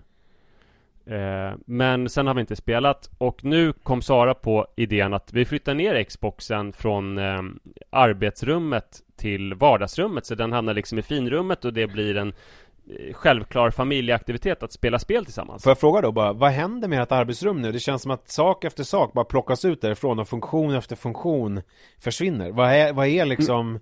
eh, 1.06 1.58
Men 1.66 2.08
sen 2.08 2.26
har 2.26 2.34
vi 2.34 2.40
inte 2.40 2.56
spelat 2.56 3.10
Och 3.18 3.44
nu 3.44 3.72
kom 3.72 4.02
Sara 4.02 4.34
på 4.34 4.66
idén 4.76 5.14
att 5.14 5.32
vi 5.32 5.44
flyttar 5.44 5.74
ner 5.74 6.04
Xboxen 6.04 6.72
från 6.72 7.18
eh, 7.18 7.42
arbetsrummet 7.90 9.00
till 9.16 9.54
vardagsrummet 9.54 10.26
Så 10.26 10.34
den 10.34 10.52
hamnar 10.52 10.74
liksom 10.74 10.98
i 10.98 11.02
finrummet 11.02 11.64
och 11.64 11.72
det 11.72 11.86
blir 11.86 12.16
en 12.16 12.28
eh, 12.28 13.14
självklar 13.14 13.70
familjeaktivitet 13.70 14.62
att 14.62 14.72
spela 14.72 14.98
spel 14.98 15.24
tillsammans. 15.24 15.62
Får 15.62 15.70
jag 15.70 15.78
fråga 15.78 16.00
då 16.00 16.12
bara, 16.12 16.32
vad 16.32 16.50
händer 16.50 16.88
med 16.88 17.02
ert 17.02 17.12
arbetsrum 17.12 17.62
nu? 17.62 17.72
Det 17.72 17.80
känns 17.80 18.02
som 18.02 18.10
att 18.10 18.28
sak 18.28 18.64
efter 18.64 18.84
sak 18.84 19.12
bara 19.12 19.24
plockas 19.24 19.64
ut 19.64 19.80
därifrån 19.80 20.18
och 20.18 20.28
funktion 20.28 20.74
efter 20.74 20.96
funktion 20.96 21.62
försvinner. 21.98 22.50
Vad 22.50 22.72
är, 22.72 22.92
vad 22.92 23.06
är 23.06 23.24
liksom... 23.24 23.80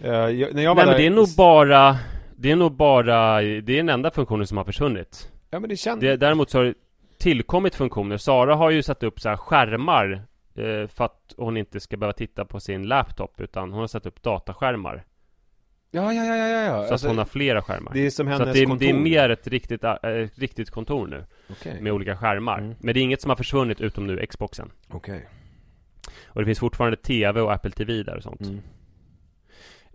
eh, 0.00 0.10
jag, 0.10 0.54
när 0.54 0.62
jag 0.62 0.74
var 0.74 0.76
Nej 0.76 0.86
men 0.86 0.92
där, 0.92 0.98
det 0.98 1.06
är 1.06 1.10
nog 1.10 1.28
bara 1.36 1.96
Det 2.36 2.50
är 2.50 2.56
nog 2.56 2.72
bara 2.72 3.40
Det 3.40 3.72
är 3.72 3.76
den 3.76 3.88
enda 3.88 4.10
funktionen 4.10 4.46
som 4.46 4.56
har 4.56 4.64
försvunnit 4.64 5.30
Ja 5.50 5.60
men 5.60 5.68
det 5.68 5.76
känns... 5.76 6.00
det, 6.00 6.16
Däremot 6.16 6.50
så 6.50 6.58
har 6.58 6.64
det 6.64 6.74
tillkommit 7.18 7.74
funktioner. 7.74 8.16
Sara 8.16 8.54
har 8.54 8.70
ju 8.70 8.82
satt 8.82 9.02
upp 9.02 9.20
så 9.20 9.28
här 9.28 9.36
skärmar 9.36 10.12
eh, 10.54 10.86
för 10.88 11.04
att 11.04 11.34
hon 11.36 11.56
inte 11.56 11.80
ska 11.80 11.96
behöva 11.96 12.12
titta 12.12 12.44
på 12.44 12.60
sin 12.60 12.82
laptop 12.82 13.40
utan 13.40 13.72
hon 13.72 13.80
har 13.80 13.86
satt 13.86 14.06
upp 14.06 14.22
dataskärmar. 14.22 15.04
Ja, 15.90 16.12
ja, 16.12 16.24
ja, 16.24 16.36
ja, 16.36 16.60
ja. 16.60 16.86
Så 16.86 16.94
att 16.94 17.02
hon 17.02 17.18
har 17.18 17.24
flera 17.24 17.62
skärmar. 17.62 17.92
Det 17.94 18.06
är 18.06 18.10
som 18.10 18.26
hennes 18.26 18.42
så 18.42 18.48
att 18.48 18.54
det, 18.54 18.60
är, 18.60 18.66
kontor. 18.66 18.86
det 18.86 18.90
är 18.90 18.94
mer 18.94 19.30
ett 19.30 19.46
riktigt, 19.46 19.84
äh, 19.84 19.92
ett 20.02 20.38
riktigt 20.38 20.70
kontor 20.70 21.06
nu. 21.06 21.24
Okej. 21.50 21.80
Med 21.80 21.92
olika 21.92 22.16
skärmar. 22.16 22.58
Mm. 22.58 22.74
Men 22.78 22.94
det 22.94 23.00
är 23.00 23.02
inget 23.02 23.22
som 23.22 23.28
har 23.28 23.36
försvunnit 23.36 23.80
utom 23.80 24.06
nu 24.06 24.26
Xboxen. 24.26 24.70
Okej. 24.88 25.28
Och 26.26 26.40
det 26.40 26.46
finns 26.46 26.58
fortfarande 26.58 26.96
TV 26.96 27.40
och 27.40 27.52
Apple 27.52 27.70
TV 27.70 28.02
där 28.02 28.16
och 28.16 28.22
sånt. 28.22 28.40
Mm. 28.40 28.60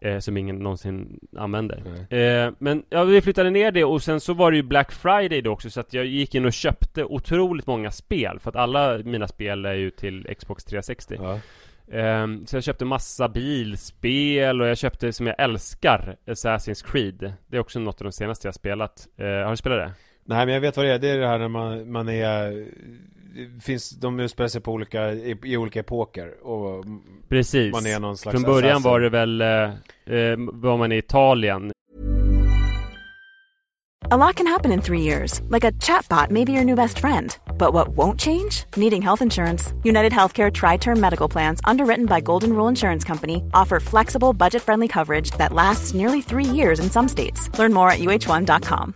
Eh, 0.01 0.19
som 0.19 0.37
ingen 0.37 0.55
någonsin 0.59 1.19
använder. 1.37 1.77
Eh, 2.09 2.51
men 2.59 2.83
ja, 2.89 3.03
vi 3.03 3.21
flyttade 3.21 3.49
ner 3.49 3.71
det 3.71 3.83
och 3.83 4.03
sen 4.03 4.19
så 4.19 4.33
var 4.33 4.51
det 4.51 4.57
ju 4.57 4.63
Black 4.63 4.91
Friday 4.91 5.41
då 5.41 5.51
också 5.51 5.69
så 5.69 5.79
att 5.79 5.93
jag 5.93 6.05
gick 6.05 6.35
in 6.35 6.45
och 6.45 6.53
köpte 6.53 7.03
otroligt 7.03 7.67
många 7.67 7.91
spel 7.91 8.39
för 8.39 8.49
att 8.49 8.55
alla 8.55 8.97
mina 8.97 9.27
spel 9.27 9.65
är 9.65 9.73
ju 9.73 9.89
till 9.89 10.35
Xbox 10.39 10.63
360 10.63 11.15
Ja. 11.19 11.33
eh, 11.97 12.27
Så 12.45 12.55
jag 12.55 12.63
köpte 12.63 12.85
massa 12.85 13.29
bilspel 13.29 14.61
och 14.61 14.67
jag 14.67 14.77
köpte 14.77 15.13
som 15.13 15.27
jag 15.27 15.35
älskar 15.39 16.15
Assassin's 16.25 16.91
Creed 16.91 17.33
Det 17.47 17.57
är 17.57 17.61
också 17.61 17.79
något 17.79 18.01
av 18.01 18.05
de 18.05 18.11
senaste 18.11 18.47
jag 18.47 18.55
spelat 18.55 19.07
eh, 19.17 19.25
Har 19.25 19.49
du 19.51 19.57
spelat 19.57 19.79
det? 19.87 19.93
Nej 20.25 20.45
men 20.45 20.53
jag 20.53 20.61
vet 20.61 20.77
vad 20.77 20.85
det 20.85 20.91
är, 20.91 20.99
det 20.99 21.09
är 21.09 21.17
det 21.17 21.27
här 21.27 21.39
när 21.39 21.47
man, 21.47 21.91
man 21.91 22.09
är 22.09 22.65
finns, 23.61 23.89
de 23.89 24.19
utspelar 24.19 24.47
sig 24.47 24.61
på 24.61 24.71
olika, 24.71 25.11
i, 25.11 25.37
i 25.43 25.57
olika 25.57 25.79
epoker 25.79 26.45
och 26.47 26.85
Precis 27.29 27.73
man 27.73 27.85
är 27.85 27.99
någon 27.99 28.17
slags 28.17 28.33
Från 28.33 28.43
början 28.43 28.71
assassin. 28.71 28.91
var 28.91 28.99
det 28.99 29.09
väl 29.09 29.41
eh, 29.41 29.47
eh, 30.17 30.37
Var 30.53 30.77
man 30.77 30.91
i 30.91 30.97
Italien 30.97 31.71
A 34.13 34.17
lot 34.17 34.35
can 34.35 34.47
happen 34.47 34.71
in 34.73 34.81
three 34.81 35.01
years, 35.01 35.39
like 35.47 35.63
a 35.63 35.71
chatbot 35.79 36.31
may 36.31 36.43
be 36.43 36.51
your 36.51 36.65
new 36.65 36.75
best 36.75 36.99
friend. 36.99 37.37
But 37.57 37.73
what 37.73 37.87
won't 37.95 38.19
change? 38.19 38.65
Needing 38.75 39.01
health 39.01 39.21
insurance. 39.21 39.73
United 39.83 40.11
Healthcare 40.11 40.51
Tri 40.51 40.77
Term 40.77 40.99
Medical 40.99 41.29
Plans, 41.29 41.61
underwritten 41.63 42.07
by 42.07 42.19
Golden 42.19 42.51
Rule 42.51 42.67
Insurance 42.67 43.07
Company, 43.07 43.43
offer 43.53 43.79
flexible, 43.79 44.33
budget 44.33 44.61
friendly 44.63 44.87
coverage 44.87 45.31
that 45.37 45.53
lasts 45.53 45.93
nearly 45.93 46.21
three 46.21 46.45
years 46.45 46.79
in 46.79 46.89
some 46.89 47.07
states. 47.07 47.49
Learn 47.57 47.71
more 47.73 47.89
at 47.89 47.99
uh1.com. 47.99 48.95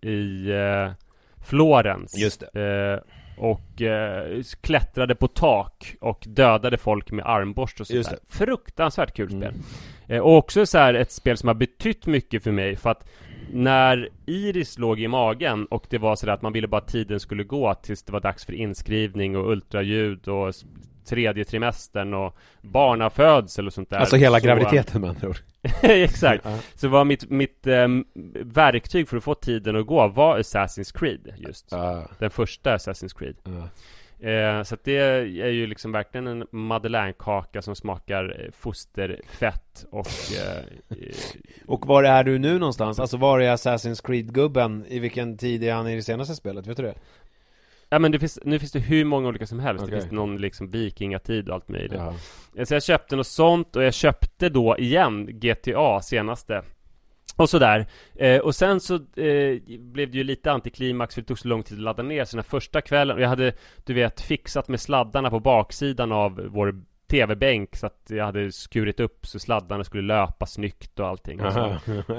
I 0.00 0.50
eh, 0.50 0.90
Florens. 1.44 2.18
Just 2.18 2.42
Eh, 2.42 2.98
och 3.38 3.82
eh, 3.82 4.42
klättrade 4.60 5.14
på 5.14 5.28
tak 5.28 5.96
och 6.00 6.24
dödade 6.26 6.76
folk 6.78 7.10
med 7.12 7.26
armborst 7.26 7.80
och 7.80 7.86
sånt 7.86 7.96
Just 7.96 8.10
där. 8.10 8.18
det. 8.28 8.36
Fruktansvärt 8.36 9.16
kul 9.16 9.32
Mm. 9.32 9.40
spel. 9.40 9.54
Eh, 10.16 10.22
och 10.22 10.36
också 10.36 10.66
så 10.66 10.78
här 10.78 10.94
ett 10.94 11.12
spel 11.12 11.36
som 11.36 11.46
har 11.46 11.54
betytt 11.54 12.06
mycket 12.06 12.42
för 12.42 12.52
mig 12.52 12.76
för 12.76 12.90
att 12.90 13.08
när 13.52 14.08
Iris 14.26 14.78
låg 14.78 15.00
i 15.00 15.08
magen 15.08 15.66
och 15.66 15.86
det 15.90 15.98
var 15.98 16.16
sådär 16.16 16.32
att 16.32 16.42
man 16.42 16.52
ville 16.52 16.68
bara 16.68 16.78
att 16.80 16.88
tiden 16.88 17.20
skulle 17.20 17.44
gå 17.44 17.74
tills 17.74 18.02
det 18.02 18.12
var 18.12 18.20
dags 18.20 18.44
för 18.44 18.52
inskrivning 18.52 19.36
och 19.36 19.50
ultraljud 19.50 20.28
och 20.28 20.54
tredje 21.04 21.44
trimestern 21.44 22.14
och 22.14 22.36
barnafödsel 22.62 23.66
och 23.66 23.72
sånt 23.72 23.90
där. 23.90 23.98
Alltså 23.98 24.16
hela 24.16 24.40
Så- 24.40 24.46
graviditeten 24.46 25.00
med 25.00 25.10
andra 25.10 25.28
ord. 25.28 25.36
Exakt. 25.82 26.46
Så 26.74 26.88
var 26.88 27.04
mitt, 27.04 27.30
mitt 27.30 27.66
ehm, 27.66 28.04
verktyg 28.34 29.08
för 29.08 29.16
att 29.16 29.24
få 29.24 29.34
tiden 29.34 29.76
att 29.76 29.86
gå 29.86 30.08
var 30.08 30.38
Assassin's 30.38 30.98
Creed 30.98 31.34
just. 31.36 31.66
Ja, 31.70 32.04
Den 32.18 32.30
första 32.30 32.76
Assassin's 32.76 33.18
Creed. 33.18 33.36
ja. 33.44 33.68
Eh, 34.28 34.62
så 34.62 34.74
att 34.74 34.84
det 34.84 34.96
är 34.96 35.48
ju 35.50 35.66
liksom 35.66 35.92
verkligen 35.92 36.26
en 36.26 36.46
madeleinekaka 36.52 37.62
som 37.62 37.76
smakar 37.76 38.40
eh, 38.44 38.50
fosterfett 38.52 39.84
och 39.90 40.06
eh, 40.08 40.96
Och 41.66 41.86
var 41.86 42.04
är 42.04 42.24
du 42.24 42.38
nu 42.38 42.58
någonstans? 42.58 43.00
Alltså 43.00 43.16
var 43.16 43.40
är 43.40 43.56
Assassin's 43.56 44.06
Creed-gubben? 44.06 44.84
I 44.88 44.98
vilken 44.98 45.36
tid 45.38 45.64
är 45.64 45.72
han 45.74 45.88
i 45.88 45.96
det 45.96 46.02
senaste 46.02 46.34
spelet? 46.34 46.66
Vet 46.66 46.76
du 46.76 46.82
det? 46.82 46.94
Ja 47.92 47.98
men 47.98 48.12
det 48.12 48.18
finns, 48.18 48.38
nu 48.44 48.58
finns 48.58 48.72
det 48.72 48.78
hur 48.78 49.04
många 49.04 49.28
olika 49.28 49.46
som 49.46 49.60
helst. 49.60 49.84
Okej. 49.84 49.94
Det 49.94 50.00
finns 50.00 50.12
någon 50.12 50.36
liksom 50.36 50.70
vikingatid 50.70 51.48
och 51.48 51.54
allt 51.54 51.68
möjligt. 51.68 51.92
Ja. 51.92 52.14
Eh, 52.56 52.64
Så 52.64 52.74
jag 52.74 52.82
köpte 52.82 53.16
något 53.16 53.26
sånt 53.26 53.76
och 53.76 53.82
jag 53.84 53.94
köpte 53.94 54.48
då 54.48 54.76
igen 54.78 55.28
GTA 55.32 56.00
senaste 56.00 56.62
och 57.36 57.50
sådär. 57.50 57.86
Eh, 58.14 58.38
och 58.40 58.54
sen 58.54 58.80
så 58.80 58.94
eh, 58.94 59.58
blev 59.78 60.10
det 60.10 60.18
ju 60.18 60.24
lite 60.24 60.52
antiklimax 60.52 61.14
för 61.14 61.22
det 61.22 61.26
tog 61.28 61.38
så 61.38 61.48
lång 61.48 61.62
tid 61.62 61.78
att 61.78 61.84
ladda 61.84 62.02
ner. 62.02 62.24
Så 62.24 62.36
den 62.36 62.44
här 62.44 62.50
första 62.50 62.80
kvällen, 62.80 63.16
och 63.16 63.22
jag 63.22 63.28
hade 63.28 63.52
du 63.84 63.94
vet 63.94 64.20
fixat 64.20 64.68
med 64.68 64.80
sladdarna 64.80 65.30
på 65.30 65.40
baksidan 65.40 66.12
av 66.12 66.48
vår 66.50 66.74
TV-bänk 67.10 67.76
så 67.76 67.86
att 67.86 68.02
jag 68.08 68.24
hade 68.24 68.52
skurit 68.52 69.00
upp 69.00 69.26
så 69.26 69.38
sladdarna 69.38 69.84
skulle 69.84 70.02
löpa 70.02 70.46
snyggt 70.46 71.00
och 71.00 71.06
allting. 71.08 71.40
Och. 71.40 71.46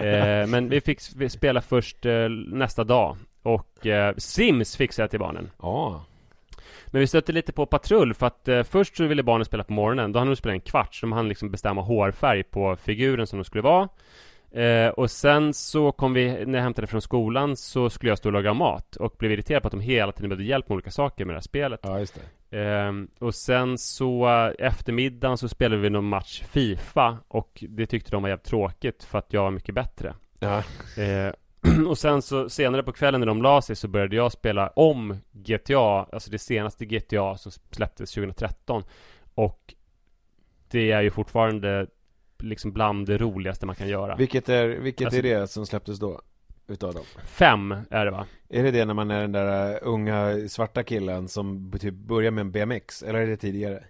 Eh, 0.04 0.48
men 0.48 0.70
vi 0.70 0.82
fick 0.82 1.00
spela 1.32 1.62
först 1.62 2.06
eh, 2.06 2.30
nästa 2.30 2.84
dag. 2.84 3.18
Och 3.44 3.88
eh, 3.88 4.16
Sims 4.18 4.78
fixade 4.78 5.04
jag 5.04 5.10
till 5.10 5.20
barnen. 5.20 5.52
Ja. 5.62 6.06
Men 6.88 7.00
vi 7.00 7.08
stötte 7.08 7.32
lite 7.32 7.54
på 7.54 7.66
patrull 7.66 8.14
för 8.14 8.28
att 8.28 8.48
eh, 8.48 8.64
först 8.64 8.98
så 8.98 9.06
ville 9.06 9.24
barnen 9.24 9.46
spela 9.46 9.64
på 9.64 9.74
morgonen. 9.74 10.12
Då 10.12 10.20
hann 10.20 10.28
de 10.28 10.36
spela 10.36 10.54
en 10.54 10.62
kvart. 10.62 10.96
Så 10.96 11.06
de 11.06 11.12
hann 11.12 11.30
liksom 11.30 11.52
bestämma 11.52 11.82
hårfärg 11.82 12.44
på 12.44 12.76
figuren 12.76 13.28
som 13.28 13.40
de 13.40 13.46
skulle 13.46 13.62
vara. 13.62 13.90
Eh, 14.52 14.90
och 14.90 15.12
sen 15.12 15.54
så 15.54 15.92
kom 15.92 16.14
vi, 16.14 16.46
när 16.46 16.58
jag 16.58 16.64
hämtade 16.64 16.88
från 16.88 17.02
skolan 17.02 17.56
så 17.56 17.90
skulle 17.90 18.12
jag 18.12 18.18
stå 18.18 18.30
och 18.30 18.34
laga 18.34 18.54
mat. 18.54 18.96
Och 18.96 19.16
blev 19.18 19.32
irriterad 19.32 19.62
på 19.62 19.68
att 19.68 19.72
de 19.72 19.82
hela 19.82 20.12
tiden 20.12 20.30
behövde 20.30 20.46
hjälp 20.46 20.70
med 20.70 20.76
olika 20.76 20.92
saker 20.92 21.26
med 21.26 21.34
det 21.34 21.38
här 21.38 21.42
spelet. 21.42 21.80
Ja, 21.84 22.00
just 22.00 22.16
det. 22.16 22.22
Ehm, 22.54 23.08
och 23.20 23.36
sen 23.36 23.78
så 23.78 24.28
eh, 24.28 24.68
eftermiddagen 24.68 25.38
så 25.38 25.50
spelade 25.50 25.82
vi 25.82 25.90
någon 25.90 26.10
match 26.10 26.44
Fifa 26.44 27.18
och 27.28 27.64
det 27.70 27.86
tyckte 27.86 28.12
de 28.12 28.22
var 28.22 28.30
jävligt 28.30 28.46
tråkigt 28.46 29.04
för 29.04 29.18
att 29.18 29.34
jag 29.34 29.44
var 29.44 29.52
mycket 29.52 29.76
bättre. 29.76 30.14
Ja. 30.40 30.58
Eh, 31.04 31.34
och 31.88 31.98
sen 31.98 32.22
så 32.22 32.50
senare 32.50 32.84
på 32.84 32.92
kvällen 32.92 33.20
när 33.22 33.28
de 33.28 33.42
la 33.42 33.62
sig 33.62 33.76
så 33.76 33.88
började 33.88 34.16
jag 34.16 34.32
spela 34.32 34.68
om 34.68 35.18
GTA, 35.32 35.80
alltså 36.12 36.32
det 36.32 36.40
senaste 36.40 36.86
GTA 36.86 37.38
som 37.38 37.52
släpptes 37.72 38.12
2013. 38.14 38.84
Och 39.36 39.74
det 40.68 40.92
är 40.92 41.02
ju 41.02 41.12
fortfarande 41.12 41.88
liksom 42.40 42.72
bland 42.72 43.08
det 43.08 43.18
roligaste 43.18 43.66
man 43.66 43.76
kan 43.76 43.88
göra. 43.88 44.16
Vilket 44.16 44.50
är, 44.50 44.68
vilket 44.68 45.06
Alltså- 45.06 45.20
är 45.20 45.24
det 45.24 45.48
som 45.48 45.66
släpptes 45.66 46.00
då? 46.00 46.22
Utav 46.68 46.94
dem? 46.94 47.04
Fem 47.26 47.72
är 47.90 48.06
det 48.06 48.12
va? 48.12 48.26
Är 48.50 48.64
det 48.64 48.72
det 48.72 48.86
när 48.86 48.94
man 48.94 49.12
är 49.12 49.22
den 49.22 49.32
där 49.32 49.72
uh, 49.72 49.78
unga 49.82 50.48
svarta 50.48 50.84
killen 50.84 51.28
som 51.28 51.72
typ 51.80 51.94
börjar 51.94 52.32
med 52.32 52.42
en 52.42 52.52
BMX? 52.52 53.04
Eller 53.04 53.20
är 53.20 53.28
det 53.28 53.38
tidigare? 53.38 53.84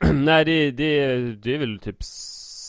Nej 0.12 0.44
det, 0.44 0.70
det, 0.70 1.16
det 1.34 1.54
är 1.54 1.58
väl 1.58 1.78
typ 1.78 1.96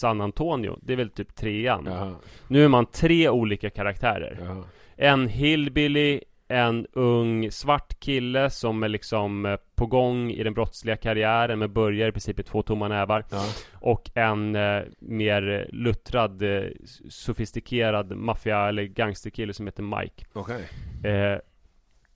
San 0.02 0.22
Antonio, 0.22 0.80
det 0.82 0.94
är 0.94 0.98
väl 0.98 1.10
typ 1.10 1.36
trean. 1.36 1.86
Jaha, 1.86 2.16
Nu 2.48 2.64
är 2.64 2.68
man 2.68 2.86
tre 2.86 3.30
olika 3.30 3.70
karaktärer. 3.70 4.38
jaha. 4.42 4.64
En 4.96 5.28
hillbilly, 5.28 6.22
en 6.48 6.88
ung 6.94 7.52
svart 7.52 8.00
kille 8.00 8.50
som 8.50 8.84
är 8.84 8.90
liksom 8.90 9.46
eh, 9.46 9.56
på 9.76 9.86
gång 9.86 10.32
i 10.32 10.44
den 10.44 10.54
brottsliga 10.54 10.96
karriären 10.98 11.60
men 11.60 11.74
börjar 11.74 12.08
i 12.08 12.12
princip 12.12 12.40
i 12.40 12.44
två 12.44 12.62
tomma 12.62 12.88
nävar. 12.88 13.26
Ja. 13.32 13.46
Och 13.74 14.10
en 14.16 14.56
eh, 14.56 14.82
mer 15.00 15.68
luttrad, 15.72 16.42
eh, 16.42 16.70
sofistikerad 17.10 18.12
maffia 18.18 18.68
eller 18.68 18.84
gangsterkille 18.84 19.54
som 19.54 19.68
heter 19.68 19.84
Mike. 19.84 20.26
Okej. 20.34 20.64
Eh, 21.04 21.38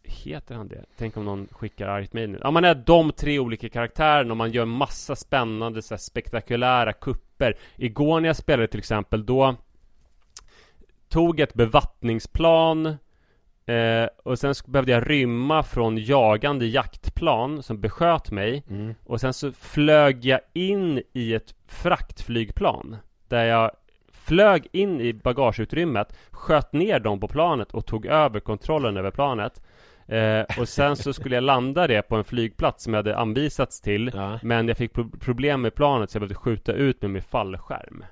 heter 0.08 0.56
han 0.56 0.68
det? 0.68 0.86
Tänk 0.98 1.18
om 1.18 1.26
någon 1.26 1.48
skickar 1.52 1.88
argt 1.88 2.14
mejl. 2.14 2.38
Ja, 2.44 2.52
man 2.52 2.66
är 2.66 2.76
de 2.76 3.12
tre 3.12 3.40
olika 3.40 3.70
karaktärerna 3.70 4.32
och 4.34 4.38
man 4.38 4.52
gör 4.52 4.66
massa 4.66 5.16
spännande, 5.16 5.82
så 5.82 5.98
spektakulära 5.98 6.94
kupper. 6.94 7.58
Igår 7.76 8.20
när 8.20 8.30
jag 8.30 8.36
spelade 8.36 8.68
till 8.68 8.80
exempel, 8.80 9.26
då 9.26 9.56
tog 11.10 11.40
ett 11.40 11.54
bevattningsplan 11.54 12.86
eh, 13.66 14.08
och 14.24 14.40
sen 14.40 14.54
behövde 14.66 14.92
jag 14.92 15.10
rymma 15.10 15.64
från 15.64 15.98
jagande 15.98 16.66
jaktplan 16.66 17.64
som 17.64 17.82
besköt 17.82 18.32
mig. 18.32 18.64
Mm. 18.70 18.96
Och 19.04 19.22
sen 19.22 19.34
så 19.34 19.52
flög 19.52 20.26
jag 20.26 20.40
in 20.54 21.02
i 21.14 21.34
ett 21.34 21.56
fraktflygplan 21.68 22.98
Där 23.28 23.46
jag 23.46 23.72
flög 24.12 24.68
in 24.72 25.02
i 25.02 25.14
bagageutrymmet 25.14 26.18
Sköt 26.32 26.74
ner 26.74 27.00
dem 27.00 27.20
på 27.20 27.28
planet 27.28 27.72
och 27.72 27.86
tog 27.86 28.06
över 28.06 28.40
kontrollen 28.40 28.98
över 28.98 29.12
planet 29.12 29.62
eh, 30.08 30.60
Och 30.60 30.70
sen 30.70 30.96
så 30.96 31.14
skulle 31.14 31.36
jag 31.36 31.44
landa 31.44 31.88
det 31.88 32.02
på 32.02 32.16
en 32.16 32.24
flygplats 32.24 32.84
som 32.84 32.94
jag 32.94 32.98
hade 33.00 33.18
anvisats 33.18 33.82
till 33.82 34.12
Ja. 34.14 34.40
Men 34.44 34.68
jag 34.68 34.78
fick 34.78 34.94
pro- 34.94 35.10
problem 35.20 35.62
med 35.62 35.76
planet 35.76 36.12
så 36.12 36.16
jag 36.16 36.22
behövde 36.22 36.36
skjuta 36.36 36.72
ut 36.74 37.02
med 37.02 37.12
min 37.12 37.22
fallskärm 37.22 38.06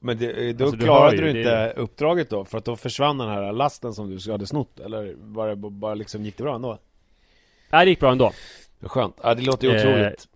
Men 0.00 0.18
det, 0.18 0.52
då 0.52 0.64
Alltså, 0.64 0.80
klarade 0.80 1.16
ju, 1.16 1.22
du 1.22 1.32
det 1.32 1.38
inte 1.38 1.50
är- 1.52 1.78
uppdraget 1.78 2.30
då? 2.30 2.44
För 2.44 2.58
att 2.58 2.64
då 2.64 2.76
försvann 2.76 3.18
den 3.18 3.28
här 3.28 3.52
lasten 3.52 3.92
som 3.94 4.10
du 4.16 4.32
hade 4.32 4.46
snott? 4.46 4.80
Eller 4.80 5.14
var 5.18 5.48
det 5.48 5.56
bara 5.56 5.94
liksom, 5.94 6.24
gick 6.24 6.36
det 6.36 6.42
bra 6.42 6.54
ändå? 6.54 6.78
Nej, 7.70 7.84
det 7.86 7.90
gick 7.90 8.00
bra 8.00 8.12
ändå. 8.12 8.32
Skönt, 8.82 9.16
ja 9.22 9.34
det 9.34 9.42
låter 9.42 9.68
ju 9.68 9.74
Eh, 9.74 9.80
otroligt 9.80 10.28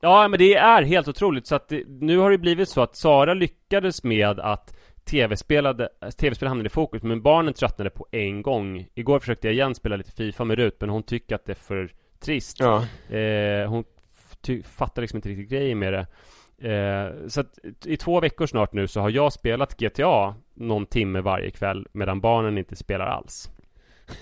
Ja, 0.00 0.28
men 0.28 0.38
det 0.38 0.54
är 0.54 0.82
helt 0.82 1.08
otroligt. 1.08 1.46
Så 1.46 1.54
att 1.54 1.68
det, 1.68 1.82
nu 1.88 2.18
har 2.18 2.30
det 2.30 2.38
blivit 2.38 2.68
så 2.68 2.80
att 2.80 2.96
Sara 2.96 3.34
lyckades 3.34 4.04
med 4.04 4.40
att 4.40 4.75
tv-spel 5.06 5.66
hamnade 6.40 6.66
i 6.66 6.70
fokus, 6.70 7.02
men 7.02 7.22
barnen 7.22 7.54
tröttnade 7.54 7.90
på 7.90 8.06
en 8.10 8.42
gång. 8.42 8.86
Igår 8.94 9.18
försökte 9.18 9.46
jag 9.46 9.54
igen 9.54 9.74
spela 9.74 9.96
lite 9.96 10.12
Fifa 10.12 10.44
med 10.44 10.58
Rut, 10.58 10.76
men 10.80 10.90
hon 10.90 11.02
tycker 11.02 11.34
att 11.34 11.44
det 11.44 11.52
är 11.52 11.54
för 11.54 11.92
trist. 12.20 12.60
Ja, 12.60 12.86
Eh, 13.16 13.68
hon 13.68 13.84
fattar 14.64 15.02
liksom 15.02 15.16
inte 15.16 15.28
riktigt 15.28 15.48
grejen 15.48 15.78
med 15.78 15.92
det. 15.92 16.06
Eh, 16.58 17.28
så 17.28 17.40
att 17.40 17.58
i 17.84 17.96
två 17.96 18.20
veckor 18.20 18.46
snart 18.46 18.72
nu 18.72 18.88
så 18.88 19.00
har 19.00 19.10
jag 19.10 19.32
spelat 19.32 19.76
GTA 19.76 20.34
någon 20.54 20.86
timme 20.86 21.20
varje 21.20 21.50
kväll 21.50 21.86
medan 21.92 22.20
barnen 22.20 22.58
inte 22.58 22.76
spelar 22.76 23.06
alls. 23.06 23.50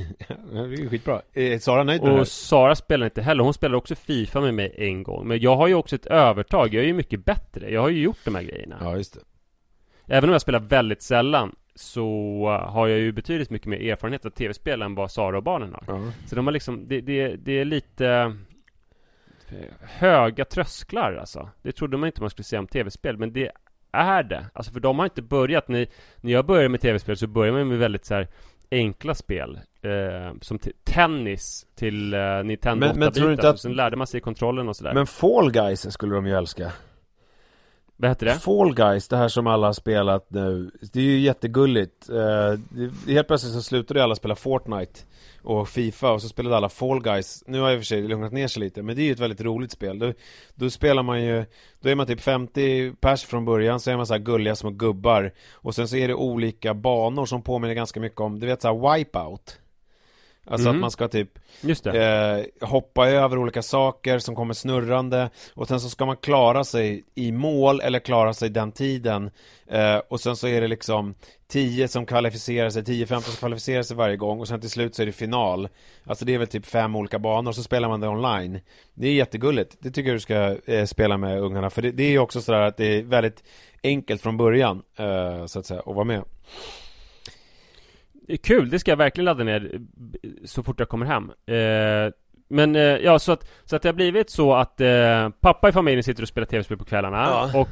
det 0.52 0.58
är 0.58 0.66
ju 0.66 0.88
skitbra 0.88 1.22
Är 1.32 1.58
Sara 1.58 1.84
nöjd 1.84 2.02
med 2.02 2.10
det 2.10 2.14
här? 2.14 2.20
Och 2.20 2.28
Sara 2.28 2.74
spelar 2.74 3.04
inte 3.04 3.22
heller. 3.22 3.44
Hon 3.44 3.54
spelar 3.54 3.74
också 3.74 3.94
Fifa 3.94 4.40
med 4.40 4.54
mig 4.54 4.74
en 4.78 5.02
gång. 5.02 5.28
Men 5.28 5.40
jag 5.40 5.56
har 5.56 5.68
ju 5.68 5.74
också 5.74 5.96
ett 5.96 6.06
övertag. 6.06 6.74
Jag 6.74 6.82
är 6.82 6.86
ju 6.86 6.92
mycket 6.94 7.24
bättre. 7.24 7.70
Jag 7.70 7.80
har 7.80 7.88
ju 7.88 8.02
gjort 8.02 8.24
de 8.24 8.34
här 8.34 8.42
grejerna. 8.42 8.76
Ja, 8.80 8.96
just 8.96 9.14
det 9.14 9.20
Även 10.06 10.30
om 10.30 10.32
jag 10.32 10.40
spelar 10.40 10.60
väldigt 10.60 11.02
sällan 11.02 11.54
så 11.74 12.06
har 12.68 12.86
jag 12.88 12.98
ju 12.98 13.12
betydligt 13.12 13.50
mycket 13.50 13.68
mer 13.68 13.92
erfarenhet 13.92 14.26
av 14.26 14.30
tv-spel 14.30 14.82
än 14.82 14.94
vad 14.94 15.10
Sara 15.10 15.36
och 15.36 15.42
barnen 15.42 15.72
har. 15.74 15.82
ja. 15.86 16.12
Så 16.26 16.36
de 16.36 16.46
har 16.46 16.52
liksom, 16.52 16.88
det, 16.88 17.00
det, 17.00 17.36
det 17.36 17.52
är 17.52 17.64
lite 17.64 18.36
höga 19.80 20.44
trösklar 20.44 21.14
alltså. 21.16 21.48
Det 21.62 21.72
trodde 21.72 21.96
man 21.96 22.06
inte 22.06 22.20
man 22.20 22.30
skulle 22.30 22.44
säga 22.44 22.60
om 22.60 22.66
tv-spel, 22.66 23.16
men 23.16 23.32
det 23.32 23.50
är 23.92 24.22
det. 24.22 24.46
Alltså 24.52 24.72
för 24.72 24.80
de 24.80 24.98
har 24.98 25.06
inte 25.06 25.22
börjat, 25.22 25.68
när, 25.68 25.86
när 26.20 26.32
jag 26.32 26.46
började 26.46 26.68
med 26.68 26.80
tv-spel 26.80 27.16
så 27.16 27.26
började 27.26 27.58
man 27.58 27.68
med 27.68 27.78
väldigt 27.78 28.04
så 28.04 28.14
här 28.14 28.28
enkla 28.70 29.14
spel. 29.14 29.58
Eh, 29.82 30.34
som 30.40 30.58
t- 30.58 30.72
tennis 30.84 31.66
till 31.74 32.14
eh, 32.14 32.42
Nintendo 32.44 32.86
Men- 32.86 32.98
men 32.98 33.08
8 33.08 33.14
tror 33.14 33.26
du 33.26 33.32
inte 33.32 33.48
att- 33.48 33.60
Sen 33.60 33.72
lärde 33.72 33.96
man 33.96 34.06
sig 34.06 34.20
kontrollen 34.20 34.68
och 34.68 34.76
sådär. 34.76 34.94
Men 34.94 35.06
Fall 35.06 35.50
Guys 35.52 35.92
skulle 35.92 36.14
de 36.14 36.26
ju 36.26 36.32
älska 36.34 36.72
vad 37.96 38.10
heter 38.10 38.26
det? 38.26 38.34
Fall 38.34 38.74
Guys, 38.74 39.08
det 39.08 39.16
här 39.16 39.28
som 39.28 39.46
alla 39.46 39.66
har 39.66 39.72
spelat 39.72 40.26
nu. 40.30 40.70
Det 40.92 41.00
är 41.00 41.04
ju 41.04 41.18
jättegulligt. 41.18 42.08
Eh, 42.08 42.60
Helt 43.14 43.26
plötsligt 43.26 43.52
så 43.52 43.62
slutade 43.62 44.00
ju 44.00 44.04
alla 44.04 44.14
spela 44.14 44.34
Fortnite 44.34 45.00
Och 45.42 45.68
Fifa 45.68 46.10
och 46.12 46.22
så 46.22 46.28
spelade 46.28 46.56
alla 46.56 46.68
Fall 46.68 47.02
Guys. 47.02 47.44
Nu 47.46 47.60
har 47.60 47.66
jag 47.66 47.74
i 47.74 47.76
och 47.76 47.80
för 47.80 47.86
sig 47.86 48.02
lugnat 48.02 48.32
ner 48.32 48.48
sig 48.48 48.60
lite 48.60 48.82
Men 48.82 48.96
det 48.96 49.02
är 49.02 49.04
ju 49.04 49.12
ett 49.12 49.20
väldigt 49.20 49.40
roligt 49.40 49.70
spel. 49.70 49.98
Då, 49.98 50.12
då 50.54 50.70
spelar 50.70 51.02
man 51.02 51.22
ju 51.22 51.44
Då 51.80 51.88
är 51.88 51.94
man 51.94 52.06
typ 52.06 52.20
50 52.20 52.92
pers 53.00 53.24
från 53.24 53.44
början 53.44 53.80
Så 53.80 53.90
är 53.90 53.96
man 53.96 54.06
så 54.06 54.14
här 54.14 54.20
gulliga 54.20 54.56
små 54.56 54.70
gubbar. 54.70 55.32
Och 55.52 55.74
sen 55.74 55.88
så 55.88 55.96
är 55.96 56.08
det 56.08 56.14
olika 56.14 56.74
banor 56.74 57.26
som 57.26 57.42
påminner 57.42 57.74
ganska 57.74 58.00
mycket 58.00 58.20
om 58.20 58.40
Du 58.40 58.46
vet 58.46 58.62
så 58.62 58.68
här 58.68 58.96
Wipeout. 58.96 59.58
Alltså 60.46 60.68
Mhm. 60.68 60.76
att 60.76 60.80
man 60.80 60.90
ska 60.90 61.08
typ 61.08 61.38
eh, 61.94 62.68
hoppa 62.68 63.08
över 63.08 63.38
olika 63.38 63.62
saker 63.62 64.18
som 64.18 64.34
kommer 64.36 64.54
snurrande 64.54 65.30
och 65.54 65.68
sen 65.68 65.80
så 65.80 65.90
ska 65.90 66.06
man 66.06 66.16
klara 66.16 66.64
sig 66.64 67.04
i 67.14 67.32
mål 67.32 67.80
eller 67.80 67.98
klara 67.98 68.34
sig 68.34 68.50
den 68.50 68.72
tiden. 68.72 69.30
Eh, 69.66 69.96
och 70.08 70.20
sen 70.20 70.36
så 70.36 70.48
är 70.48 70.60
det 70.60 70.68
liksom 70.68 71.14
10 71.48 71.88
som 71.88 72.06
kvalificerar 72.06 72.70
sig, 72.70 72.82
10-15 72.82 73.20
som 73.20 73.36
kvalificerar 73.36 73.82
sig 73.82 73.96
varje 73.96 74.16
gång 74.16 74.40
och 74.40 74.48
sen 74.48 74.60
till 74.60 74.70
slut 74.70 74.94
så 74.94 75.02
är 75.02 75.06
det 75.06 75.12
final. 75.12 75.68
Alltså 76.04 76.24
det 76.24 76.34
är 76.34 76.38
väl 76.38 76.46
typ 76.48 76.66
fem 76.66 76.96
olika 76.96 77.18
banor 77.18 77.52
så 77.52 77.62
spelar 77.62 77.88
man 77.88 78.00
det 78.00 78.08
online. 78.08 78.60
Det 78.94 79.08
är 79.08 79.12
jättegulligt, 79.12 79.76
det 79.80 79.90
tycker 79.90 80.08
jag 80.10 80.16
du 80.16 80.20
ska 80.20 80.56
eh, 80.66 80.84
spela 80.84 81.16
med 81.16 81.40
ungarna 81.40 81.70
för 81.70 81.82
det, 81.82 81.90
det 81.90 82.02
är 82.04 82.10
ju 82.10 82.18
också 82.18 82.40
sådär 82.40 82.60
att 82.60 82.76
det 82.76 82.86
är 82.98 83.02
väldigt 83.02 83.44
enkelt 83.82 84.22
från 84.22 84.36
början 84.36 84.82
eh, 84.98 85.46
så 85.46 85.58
att 85.58 85.66
säga 85.66 85.80
att 85.80 85.94
vara 85.94 86.04
med 86.04 86.22
Kul, 88.42 88.70
det 88.70 88.78
ska 88.78 88.90
jag 88.90 88.96
verkligen 88.96 89.24
ladda 89.24 89.44
ner 89.44 89.74
eh, 89.74 90.30
så 90.44 90.62
fort 90.62 90.78
jag 90.80 90.88
kommer 90.88 91.06
hem. 91.06 91.30
Eh, 91.46 92.12
men 92.48 92.76
eh, 92.76 92.82
ja, 92.82 93.18
så 93.18 93.32
att, 93.32 93.48
så 93.64 93.76
att 93.76 93.82
det 93.82 93.88
har 93.88 93.94
blivit 93.94 94.30
så 94.30 94.54
att 94.54 94.80
eh, 94.80 95.28
pappa 95.40 95.68
i 95.68 95.72
familjen 95.72 96.02
sitter 96.04 96.22
och 96.22 96.28
spelar 96.28 96.46
tv-spel 96.46 96.78
på 96.78 96.84
kvällarna 96.84 97.18
Ja. 97.18 97.60
och 97.60 97.68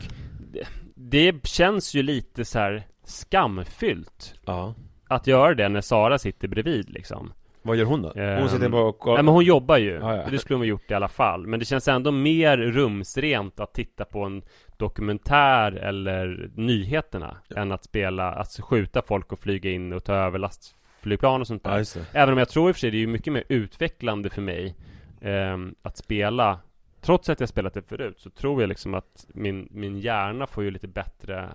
det, 0.53 0.67
det 0.95 1.47
känns 1.47 1.95
ju 1.95 2.03
lite 2.03 2.45
så 2.45 2.59
här 2.59 2.83
skamfyllt 3.05 4.35
Ja 4.47 4.75
att 5.13 5.27
göra 5.27 5.55
det 5.55 5.69
när 5.69 5.81
Sara 5.81 6.19
sitter 6.19 6.49
bredvid 6.49 6.91
liksom. 6.91 7.33
Vad 7.63 7.77
gör 7.77 7.85
hon 7.85 8.03
då? 8.03 8.09
Hon 8.09 8.23
Ehm, 8.23 8.49
sitter 8.49 8.69
bara 8.69 8.85
och 8.85 9.07
Nej 9.07 9.17
men 9.23 9.35
hon 9.35 9.45
jobbar 9.45 9.77
ju, 9.77 9.93
Ja, 9.93 10.17
ja. 10.17 10.27
det 10.31 10.39
skulle 10.39 10.55
hon 10.55 10.61
ha 10.61 10.67
gjort 10.67 10.91
i 10.91 10.95
alla 10.95 11.09
fall. 11.09 11.47
Men 11.47 11.59
det 11.61 11.65
känns 11.67 11.89
ändå 11.89 12.11
mer 12.11 12.59
rumsrent 12.59 13.61
att 13.61 13.75
titta 13.75 14.05
på 14.05 14.23
en 14.25 14.43
dokumentär 14.77 15.73
eller 15.73 16.51
nyheterna 16.55 17.37
än 17.57 17.73
att 17.73 17.85
spela, 17.85 18.33
att 18.33 18.61
skjuta 18.61 19.03
folk 19.03 19.33
och 19.33 19.39
flyga 19.39 19.71
in 19.71 19.93
och 19.93 20.05
ta 20.05 20.15
över 20.15 20.39
lastflygplan 20.39 21.41
och 21.41 21.47
sånt 21.47 21.65
där. 21.65 21.79
Ja. 21.97 22.03
Även 22.13 22.33
om 22.33 22.39
jag 22.39 22.49
tror 22.49 22.69
i 22.69 22.73
och 22.73 22.77
för 22.77 22.81
sig 22.81 22.91
det 22.91 22.97
är 22.97 23.01
ju 23.01 23.07
mycket 23.07 23.33
mer 23.33 23.45
utvecklande 23.49 24.31
för 24.31 24.43
mig 24.43 24.75
ehm, 25.21 25.75
att 25.83 25.97
spela 25.97 26.59
Trots 27.05 27.29
att 27.29 27.41
jag 27.41 27.49
spelat 27.49 27.75
det 27.75 27.83
förut 27.83 28.21
så 28.21 28.31
tror 28.31 28.63
jag 28.63 28.69
liksom 28.69 28.95
att 28.95 29.27
min, 29.35 29.69
min 29.71 29.99
hjärna 29.99 30.47
får 30.47 30.65
ju 30.65 30.71
lite 30.71 30.89
bättre 30.89 31.49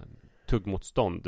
tuggmotstånd 0.45 1.27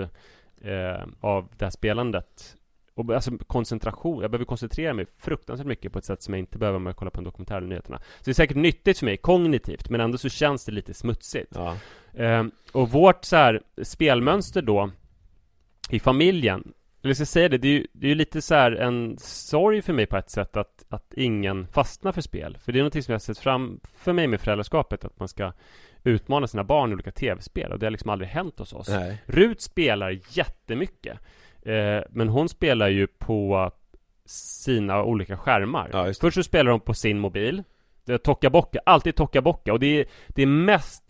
eh, 0.61 1.03
av 1.19 1.47
det 1.57 1.65
här 1.65 1.69
spelandet. 1.69 2.55
Och 2.99 3.15
alltså 3.15 3.31
koncentration, 3.47 4.21
jag 4.21 4.31
behöver 4.31 4.45
koncentrera 4.45 4.93
mig 4.93 5.05
fruktansvärt 5.17 5.67
mycket 5.67 5.93
på 5.93 5.99
ett 5.99 6.05
sätt 6.05 6.23
som 6.23 6.33
jag 6.33 6.39
inte 6.39 6.57
behöver 6.57 6.77
om 6.77 6.85
jag 6.85 6.95
kollar 6.95 7.11
på 7.11 7.19
en 7.19 7.23
dokumentär 7.23 7.57
eller 7.57 7.67
nyheterna. 7.67 7.97
Så 7.97 8.23
det 8.23 8.31
är 8.31 8.33
säkert 8.33 8.57
nyttigt 8.57 8.99
för 8.99 9.05
mig 9.05 9.17
kognitivt, 9.17 9.89
men 9.89 10.01
ändå 10.01 10.17
så 10.17 10.29
känns 10.29 10.65
det 10.65 10.71
lite 10.71 10.93
smutsigt. 10.93 11.51
Ja. 11.55 11.77
Ehm, 12.13 12.51
och 12.71 12.89
vårt 12.91 13.25
så 13.25 13.35
här 13.35 13.61
spelmönster 13.83 14.61
då 14.61 14.91
i 15.89 15.99
familjen 15.99 16.73
eller 17.01 17.09
jag 17.09 17.15
ska 17.15 17.25
säga 17.25 17.49
det, 17.49 17.57
det 17.57 17.67
är 17.67 17.71
ju, 17.71 17.87
det 17.93 18.11
är 18.11 18.15
lite 18.15 18.41
så 18.41 18.55
här 18.55 18.71
en 18.71 19.17
sorg 19.19 19.81
för 19.81 19.93
mig 19.93 20.05
på 20.05 20.17
ett 20.17 20.29
sätt 20.29 20.57
att, 20.57 20.85
att 20.89 21.13
ingen 21.13 21.67
fastnar 21.67 22.11
för 22.11 22.21
spel. 22.21 22.57
För 22.61 22.71
det 22.71 22.79
är 22.79 22.81
någonting 22.81 23.03
som 23.03 23.11
jag 23.11 23.15
har 23.15 23.19
sett 23.19 23.37
fram 23.37 23.79
för 23.93 24.13
mig 24.13 24.27
med 24.27 24.41
föräldraskapet, 24.41 25.05
att 25.05 25.19
man 25.19 25.27
ska 25.27 25.53
utmana 26.03 26.47
sina 26.47 26.63
barn 26.63 26.91
i 26.91 26.93
olika 26.93 27.11
tv-spel 27.11 27.71
och 27.71 27.79
det 27.79 27.85
har 27.85 27.91
liksom 27.91 28.09
aldrig 28.09 28.29
hänt 28.29 28.59
hos 28.59 28.73
oss. 28.73 28.89
Nej. 28.89 29.23
Rut 29.25 29.61
spelar 29.61 30.19
jättemycket. 30.29 31.17
Eh, 31.69 32.03
men 32.09 32.29
hon 32.29 32.49
spelar 32.49 32.87
ju 32.87 33.07
på 33.07 33.71
sina 34.25 35.03
olika 35.03 35.37
skärmar. 35.37 35.89
Ja. 35.93 36.13
Först 36.21 36.35
så 36.35 36.43
spelar 36.43 36.71
hon 36.71 36.79
på 36.79 36.93
sin 36.93 37.19
mobil. 37.19 37.63
Det 38.05 38.13
är 38.13 38.17
Tockabocka, 38.17 38.79
alltid 38.85 39.15
Tockabocka. 39.15 39.73
Och 39.73 39.79
det 39.79 39.99
är, 39.99 40.05
det 40.27 40.41
är 40.41 40.47
mest 40.47 41.03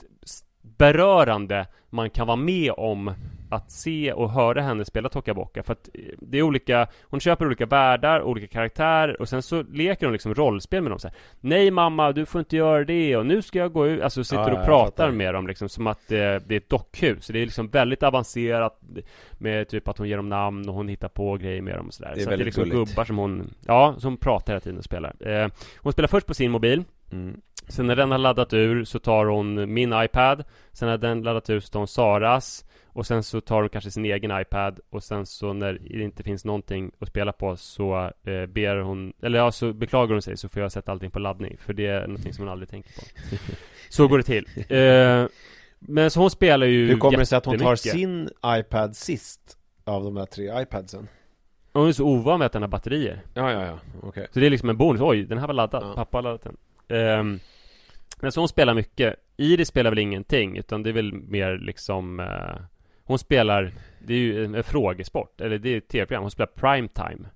berörande 0.62 1.68
man 1.90 2.10
kan 2.10 2.28
vara 2.28 2.38
med 2.38 2.72
om 2.72 3.14
att 3.50 3.72
se 3.72 4.14
och 4.14 4.32
höra 4.32 4.62
henne 4.62 4.86
spela 4.86 5.10
Tockabocka. 5.10 5.64
För 5.64 5.74
att 5.74 5.90
eh, 5.94 6.02
det 6.20 6.38
är 6.38 6.42
olika, 6.42 6.88
hon 7.04 7.20
köper 7.20 7.46
olika 7.46 7.66
världar, 7.66 8.22
olika 8.22 8.48
karaktärer 8.48 9.22
och 9.22 9.30
sen 9.30 9.42
så 9.42 9.64
leker 9.64 10.06
hon 10.06 10.14
liksom 10.14 10.34
rollspel 10.34 10.82
med 10.82 10.92
dem 10.92 11.00
så 11.00 11.08
här. 11.08 11.18
Nej 11.40 11.72
mamma, 11.72 12.12
du 12.12 12.26
får 12.26 12.40
inte 12.40 12.58
göra 12.58 12.84
det 12.84 13.18
och 13.18 13.26
nu 13.26 13.42
ska 13.42 13.60
jag 13.60 13.74
gå 13.74 13.88
ut. 13.88 14.02
Alltså 14.02 14.24
sitter 14.24 14.52
Ja, 14.52 14.60
och 14.60 14.66
pratar 14.66 15.12
med 15.12 15.34
dem 15.34 15.48
liksom 15.48 15.70
som 15.70 15.88
att 15.88 16.08
det, 16.08 16.44
det 16.48 16.56
är 16.56 16.58
ett 16.58 16.70
dockhus. 16.70 17.28
Det 17.28 17.40
är 17.40 17.46
liksom 17.46 17.70
väldigt 17.70 18.04
avancerat 18.04 18.82
med 19.32 19.68
typ 19.68 19.88
att 19.88 19.98
hon 19.98 20.10
ger 20.10 20.18
dem 20.18 20.30
namn 20.30 20.70
och 20.70 20.76
hon 20.76 20.88
hittar 20.88 21.08
på 21.10 21.38
grejer 21.38 21.62
med 21.62 21.76
dem 21.76 21.88
och 21.88 21.94
sådär. 21.94 22.12
Det 22.16 22.22
är 22.22 22.24
så 22.24 22.30
att 22.30 22.38
det 22.38 22.44
är 22.44 22.46
liksom 22.46 22.64
gulligt. 22.64 22.90
gubbar 22.90 23.06
som 23.06 23.18
hon, 23.18 23.54
ja, 23.66 23.96
som 23.98 24.18
pratar 24.18 24.54
hela 24.54 24.60
tiden 24.60 24.78
och 24.78 24.84
spelar. 24.84 25.28
Eh, 25.28 25.48
hon 25.78 25.94
spelar 25.94 26.08
först 26.08 26.28
på 26.28 26.34
sin 26.34 26.52
mobil. 26.52 26.84
Mm. 27.12 27.42
Sen 27.68 27.88
när 27.88 27.96
den 27.96 28.12
har 28.12 28.18
laddat 28.18 28.54
ur 28.54 28.84
så 28.84 29.00
tar 29.00 29.26
hon 29.26 29.74
min 29.74 29.94
iPad 30.04 30.44
Sen 30.72 30.90
när 30.90 30.98
den 30.98 31.24
laddat 31.24 31.50
ur 31.50 31.60
så 31.60 31.70
tar 31.70 31.80
hon 31.80 31.88
Saras 31.88 32.66
Och 33.00 33.06
sen 33.08 33.24
så 33.24 33.42
tar 33.42 33.62
hon 33.62 33.70
kanske 33.70 33.92
sin 33.92 34.06
egen 34.06 34.42
iPad 34.42 34.80
Och 34.90 35.04
sen 35.04 35.26
så 35.26 35.54
när 35.54 35.74
det 35.74 36.04
inte 36.04 36.24
finns 36.24 36.46
någonting 36.46 36.92
att 37.00 37.08
spela 37.08 37.32
på 37.32 37.56
så 37.56 38.12
eh, 38.24 38.46
ber 38.46 38.76
hon 38.76 39.14
Eller 39.22 39.40
ja, 39.40 39.52
så 39.52 39.74
beklagar 39.74 40.14
hon 40.14 40.22
sig 40.22 40.38
så 40.38 40.50
får 40.50 40.62
jag 40.62 40.72
sätta 40.72 40.92
allting 40.92 41.12
på 41.12 41.20
laddning 41.20 41.58
För 41.60 41.74
det 41.74 41.86
är 41.88 42.08
någonting 42.08 42.34
som 42.34 42.44
hon 42.46 42.52
aldrig 42.52 42.70
tänker 42.70 42.94
på. 42.94 43.02
Så 43.90 44.08
går 44.08 44.18
det 44.18 44.24
till. 44.24 44.46
Eh, 44.70 45.28
Men 45.80 46.12
så 46.12 46.20
hon 46.20 46.30
spelar 46.30 46.68
ju 46.68 46.88
Hur 46.88 46.98
kommer 46.98 47.18
det 47.18 47.26
sig 47.26 47.38
att 47.38 47.46
hon 47.46 47.58
tar 47.60 47.76
sin 47.76 48.30
iPad 48.46 48.96
sist 48.96 49.58
av 49.84 50.04
de 50.04 50.14
där 50.16 50.26
tre 50.26 50.62
iPadsen? 50.62 51.08
Hon 51.74 51.88
är 51.88 51.92
så 51.92 52.06
ovan 52.06 52.40
med 52.40 52.46
att 52.46 52.52
den 52.54 52.62
har 52.62 52.70
batterier. 52.70 53.22
Ja, 53.34 53.52
ja, 53.52 53.66
ja, 53.66 53.80
okej. 54.04 54.28
Så 54.32 54.40
det 54.40 54.46
är 54.46 54.50
liksom 54.50 54.70
en 54.70 54.78
bonus, 54.78 55.02
oj 55.02 55.24
den 55.24 55.38
här 55.38 55.48
var 55.48 55.54
laddad, 55.54 55.84
Ja. 55.84 55.94
pappa 55.96 56.18
har 56.18 56.24
laddat 56.24 56.42
den. 56.42 56.58
Ehm, 57.00 57.40
Men 58.22 58.32
så 58.32 58.42
hon 58.42 58.48
spelar 58.50 58.74
mycket. 58.74 59.16
Iris 59.38 59.68
spelar 59.68 59.90
väl 59.90 60.00
ingenting 60.00 60.58
utan 60.58 60.84
det 60.84 60.90
är 60.90 60.94
väl 60.94 61.14
mer 61.14 61.58
liksom 61.58 62.20
eh, 62.20 62.56
Hon 63.10 63.20
spelar 63.20 63.72
Det 64.00 64.14
är 64.14 64.18
ju 64.18 64.46
en, 64.46 64.56
en 64.56 64.64
frågesport, 64.64 65.42
eller 65.42 65.58
det 65.58 65.70
är 65.70 65.78
ett 65.78 65.88
tv-program, 65.88 66.22
hon 66.24 66.32
spelar 66.32 66.48
primetime 66.56 67.28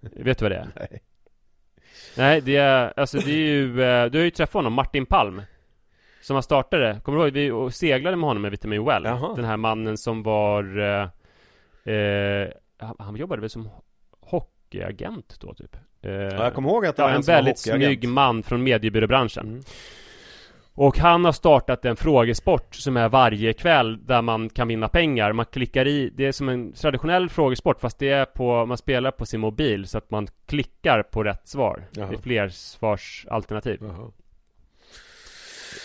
Vet 0.00 0.38
du 0.38 0.44
vad 0.44 0.52
det 0.52 0.56
är? 0.56 0.68
Nej. 0.76 1.02
Nej 2.16 2.40
det 2.40 2.56
är, 2.56 2.92
alltså 2.96 3.18
det 3.18 3.30
är 3.30 3.36
ju, 3.36 3.82
eh, 3.82 4.06
du 4.10 4.18
har 4.18 4.24
ju 4.24 4.30
träffat 4.30 4.52
honom, 4.54 4.72
Martin 4.72 5.06
Palm 5.06 5.42
Som 6.22 6.34
har 6.34 6.42
startat 6.42 6.80
det, 6.80 7.00
kommer 7.04 7.18
du 7.18 7.38
ihåg? 7.40 7.66
Vi 7.66 7.72
seglade 7.72 8.16
med 8.16 8.28
honom 8.28 8.42
med 8.42 8.50
Vitamin 8.50 8.84
Well 8.84 9.04
Jaha. 9.04 9.34
Den 9.36 9.44
här 9.44 9.56
mannen 9.56 9.98
som 9.98 10.22
var 10.22 10.78
eh, 10.78 11.94
eh, 11.94 12.48
han, 12.78 12.96
han 12.98 13.16
jobbade 13.16 13.40
väl 13.40 13.50
som 13.50 13.68
hockeyagent 14.20 15.40
då 15.40 15.54
typ 15.54 15.76
eh, 16.02 16.12
Ja, 16.12 16.44
jag 16.44 16.54
kommer 16.54 16.68
ihåg 16.68 16.86
att 16.86 16.96
det 16.96 17.02
Ja, 17.02 17.06
var 17.06 17.14
en 17.14 17.22
som 17.22 17.32
var 17.32 17.36
väldigt 17.38 17.58
snygg 17.58 18.08
man 18.08 18.42
från 18.42 18.62
mediebyråbranschen 18.62 19.46
Mm. 19.48 19.62
Och 20.80 20.98
han 20.98 21.24
har 21.24 21.32
startat 21.32 21.84
en 21.84 21.96
frågesport 21.96 22.74
som 22.74 22.96
är 22.96 23.08
varje 23.08 23.52
kväll 23.52 24.06
där 24.06 24.22
man 24.22 24.48
kan 24.50 24.68
vinna 24.68 24.88
pengar. 24.88 25.32
Man 25.32 25.46
klickar 25.46 25.86
i, 25.86 26.10
det 26.14 26.26
är 26.26 26.32
som 26.32 26.48
en 26.48 26.72
traditionell 26.72 27.28
frågesport 27.28 27.80
fast 27.80 27.98
det 27.98 28.08
är 28.08 28.24
på, 28.24 28.66
man 28.66 28.78
spelar 28.78 29.10
på 29.10 29.26
sin 29.26 29.40
mobil 29.40 29.86
så 29.86 29.98
att 29.98 30.10
man 30.10 30.28
klickar 30.46 31.02
på 31.02 31.24
rätt 31.24 31.48
svar. 31.48 31.84
Jaha. 31.90 32.08
Det 32.08 32.16
är 32.16 32.20
fler 32.20 32.48
svarsalternativ. 32.48 33.78
Jaha. 33.82 34.10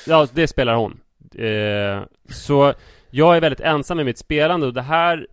Ja, 0.07 0.27
det 0.33 0.47
spelar 0.47 0.75
hon. 0.75 0.99
Eh, 1.35 2.03
så 2.29 2.73
jag 3.09 3.37
är 3.37 3.41
väldigt 3.41 3.61
ensam 3.61 3.99
i 3.99 4.03
mitt 4.03 4.17
spelande 4.17 4.67
och 4.67 4.73
det 4.73 4.81
här 4.81 5.27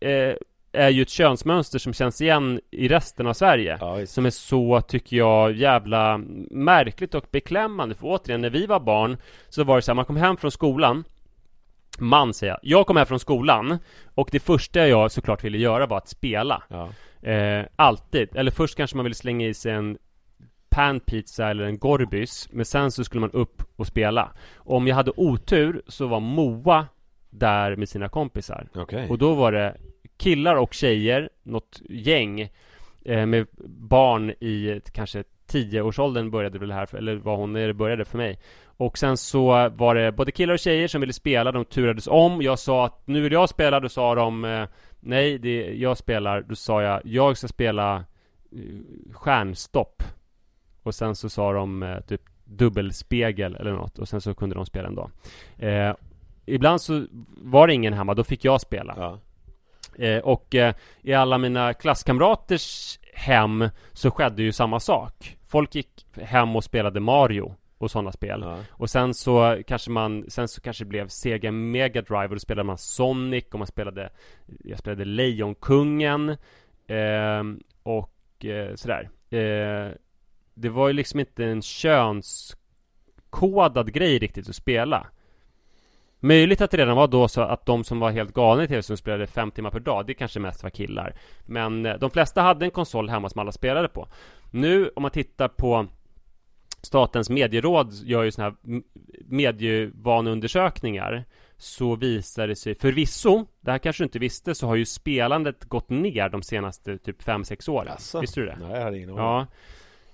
eh, 0.00 0.34
är 0.76 0.88
ju 0.88 1.02
ett 1.02 1.10
könsmönster 1.10 1.78
som 1.78 1.92
känns 1.92 2.20
igen 2.20 2.60
i 2.70 2.88
resten 2.88 3.26
av 3.26 3.32
Sverige. 3.32 3.78
Ja. 3.80 4.06
Som 4.06 4.26
är 4.26 4.30
så, 4.30 4.80
tycker 4.80 5.16
jag, 5.16 5.52
jävla 5.52 6.18
märkligt 6.50 7.14
och 7.14 7.24
beklämmande. 7.30 7.94
För 7.94 8.06
återigen, 8.06 8.40
när 8.40 8.50
vi 8.50 8.66
var 8.66 8.80
barn 8.80 9.16
så 9.48 9.64
var 9.64 9.76
det 9.76 9.82
så 9.82 9.90
här, 9.90 9.94
man 9.94 10.04
kom 10.04 10.16
hem 10.16 10.36
från 10.36 10.50
skolan 10.50 11.04
Man 11.98 12.34
säger 12.34 12.52
jag. 12.52 12.60
Jag 12.62 12.86
kom 12.86 12.96
hem 12.96 13.06
från 13.06 13.20
skolan 13.20 13.78
och 14.14 14.28
det 14.32 14.40
första 14.40 14.88
jag 14.88 15.12
såklart 15.12 15.44
ville 15.44 15.58
göra 15.58 15.86
var 15.86 15.96
att 15.96 16.08
spela. 16.08 16.62
Ja. 16.68 16.88
Eh, 17.30 17.66
alltid. 17.76 18.36
Eller 18.36 18.50
först 18.50 18.76
kanske 18.76 18.96
man 18.96 19.04
ville 19.04 19.14
slänga 19.14 19.46
i 19.46 19.54
sig 19.54 19.72
en 19.72 19.98
panpizza 20.68 21.48
eller 21.48 21.64
en 21.64 21.78
Gorbys 21.78 22.48
Men 22.52 22.64
sen 22.64 22.90
så 22.90 23.04
skulle 23.04 23.20
man 23.20 23.30
upp 23.30 23.62
och 23.76 23.86
spela 23.86 24.32
Om 24.56 24.86
jag 24.86 24.94
hade 24.96 25.12
otur 25.16 25.82
så 25.86 26.06
var 26.06 26.20
Moa 26.20 26.86
där 27.30 27.76
med 27.76 27.88
sina 27.88 28.08
kompisar 28.08 28.68
Okej. 28.74 29.08
Och 29.08 29.18
då 29.18 29.34
var 29.34 29.52
det 29.52 29.76
killar 30.16 30.56
och 30.56 30.74
tjejer, 30.74 31.30
något 31.42 31.82
gäng 31.88 32.40
eh, 33.04 33.26
Med 33.26 33.46
barn 33.66 34.30
i 34.30 34.80
kanske 34.92 35.24
10-årsåldern 35.50 36.30
började 36.30 36.58
väl 36.58 36.72
här, 36.72 36.96
eller 36.96 37.16
var 37.16 37.36
hon 37.36 37.52
när 37.52 37.66
det 37.66 37.74
började 37.74 38.04
för 38.04 38.18
mig. 38.18 38.38
Och 38.78 38.98
sen 38.98 39.16
så 39.16 39.68
var 39.68 39.94
det 39.94 40.12
både 40.12 40.32
killar 40.32 40.54
och 40.54 40.60
tjejer 40.60 40.88
som 40.88 41.00
ville 41.00 41.12
spela, 41.12 41.52
de 41.52 41.64
turades 41.64 42.06
om. 42.06 42.42
Jag 42.42 42.58
sa 42.58 42.86
att 42.86 43.06
nu 43.06 43.20
vill 43.20 43.32
jag 43.32 43.48
spela, 43.48 43.80
då 43.80 43.88
sa 43.88 44.14
de 44.14 44.44
eh, 44.44 44.64
Nej, 45.00 45.38
det, 45.38 45.74
jag 45.74 45.98
spelar, 45.98 46.42
då 46.42 46.54
sa 46.54 46.82
jag 46.82 47.00
Jag 47.04 47.36
ska 47.36 47.48
spela 47.48 47.96
eh, 47.96 49.12
stjärnstopp. 49.12 50.02
Och 50.82 50.94
sen 50.94 51.16
så 51.16 51.28
sa 51.28 51.52
de 51.52 51.82
eh, 51.82 52.00
typ 52.00 52.22
dubbelspegel 52.44 53.56
eller 53.56 53.72
något. 53.72 53.98
Och 53.98 54.08
sen 54.08 54.20
så 54.20 54.34
kunde 54.34 54.54
de 54.54 54.66
spela 54.66 54.88
ändå. 54.88 55.10
Eh, 55.58 55.94
Ibland 56.46 56.80
så 56.80 57.06
var 57.36 57.66
det 57.66 57.74
ingen 57.74 57.92
hemma, 57.92 58.14
då 58.14 58.24
fick 58.24 58.44
jag 58.44 58.60
spela. 58.60 58.94
Ja. 58.98 59.18
Eh, 59.98 60.18
och 60.18 60.54
eh, 60.54 60.74
i 61.02 61.14
alla 61.14 61.38
mina 61.38 61.74
klasskamraters 61.74 62.98
hem 63.14 63.68
så 63.92 64.10
skedde 64.10 64.42
ju 64.42 64.52
samma 64.52 64.80
sak. 64.80 65.36
Folk 65.46 65.74
gick 65.74 66.06
hem 66.14 66.56
och 66.56 66.64
spelade 66.64 67.00
Mario 67.00 67.54
och 67.78 67.90
sådana 67.90 68.12
spel. 68.12 68.40
Ja. 68.44 68.58
Och 68.70 68.90
sen 68.90 69.14
så 69.14 69.62
kanske 69.66 69.90
man, 69.90 70.24
sen 70.28 70.48
så 70.48 70.60
kanske 70.60 70.84
det 70.84 70.88
blev 70.88 71.08
Sega 71.08 71.52
Mega 71.52 72.02
Drive 72.02 72.26
och 72.26 72.34
då 72.34 72.38
spelade 72.38 72.66
man 72.66 72.78
Sonic 72.78 73.44
och 73.52 73.58
man 73.58 73.66
spelade 73.66 74.10
Jag 74.64 74.78
spelade 74.78 75.04
Lejonkungen 75.04 76.28
eh, 76.86 77.42
Och 77.82 78.44
eh, 78.44 78.74
sådär 78.74 79.08
eh, 79.30 79.88
Det 80.54 80.68
var 80.68 80.88
ju 80.88 80.94
liksom 80.94 81.20
inte 81.20 81.44
en 81.44 81.62
könskodad 81.62 82.62
grej 83.92 84.18
riktigt 84.18 84.48
att 84.48 84.56
spela 84.56 85.06
Möjligt 86.20 86.60
att 86.60 86.70
det 86.70 86.76
redan 86.76 86.96
var 86.96 87.08
då 87.08 87.28
så 87.28 87.40
att 87.40 87.66
de 87.66 87.84
som 87.84 88.00
var 88.00 88.10
helt 88.10 88.34
galna 88.34 88.64
i 88.64 88.68
tv 88.68 88.82
som 88.82 88.96
spelade 88.96 89.26
fem 89.26 89.50
timmar 89.50 89.70
per 89.70 89.80
dag 89.80 90.06
Det 90.06 90.14
kanske 90.14 90.40
mest 90.40 90.62
var 90.62 90.70
killar 90.70 91.14
Men 91.46 91.86
eh, 91.86 91.98
de 91.98 92.10
flesta 92.10 92.42
hade 92.42 92.64
en 92.64 92.70
konsol 92.70 93.08
hemma 93.08 93.28
som 93.28 93.40
alla 93.40 93.52
spelade 93.52 93.88
på 93.88 94.08
Nu 94.50 94.90
om 94.96 95.02
man 95.02 95.10
tittar 95.10 95.48
på 95.48 95.86
Statens 96.82 97.30
medieråd 97.30 97.92
gör 98.04 98.22
ju 98.22 98.30
såna 98.30 98.44
här 98.44 98.54
medievaneundersökningar 99.24 101.24
Så 101.56 101.96
visar 101.96 102.48
det 102.48 102.56
sig 102.56 102.74
förvisso 102.74 103.46
Det 103.60 103.70
här 103.70 103.78
kanske 103.78 104.02
du 104.02 104.06
inte 104.06 104.18
visste 104.18 104.54
så 104.54 104.66
har 104.66 104.76
ju 104.76 104.84
spelandet 104.84 105.64
gått 105.64 105.90
ner 105.90 106.28
de 106.28 106.42
senaste 106.42 106.98
typ 106.98 107.22
5-6 107.22 107.70
åren 107.70 107.86
Jaså? 107.86 108.20
Visste 108.20 108.40
du 108.40 108.46
det? 108.46 108.58
Nej, 108.60 108.76
jag 108.76 108.82
hade 108.82 108.96
ingen 108.96 109.10
aning. 109.10 109.24
Ja 109.24 109.46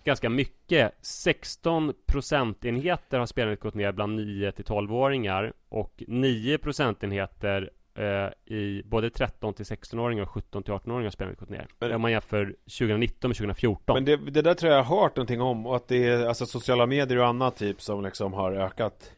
Ganska 0.05 0.28
mycket. 0.28 0.92
16 1.00 1.92
procentenheter 2.07 3.18
har 3.18 3.26
spelandet 3.26 3.61
gått 3.61 3.74
ner 3.74 3.92
bland 3.92 4.16
9 4.16 4.53
till 4.53 4.64
12-åringar 4.64 5.53
Och 5.68 6.03
9 6.09 6.59
procentenheter 6.59 7.70
eh, 7.94 8.55
i 8.57 8.82
både 8.84 9.11
13 9.11 9.55
till 9.55 9.64
16-åringar 9.64 10.22
och 10.22 10.30
17 10.30 10.62
till 10.62 10.72
18-åringar 10.72 11.03
har 11.03 11.11
spelandet 11.11 11.40
gått 11.40 11.50
ner. 11.50 11.66
Men- 11.78 11.92
Om 11.94 12.03
man 12.03 12.11
jämför 12.12 12.44
2019 12.78 13.28
med 13.28 13.36
2014 13.36 13.94
Men 13.94 14.05
det, 14.05 14.16
det 14.16 14.42
där 14.42 14.55
tror 14.55 14.72
jag 14.72 14.78
jag 14.78 14.84
har 14.84 15.00
hört 15.03 15.16
någonting 15.16 15.40
om 15.40 15.66
och 15.66 15.76
att 15.76 15.88
det 15.88 16.09
är 16.09 16.26
alltså 16.26 16.46
sociala 16.46 16.86
medier 16.86 17.18
och 17.18 17.26
annat 17.26 17.57
typ 17.57 17.80
som 17.82 18.05
liksom 18.05 18.32
har 18.32 18.53
ökat 18.53 19.12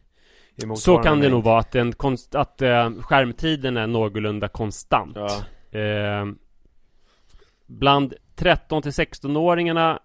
Så 0.77 0.99
kan 0.99 1.21
det 1.21 1.29
nog 1.29 1.45
vara 1.45 1.59
att, 1.59 1.75
en 1.75 1.93
konst, 1.93 2.35
att 2.35 2.63
eh, 2.63 2.91
skärmtiden 3.01 3.77
är 3.77 3.87
någorlunda 3.87 4.49
konstant. 4.49 5.17
Ja. 5.71 5.79
eh, 5.81 6.27
Bland 7.67 8.15
13 8.35 8.83
till 8.83 8.91
16-åringarna 8.91 9.99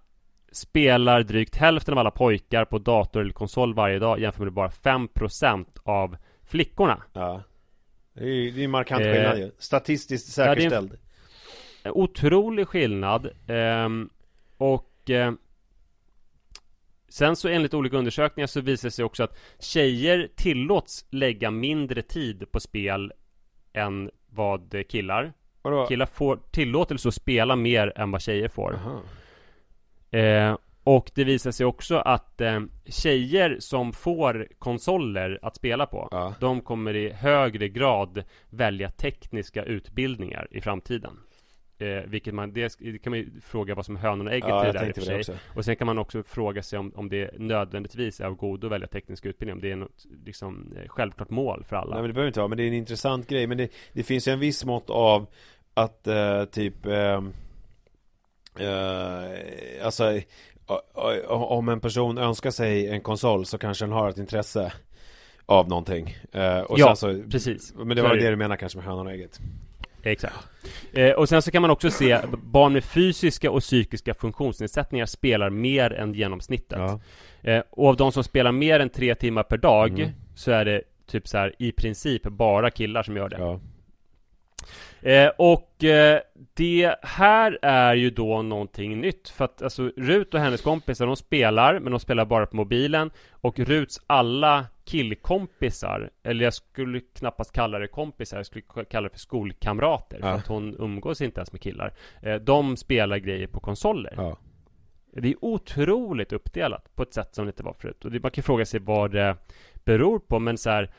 spelar 0.52 1.24
drygt 1.24 1.56
hälften 1.56 1.94
av 1.94 1.98
alla 1.98 2.12
pojkar 2.12 2.66
på 2.66 2.78
dator 2.78 3.22
eller 3.22 3.32
konsol 3.32 3.74
varje 3.74 4.00
dag 4.00 4.20
jämfört 4.20 4.44
med 4.44 4.54
bara 4.54 4.70
5% 4.70 5.66
av 5.84 6.18
flickorna. 6.44 7.04
Ja. 7.14 7.44
Det 8.14 8.24
är 8.24 8.28
ju 8.28 8.68
markant 8.68 9.02
Eh, 9.02 9.14
skillnad 9.14 9.38
ju. 9.38 9.52
Statistiskt 9.60 10.38
ja, 10.38 10.46
säkerställd. 10.46 10.98
En 11.84 11.92
otrolig 11.92 12.68
skillnad. 12.68 13.30
ehm, 13.48 14.10
och 14.58 15.10
eh, 15.10 15.32
sen 17.10 17.36
så 17.36 17.48
enligt 17.48 17.74
olika 17.74 17.98
undersökningar 17.98 18.48
så 18.48 18.62
visar 18.62 18.88
det 18.88 18.92
sig 18.92 19.06
också 19.06 19.24
att 19.24 19.38
tjejer 19.60 20.30
tillåts 20.36 21.06
lägga 21.10 21.52
mindre 21.52 22.02
tid 22.02 22.52
på 22.52 22.60
spel 22.60 23.14
än 23.74 24.12
vad 24.30 24.88
killar. 24.90 25.34
Vadå? 25.62 25.86
Killar 25.86 26.06
får 26.06 26.40
tillåtelse 26.52 27.08
att 27.08 27.14
spela 27.14 27.56
mer 27.56 27.94
än 27.96 28.12
vad 28.12 28.22
tjejer 28.22 28.48
får. 28.48 28.74
Aha. 28.74 29.02
Eh, 30.12 30.58
och 30.84 31.12
det 31.16 31.24
visar 31.24 31.52
sig 31.52 31.66
också 31.66 31.96
att 31.96 32.42
eh, 32.42 32.60
tjejer 32.86 33.58
som 33.60 33.94
får 33.94 34.48
konsoler 34.60 35.40
att 35.42 35.56
spela 35.56 35.86
på 35.86 36.08
Ja. 36.12 36.34
De 36.40 36.62
kommer 36.62 36.96
i 36.96 37.10
högre 37.10 37.70
grad 37.70 38.24
välja 38.50 38.92
tekniska 38.92 39.64
utbildningar 39.64 40.48
i 40.52 40.62
framtiden 40.62 41.12
eh, 41.78 41.88
Vilket 42.08 42.34
man, 42.34 42.54
det, 42.54 42.78
kan 43.04 43.12
man 43.12 43.20
ju 43.20 43.30
fråga 43.42 43.76
vad 43.76 43.86
som 43.86 43.96
är 43.96 44.00
hönan 44.00 44.28
och 44.28 44.34
ägget 44.34 44.50
Ja, 44.50 44.64
i 44.64 44.72
det 44.72 44.80
där 44.80 44.88
i 44.88 44.92
och 44.92 44.96
för 44.96 45.02
sig 45.02 45.16
också. 45.16 45.34
Och 45.56 45.66
sen 45.66 45.76
kan 45.76 45.86
man 45.86 45.98
också 45.98 46.24
fråga 46.24 46.64
sig 46.64 46.80
om, 46.80 46.92
om 46.96 47.10
det 47.10 47.32
nödvändigtvis 47.40 48.20
är 48.20 48.26
av 48.26 48.36
godo 48.36 48.68
att 48.68 48.74
välja 48.74 48.88
teknisk 48.88 49.26
utbildning 49.26 49.54
Om 49.54 49.62
det 49.62 49.72
är 49.72 49.76
något 49.76 50.06
liksom, 50.26 50.74
eh, 50.78 50.90
självklart 50.90 51.30
mål 51.30 51.64
för 51.64 51.76
alla 51.76 51.94
Nej 51.94 52.02
men 52.02 52.10
det 52.10 52.14
behöver 52.14 52.28
inte 52.28 52.40
vara, 52.40 52.48
men 52.48 52.58
det 52.58 52.64
är 52.64 52.68
en 52.68 52.74
intressant 52.74 53.28
grej 53.28 53.48
Men 53.48 53.58
det, 53.58 53.72
det 53.94 54.04
finns 54.04 54.28
ju 54.28 54.32
en 54.32 54.40
viss 54.40 54.66
mått 54.66 54.90
av 54.90 55.28
att 55.74 56.08
eh, 56.08 56.46
typ 56.46 56.86
eh, 56.86 57.22
eh, 58.60 59.86
Alltså 59.86 60.20
om 61.28 61.70
en 61.70 61.80
person 61.80 62.18
önskar 62.18 62.52
sig 62.52 62.88
en 62.90 63.02
konsol 63.02 63.46
så 63.46 63.58
kanske 63.58 63.86
den 63.86 63.92
har 63.92 64.10
ett 64.10 64.18
intresse 64.18 64.74
av 65.46 65.70
någonting 65.70 66.18
eh, 66.32 66.60
och 66.60 66.80
Ja, 66.80 66.96
så, 66.96 67.22
precis. 67.32 67.74
Men 67.76 67.98
det 67.98 68.02
var 68.02 68.16
det 68.16 68.30
du 68.30 68.36
menar 68.36 68.56
kanske 68.56 68.78
med 68.78 68.86
hönan 68.86 69.08
och 69.08 69.14
ägget 69.14 69.40
Exakt. 70.04 70.36
Eh, 70.94 71.12
och 71.12 71.30
sen 71.30 71.42
så 71.42 71.52
kan 71.52 71.62
man 71.62 71.72
också 71.72 71.92
se 71.92 72.20
barn 72.44 72.74
med 72.74 72.84
fysiska 72.84 73.52
och 73.52 73.62
psykiska 73.62 74.14
funktionsnedsättningar 74.14 75.06
spelar 75.06 75.50
mer 75.50 75.94
än 75.94 76.14
genomsnittet. 76.14 76.80
Ja. 76.80 77.00
Eh, 77.52 77.64
och 77.70 77.88
av 77.90 77.96
de 77.96 78.12
som 78.12 78.24
spelar 78.24 78.52
mer 78.52 78.80
än 78.80 78.90
tre 78.90 79.16
timmar 79.16 79.44
per 79.44 79.58
dag 79.58 80.00
Mm. 80.00 80.10
så 80.36 80.52
är 80.52 80.66
det 80.66 80.82
typ 81.08 81.28
så 81.28 81.38
här 81.38 81.56
i 81.60 81.72
princip 81.72 82.24
bara 82.24 82.72
killar 82.72 83.04
som 83.04 83.16
gör 83.18 83.30
det. 83.30 83.38
Ja, 83.40 83.60
Eh, 85.02 85.30
och 85.38 85.84
eh, 85.84 86.20
det 86.54 86.96
här 87.02 87.60
är 87.62 87.94
ju 87.94 88.10
då 88.10 88.42
någonting 88.42 89.02
nytt 89.02 89.30
för 89.30 89.46
att 89.46 89.62
alltså 89.62 89.92
Rut 89.98 90.34
och 90.34 90.40
hennes 90.40 90.62
kompisar 90.62 91.06
de 91.06 91.16
spelar 91.16 91.80
men 91.80 91.92
de 91.92 92.00
spelar 92.00 92.26
bara 92.26 92.46
på 92.46 92.56
mobilen 92.56 93.12
och 93.32 93.60
Ruts 93.60 94.02
alla 94.08 94.66
killkompisar 94.86 96.10
eller 96.24 96.44
jag 96.44 96.54
skulle 96.54 97.00
knappast 97.00 97.52
kalla 97.54 97.80
det 97.80 97.88
kompisar 97.88 98.38
jag 98.38 98.46
skulle 98.46 98.64
kalla 98.90 99.08
det 99.08 99.14
för 99.14 99.20
skolkamrater 99.20 100.20
för 100.20 100.28
Ja. 100.28 100.34
att 100.34 100.48
hon 100.48 100.76
umgås 100.80 101.22
inte 101.22 101.40
ens 101.40 101.52
med 101.52 101.62
killar 101.62 101.94
eh, 102.22 102.36
De 102.36 102.78
spelar 102.78 103.18
grejer 103.18 103.48
på 103.48 103.60
konsoler 103.60 104.14
ja. 104.18 104.38
Det 105.14 105.28
är 105.30 105.36
otroligt 105.42 106.34
uppdelat 106.34 106.96
på 106.96 107.04
ett 107.04 107.14
sätt 107.14 107.36
som 107.36 107.46
det 107.46 107.50
inte 107.50 107.64
var 107.64 107.74
förut 107.74 108.06
och 108.06 108.12
det, 108.12 108.20
man 108.20 108.32
kan 108.32 108.44
fråga 108.44 108.66
sig 108.66 108.80
vad 108.80 109.12
det 109.12 109.36
beror 109.86 110.20
på 110.20 110.40
men 110.40 110.58
så 110.58 110.70
här 110.70 110.92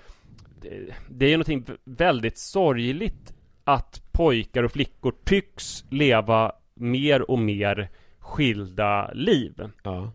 det, 0.60 0.94
det 1.10 1.24
är 1.24 1.30
ju 1.30 1.36
någonting 1.36 1.64
väldigt 1.84 2.38
sorgligt 2.38 3.34
att 3.64 4.02
pojkar 4.12 4.62
och 4.62 4.72
flickor 4.72 5.14
tycks 5.24 5.84
leva 5.90 6.52
mer 6.74 7.30
och 7.30 7.38
mer 7.38 7.88
skilda 8.18 9.10
liv. 9.12 9.62
ja. 9.82 10.12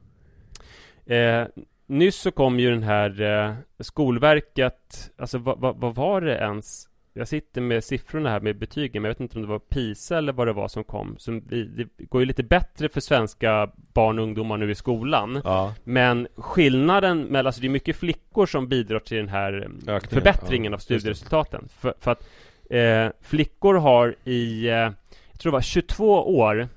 Eh, 1.14 1.48
nyss 1.86 2.16
så 2.16 2.32
kom 2.32 2.60
ju 2.60 2.70
den 2.70 2.84
här 2.84 3.22
eh, 3.22 3.54
Skolverket, 3.80 5.12
alltså 5.18 5.38
vad, 5.38 5.60
vad, 5.60 5.78
vad 5.78 5.96
var 5.96 6.22
det 6.22 6.38
ens 6.38 6.90
jag 7.18 7.28
sitter 7.28 7.62
med 7.62 7.84
siffrorna 7.84 8.30
här 8.30 8.40
med 8.40 8.58
betygen, 8.58 9.02
men 9.02 9.10
jag 9.10 9.16
vet 9.16 9.20
inte 9.20 9.36
om 9.36 9.42
det 9.42 9.48
var 9.48 9.60
PISA 9.60 10.18
eller 10.18 10.34
vad 10.34 10.48
det 10.48 10.54
var 10.54 10.68
som 10.68 10.84
kom. 10.84 11.16
Som, 11.18 11.42
det 11.48 11.88
går 12.10 12.22
ju 12.22 12.26
lite 12.26 12.44
bättre 12.44 12.90
för 12.90 13.02
svenska 13.02 13.72
barn 13.76 14.20
och 14.20 14.24
ungdomar 14.24 14.58
nu 14.58 14.72
i 14.72 14.76
skolan. 14.76 15.42
Ja. 15.44 15.74
Men 15.84 16.28
skillnaden 16.36 17.24
mellan, 17.24 17.46
alltså 17.46 17.62
det 17.62 17.68
är 17.68 17.70
mycket 17.70 17.96
flickor 17.96 18.46
som 18.46 18.68
bidrar 18.68 19.00
till 19.00 19.18
den 19.18 19.30
här 19.30 19.54
Ökningen, 19.54 20.02
förbättringen 20.02 20.72
ja, 20.72 20.76
av 20.76 20.80
studieresultaten. 20.80 21.70
För, 21.80 21.94
för 22.00 22.12
att 22.12 22.28
eh, 22.70 23.08
flickor 23.22 23.74
har 23.76 24.16
i, 24.24 24.68
eh, 24.68 24.74
jag 24.74 25.40
tror 25.40 25.52
det 25.52 25.56
var 25.56 25.62
22 25.62 26.38
år, 26.38 26.68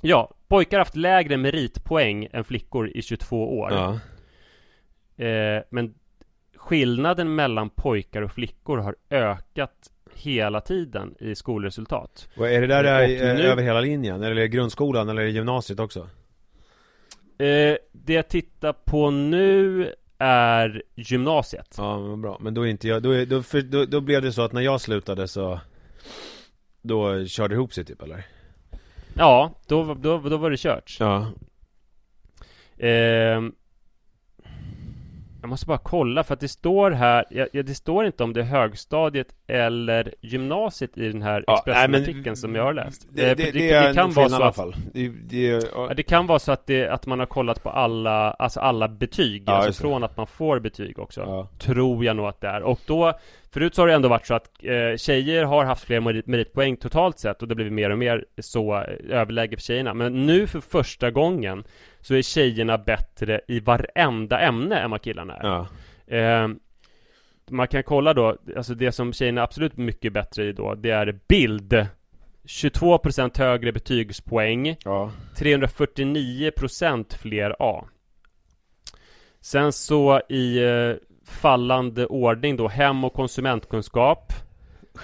ja, 0.00 0.34
pojkar 0.48 0.76
har 0.76 0.84
haft 0.84 0.96
lägre 0.96 1.36
meritpoäng 1.36 2.28
än 2.32 2.44
flickor 2.44 2.88
i 2.88 3.02
22 3.02 3.58
år. 3.58 3.72
Ja. 3.72 3.98
Eh, 5.24 5.62
men 5.70 5.94
skillnaden 6.56 7.34
mellan 7.34 7.70
pojkar 7.70 8.22
och 8.22 8.32
flickor 8.32 8.78
har 8.78 8.96
ökat 9.10 9.90
hela 10.14 10.60
tiden 10.60 11.14
i 11.20 11.34
skolresultat. 11.34 12.28
Och 12.36 12.48
är 12.48 12.60
det 12.60 12.66
där 12.66 12.84
Och 12.84 13.10
eh, 13.10 13.36
nu- 13.36 13.42
över 13.42 13.62
hela 13.62 13.80
linjen? 13.80 14.22
Eller 14.22 14.30
är 14.30 14.34
det 14.40 14.48
grundskolan 14.48 15.08
eller 15.08 15.22
är 15.22 15.26
det 15.26 15.32
gymnasiet 15.32 15.80
också? 15.80 16.00
Eh, 17.38 17.76
det 17.92 18.12
jag 18.12 18.28
tittar 18.28 18.72
på 18.72 19.10
nu 19.10 19.92
är 20.18 20.82
gymnasiet. 20.94 21.74
Ja, 21.78 21.98
men 21.98 22.22
bra. 22.22 22.38
Men 22.40 22.54
då 22.54 22.62
är 22.62 22.66
inte 22.66 22.88
jag, 22.88 23.02
då, 23.02 23.10
är, 23.10 23.26
då, 23.26 23.42
för, 23.42 23.62
då, 23.62 23.84
då 23.84 24.00
blev 24.00 24.22
det 24.22 24.32
så 24.32 24.42
att 24.42 24.52
när 24.52 24.60
jag 24.60 24.80
slutade 24.80 25.28
så 25.28 25.60
Då 26.82 27.26
körde 27.26 27.54
det 27.54 27.56
ihop 27.56 27.72
sig 27.72 27.84
typ 27.84 28.02
eller? 28.02 28.26
Ja, 29.14 29.50
då, 29.66 29.94
då, 29.94 30.18
då 30.18 30.36
var 30.36 30.50
det 30.50 30.56
kört. 30.56 30.96
Ja 31.00 31.26
Ehm, 32.78 33.52
jag 35.40 35.48
måste 35.48 35.66
bara 35.66 35.78
kolla 35.78 36.24
för 36.24 36.34
att 36.34 36.40
det 36.40 36.48
står 36.48 36.90
här, 36.90 37.24
ja, 37.30 37.62
det 37.62 37.74
står 37.74 38.06
inte 38.06 38.24
om 38.24 38.32
det 38.32 38.40
är 38.40 38.44
högstadiet 38.44 39.28
eller 39.46 40.14
gymnasiet 40.20 40.98
i 40.98 41.08
den 41.08 41.22
här 41.22 41.44
Ja, 41.46 41.54
Expressen-artikeln 41.56 42.36
som 42.36 42.54
jag 42.54 42.62
har 42.64 42.72
läst. 42.72 43.06
Det, 43.10 43.30
Eh, 43.30 43.36
det, 43.36 43.44
för 43.44 43.52
det, 43.52 43.70
är 43.70 43.94
kan 43.94 44.12
vara 44.12 44.28
så 44.28 44.42
att, 44.42 44.56
fall 44.56 44.74
det, 44.92 45.08
det, 45.08 45.70
ja, 45.74 45.92
det 45.96 46.02
kan 46.02 46.26
vara 46.26 46.38
så 46.38 46.52
att, 46.52 46.66
det, 46.66 46.88
att 46.88 47.06
man 47.06 47.18
har 47.18 47.26
kollat 47.26 47.62
på 47.62 47.70
alla, 47.70 48.30
alltså 48.30 48.60
alla 48.60 48.88
betyg, 48.88 49.42
Ja, 49.46 49.52
alltså 49.52 49.70
det. 49.70 49.76
från 49.76 50.04
att 50.04 50.16
man 50.16 50.26
får 50.26 50.60
betyg 50.60 50.98
också. 50.98 51.48
Tror 51.58 52.04
jag 52.04 52.16
nog 52.16 52.26
att 52.26 52.40
det 52.40 52.48
är. 52.48 52.62
Och 52.62 52.80
då, 52.86 53.12
förut 53.50 53.74
så 53.74 53.82
har 53.82 53.86
det 53.86 53.94
ändå 53.94 54.08
varit 54.08 54.26
så 54.26 54.34
att 54.34 54.50
eh, 54.62 54.96
tjejer 54.96 55.44
har 55.44 55.64
haft 55.64 55.84
fler 55.84 56.00
merit, 56.00 56.26
meritpoäng 56.26 56.76
totalt 56.76 57.18
sett 57.18 57.42
och 57.42 57.48
det 57.48 57.54
blir 57.54 57.70
mer 57.70 57.90
och 57.90 57.98
mer 57.98 58.24
så 58.38 58.74
eh, 58.74 59.18
överläge 59.20 59.56
för 59.56 59.62
tjejerna. 59.62 59.94
Men 59.94 60.26
nu 60.26 60.46
för 60.46 60.60
första 60.60 61.10
gången 61.10 61.64
så 62.06 62.14
är 62.14 62.22
tjejerna 62.22 62.78
bättre 62.78 63.40
i 63.48 63.60
varenda 63.60 64.40
ämne 64.40 64.78
än 64.78 64.90
vad 64.90 65.02
killarna 65.02 65.36
är. 65.36 65.46
ja. 65.46 65.66
Eh, 66.16 66.48
man 67.50 67.68
kan 67.68 67.82
kolla 67.82 68.14
då, 68.14 68.36
alltså 68.56 68.74
det 68.74 68.92
som 68.92 69.12
tjejerna 69.12 69.40
är 69.40 69.44
absolut 69.44 69.76
mycket 69.76 70.12
bättre 70.12 70.44
i 70.44 70.52
då, 70.52 70.74
det 70.74 70.90
är 70.90 71.18
bild. 71.28 71.86
22% 72.44 73.38
högre 73.38 73.72
betygspoäng, 73.72 74.76
ja. 74.84 75.12
349% 75.36 77.18
fler 77.18 77.56
A. 77.58 77.84
Sen 79.40 79.72
så 79.72 80.20
i 80.28 80.64
eh, 80.64 80.94
fallande 81.24 82.06
ordning 82.06 82.56
då, 82.56 82.68
hem 82.68 83.04
och 83.04 83.12
konsumentkunskap. 83.12 84.32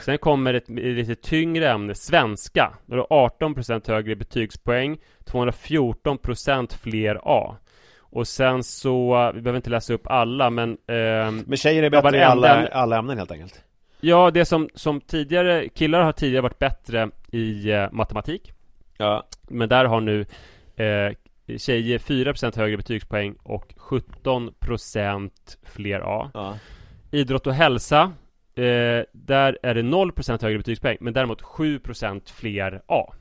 Sen 0.01 0.19
kommer 0.19 0.55
ett 0.55 0.69
lite 0.69 1.15
tyngre 1.15 1.71
ämne, 1.71 1.95
svenska. 1.95 2.73
Då 2.87 2.97
det 2.97 3.03
18% 3.03 3.89
högre 3.89 4.17
betygspoäng, 4.17 4.99
214% 5.25 6.79
fler 6.83 7.21
A. 7.23 7.57
Och 7.99 8.29
sen 8.29 8.63
så, 8.63 9.33
vi 9.35 9.41
behöver 9.41 9.57
inte 9.57 9.71
läsa 9.71 9.95
upp 9.95 10.07
alla 10.07 10.51
men 10.51 10.79
ehm, 10.87 11.45
Men 11.47 11.57
tjejer 11.57 11.83
är 11.83 11.91
bättre 11.91 12.17
i 12.19 12.23
alla, 12.23 12.67
alla 12.67 12.99
ämnen 12.99 13.19
helt 13.19 13.31
enkelt 13.31 13.65
Ja, 14.01 14.31
det 14.31 14.45
som, 14.45 14.69
som 14.75 15.01
tidigare, 15.01 15.69
killar 15.69 16.03
har 16.03 16.13
tidigare 16.13 16.43
varit 16.43 16.59
bättre 16.59 17.11
i 17.33 17.71
eh, 17.71 17.89
matematik 17.93 18.53
Ja, 18.99 19.27
Men 19.49 19.69
där 19.69 19.85
har 19.85 20.01
nu 20.01 20.21
eh, 20.77 21.13
tjejer 21.59 21.99
4% 21.99 22.57
högre 22.57 22.77
betygspoäng 22.77 23.35
och 23.43 23.75
17% 23.77 25.31
fler 25.63 26.01
A 26.01 26.31
ja. 26.35 26.59
Idrott 27.11 27.47
och 27.47 27.55
hälsa 27.55 28.13
eh, 28.55 29.05
Där 29.13 29.59
är 29.63 29.75
det 29.75 29.83
0% 29.83 30.43
högre 30.43 30.59
betygspoäng 30.59 30.97
men 31.01 31.13
däremot 31.13 31.43
7% 31.43 32.33
fler 32.33 32.83
A 32.87 33.13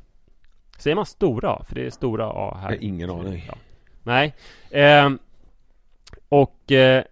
Säger 0.77 0.95
man 0.95 1.05
stora 1.05 1.49
A? 1.49 1.63
För 1.67 1.75
det 1.75 1.85
är 1.85 1.89
stora 1.89 2.25
A 2.25 2.57
här 2.61 2.77
ingen 2.81 3.09
aning. 3.09 3.43
ja. 3.47 3.53
Nej 4.03 4.35
Ehm, 4.71 5.19
Och 6.29 6.71
eh, 6.71 7.03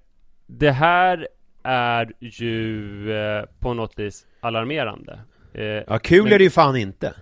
Det 0.48 0.72
här 0.72 1.28
är 1.64 2.12
ju 2.20 3.12
eh, 3.14 3.46
på 3.60 3.74
något 3.74 4.00
vis 4.00 4.26
alarmerande 4.40 5.20
eh, 5.54 5.64
ja 5.66 6.00
kul 6.00 6.24
Men- 6.24 6.34
är 6.34 6.38
det 6.38 6.44
ju 6.44 6.50
fan 6.50 6.76
inte 6.78 7.14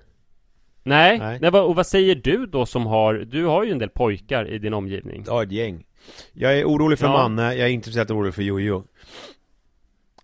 Nej, 0.84 1.20
Nej. 1.20 1.40
nej. 1.42 1.52
och 1.62 1.76
vad 1.76 1.88
säger 1.88 2.16
du 2.16 2.46
då 2.46 2.66
som 2.66 2.86
har 2.86 3.14
Du 3.14 3.46
har 3.46 3.64
ju 3.64 3.72
en 3.72 3.80
del 3.80 3.90
pojkar 3.90 4.48
i 4.48 4.58
din 4.60 4.74
omgivning 4.74 5.24
Ja, 5.28 5.44
ett 5.44 5.52
gäng 5.52 5.86
Jag 6.34 6.60
är 6.60 6.66
orolig 6.66 7.00
för 7.00 7.08
Ja. 7.08 7.12
Manne, 7.14 7.54
jag 7.54 7.68
är 7.68 7.72
inte 7.72 7.86
speciellt 7.88 8.12
orolig 8.12 8.34
för 8.34 8.42
Jojo 8.44 8.84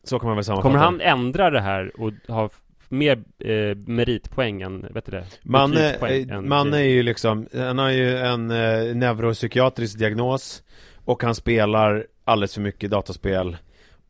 Så 0.04 0.20
kan 0.20 0.28
man 0.28 0.36
väl 0.36 0.46
sammanfatta. 0.46 0.70
Kommer 0.70 0.86
han 0.86 1.02
ändra 1.02 1.50
det 1.50 1.62
här 1.62 2.02
och 2.02 2.12
ha 2.28 2.50
mer 2.90 3.24
eh, 3.40 3.76
meritpoäng 3.76 4.62
än, 4.62 4.82
vet 4.94 5.06
du 5.06 5.12
det? 5.12 5.26
Betygspoäng 5.44 6.30
eh, 6.30 6.36
än 6.38 6.50
Manne 6.50 6.78
är 6.78 6.90
ju 6.90 7.04
liksom, 7.04 7.48
han 7.54 7.78
har 7.78 7.90
ju 7.90 8.18
en 8.18 8.52
eh, 8.52 8.96
neuropsykiatrisk 8.96 9.98
diagnos 9.98 10.64
Och 11.06 11.24
han 11.24 11.36
spelar 11.36 12.06
alldeles 12.24 12.54
för 12.54 12.62
mycket 12.62 12.92
dataspel 12.92 13.58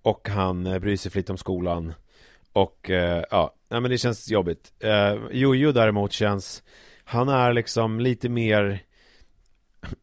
Och 0.02 0.30
han 0.30 0.68
eh, 0.68 0.80
bryr 0.80 0.98
sig 0.98 1.12
flitigt 1.12 1.30
om 1.30 1.38
skolan 1.38 1.94
Och 2.54 2.90
eh, 2.90 3.24
ja, 3.32 3.54
nej 3.70 3.82
men 3.82 3.92
det 3.92 3.98
känns 3.98 4.32
jobbigt. 4.32 4.74
Eh, 4.80 5.16
Jojo 5.32 5.72
däremot 5.72 6.12
känns 6.12 6.64
Han 7.04 7.30
är 7.30 7.54
liksom 7.54 8.00
lite 8.00 8.30
mer 8.30 8.80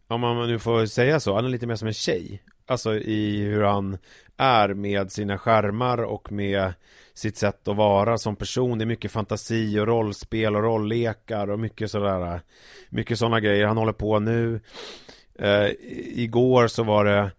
Om 0.09 0.21
man 0.21 0.49
nu 0.49 0.59
får 0.59 0.87
säga 0.87 1.21
så, 1.21 1.35
han 1.35 1.45
är 1.45 1.49
lite 1.49 1.67
mer 1.67 1.77
som 1.77 1.89
en 1.89 1.95
tjej 1.95 2.43
Alltså 2.71 2.95
i 2.95 3.43
hur 3.43 3.63
han 3.63 3.99
är 4.37 4.75
med 4.75 5.13
sina 5.13 5.39
skärmar 5.39 5.99
och 6.03 6.33
med 6.33 6.73
sitt 7.15 7.37
sätt 7.37 7.69
att 7.69 7.77
vara 7.77 8.19
som 8.19 8.37
person. 8.37 8.79
Det 8.79 8.85
är 8.85 8.87
mycket 8.87 9.11
fantasi 9.13 9.79
och 9.81 9.87
rollspel 9.87 10.57
och 10.57 10.63
rolllekar 10.63 11.51
och 11.51 11.59
mycket 11.61 11.91
sådär 11.91 12.41
Mycket 12.89 13.19
sådana 13.19 13.41
grejer 13.41 13.67
han 13.67 13.77
håller 13.77 13.93
på 13.93 14.19
nu 14.19 14.61
eh, 15.39 15.67
Igår 16.15 16.67
så 16.69 16.83
var 16.83 17.05
det 17.05 17.31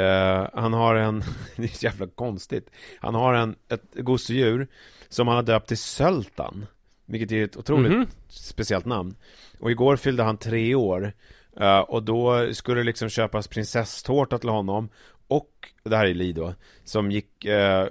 eh, 0.00 0.48
Han 0.62 0.72
har 0.72 0.94
en, 0.94 1.22
det 1.56 1.64
är 1.64 1.68
så 1.68 1.86
jävla 1.86 2.06
konstigt 2.06 2.70
Han 3.00 3.14
har 3.14 3.34
en, 3.34 3.56
ett 3.68 3.94
gosedjur 3.94 4.68
Som 5.08 5.28
han 5.28 5.36
har 5.36 5.42
döpt 5.42 5.68
till 5.68 5.78
Söltan 5.78 6.66
Vilket 7.06 7.32
är 7.32 7.44
ett 7.44 7.56
otroligt 7.56 7.92
Mhm. 7.92 8.06
speciellt 8.28 8.84
namn 8.86 9.16
Och 9.60 9.70
igår 9.70 9.96
fyllde 9.96 10.22
han 10.22 10.36
tre 10.36 10.74
år 10.74 11.12
eh, 11.60 11.78
Och 11.78 12.02
då 12.02 12.54
skulle 12.54 12.80
det 12.80 12.84
liksom 12.84 13.08
köpas 13.08 13.48
prinsesstårta 13.48 14.38
till 14.38 14.48
honom. 14.48 14.88
Och, 15.28 15.50
det 15.84 15.96
här 15.96 16.06
är 16.06 16.14
Li 16.14 16.32
då 16.32 16.54
Som 16.84 17.10
gick, 17.10 17.44
eh, 17.44 17.86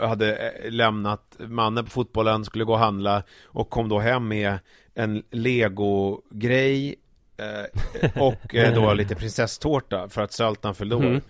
hade 0.00 0.36
eh, 0.36 0.70
lämnat 0.70 1.36
mannen 1.38 1.84
på 1.84 1.90
fotbollen, 1.90 2.44
skulle 2.44 2.64
gå 2.64 2.72
och 2.72 2.78
handla 2.78 3.22
Och 3.46 3.70
kom 3.70 3.88
då 3.88 3.98
hem 3.98 4.28
med 4.28 4.58
en 4.94 5.22
Lego-grej 5.30 6.94
eh, 7.36 8.22
Och 8.22 8.54
eh, 8.54 8.74
då 8.74 8.92
lite 8.94 9.14
prinsesstårta 9.14 10.08
för 10.08 10.22
att 10.22 10.32
Söltan 10.32 10.74
fyllde 10.74 10.94
år. 10.96 11.20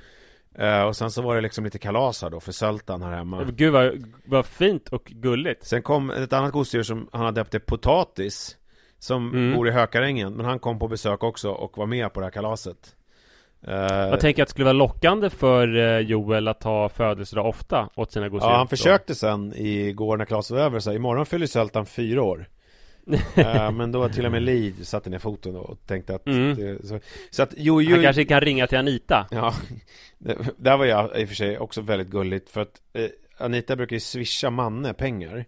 Eh, 0.54 0.82
Och 0.82 0.96
sen 0.96 1.10
så 1.10 1.22
var 1.22 1.34
det 1.34 1.40
liksom 1.40 1.64
lite 1.64 1.78
kalas 1.78 2.22
här 2.22 2.30
då 2.30 2.40
för 2.40 2.52
Söltan 2.52 3.02
här 3.02 3.12
hemma. 3.12 3.44
Gud 3.44 3.72
vad, 3.72 4.04
vad 4.24 4.46
fint 4.46 4.88
och 4.88 5.04
gulligt. 5.04 5.66
Sen 5.66 5.82
kom 5.82 6.10
ett 6.10 6.32
annat 6.32 6.52
gosedjur 6.52 6.82
som 6.82 7.08
han 7.12 7.24
hade 7.24 7.40
döpt 7.40 7.50
till 7.50 7.60
Potatis 7.60 8.56
Som 8.98 9.28
Mm. 9.34 9.56
bor 9.56 9.68
i 9.68 9.70
Hökarängen 9.70 10.32
Men 10.32 10.46
han 10.46 10.58
kom 10.58 10.78
på 10.78 10.88
besök 10.88 11.22
också 11.24 11.50
och 11.50 11.78
var 11.78 11.86
med 11.86 12.12
på 12.12 12.20
det 12.20 12.26
här 12.26 12.30
kalaset. 12.30 12.94
Eh, 13.66 13.74
Jag 13.84 14.20
tänker 14.20 14.42
att 14.42 14.48
det 14.48 14.50
skulle 14.50 14.64
vara 14.64 14.72
lockande 14.72 15.30
för 15.30 15.76
eh, 15.76 15.98
Joel 15.98 16.48
att 16.48 16.62
ha 16.62 16.88
födelsedag 16.88 17.46
ofta 17.46 17.88
åt 17.94 18.12
sina 18.12 18.28
gosedjur 18.28 18.52
Ja 18.52 18.56
han 18.58 18.68
försökte 18.68 19.14
sen 19.14 19.52
igår 19.56 20.16
när 20.16 20.24
kalaset 20.24 20.56
var 20.56 20.62
över 20.64 20.80
så 20.80 20.90
här, 20.90 20.96
imorgon 20.96 21.26
fyller 21.26 21.46
Söltan 21.46 21.86
fyra 21.86 22.22
år. 22.22 22.48
Eh, 23.34 23.70
Men 23.72 23.92
då 23.92 24.08
till 24.08 24.26
och 24.26 24.32
med 24.32 24.42
Li 24.42 24.74
satte 24.84 25.10
ner 25.10 25.18
foten 25.18 25.56
och 25.56 25.78
tänkte 25.86 26.14
att 26.14 26.26
Mm. 26.26 26.54
det, 26.56 26.86
så, 26.86 27.00
så 27.30 27.42
att 27.42 27.54
jo, 27.56 27.82
jo 27.82 27.94
Han 27.94 28.02
kanske 28.02 28.24
kan 28.24 28.40
ringa 28.40 28.66
till 28.66 28.78
Anita. 28.78 29.26
Ja, 29.30 29.54
det, 30.18 30.36
där 30.56 30.76
var 30.76 30.84
jag 30.84 31.20
i 31.20 31.24
och 31.24 31.28
för 31.28 31.34
sig 31.36 31.58
också 31.58 31.80
väldigt 31.80 32.08
gulligt 32.08 32.48
för 32.50 32.60
att 32.60 32.80
eh, 32.92 33.06
Anita 33.38 33.76
brukar 33.76 33.96
ju 33.96 34.00
swisha 34.00 34.50
Manne 34.50 34.94
pengar 34.94 35.44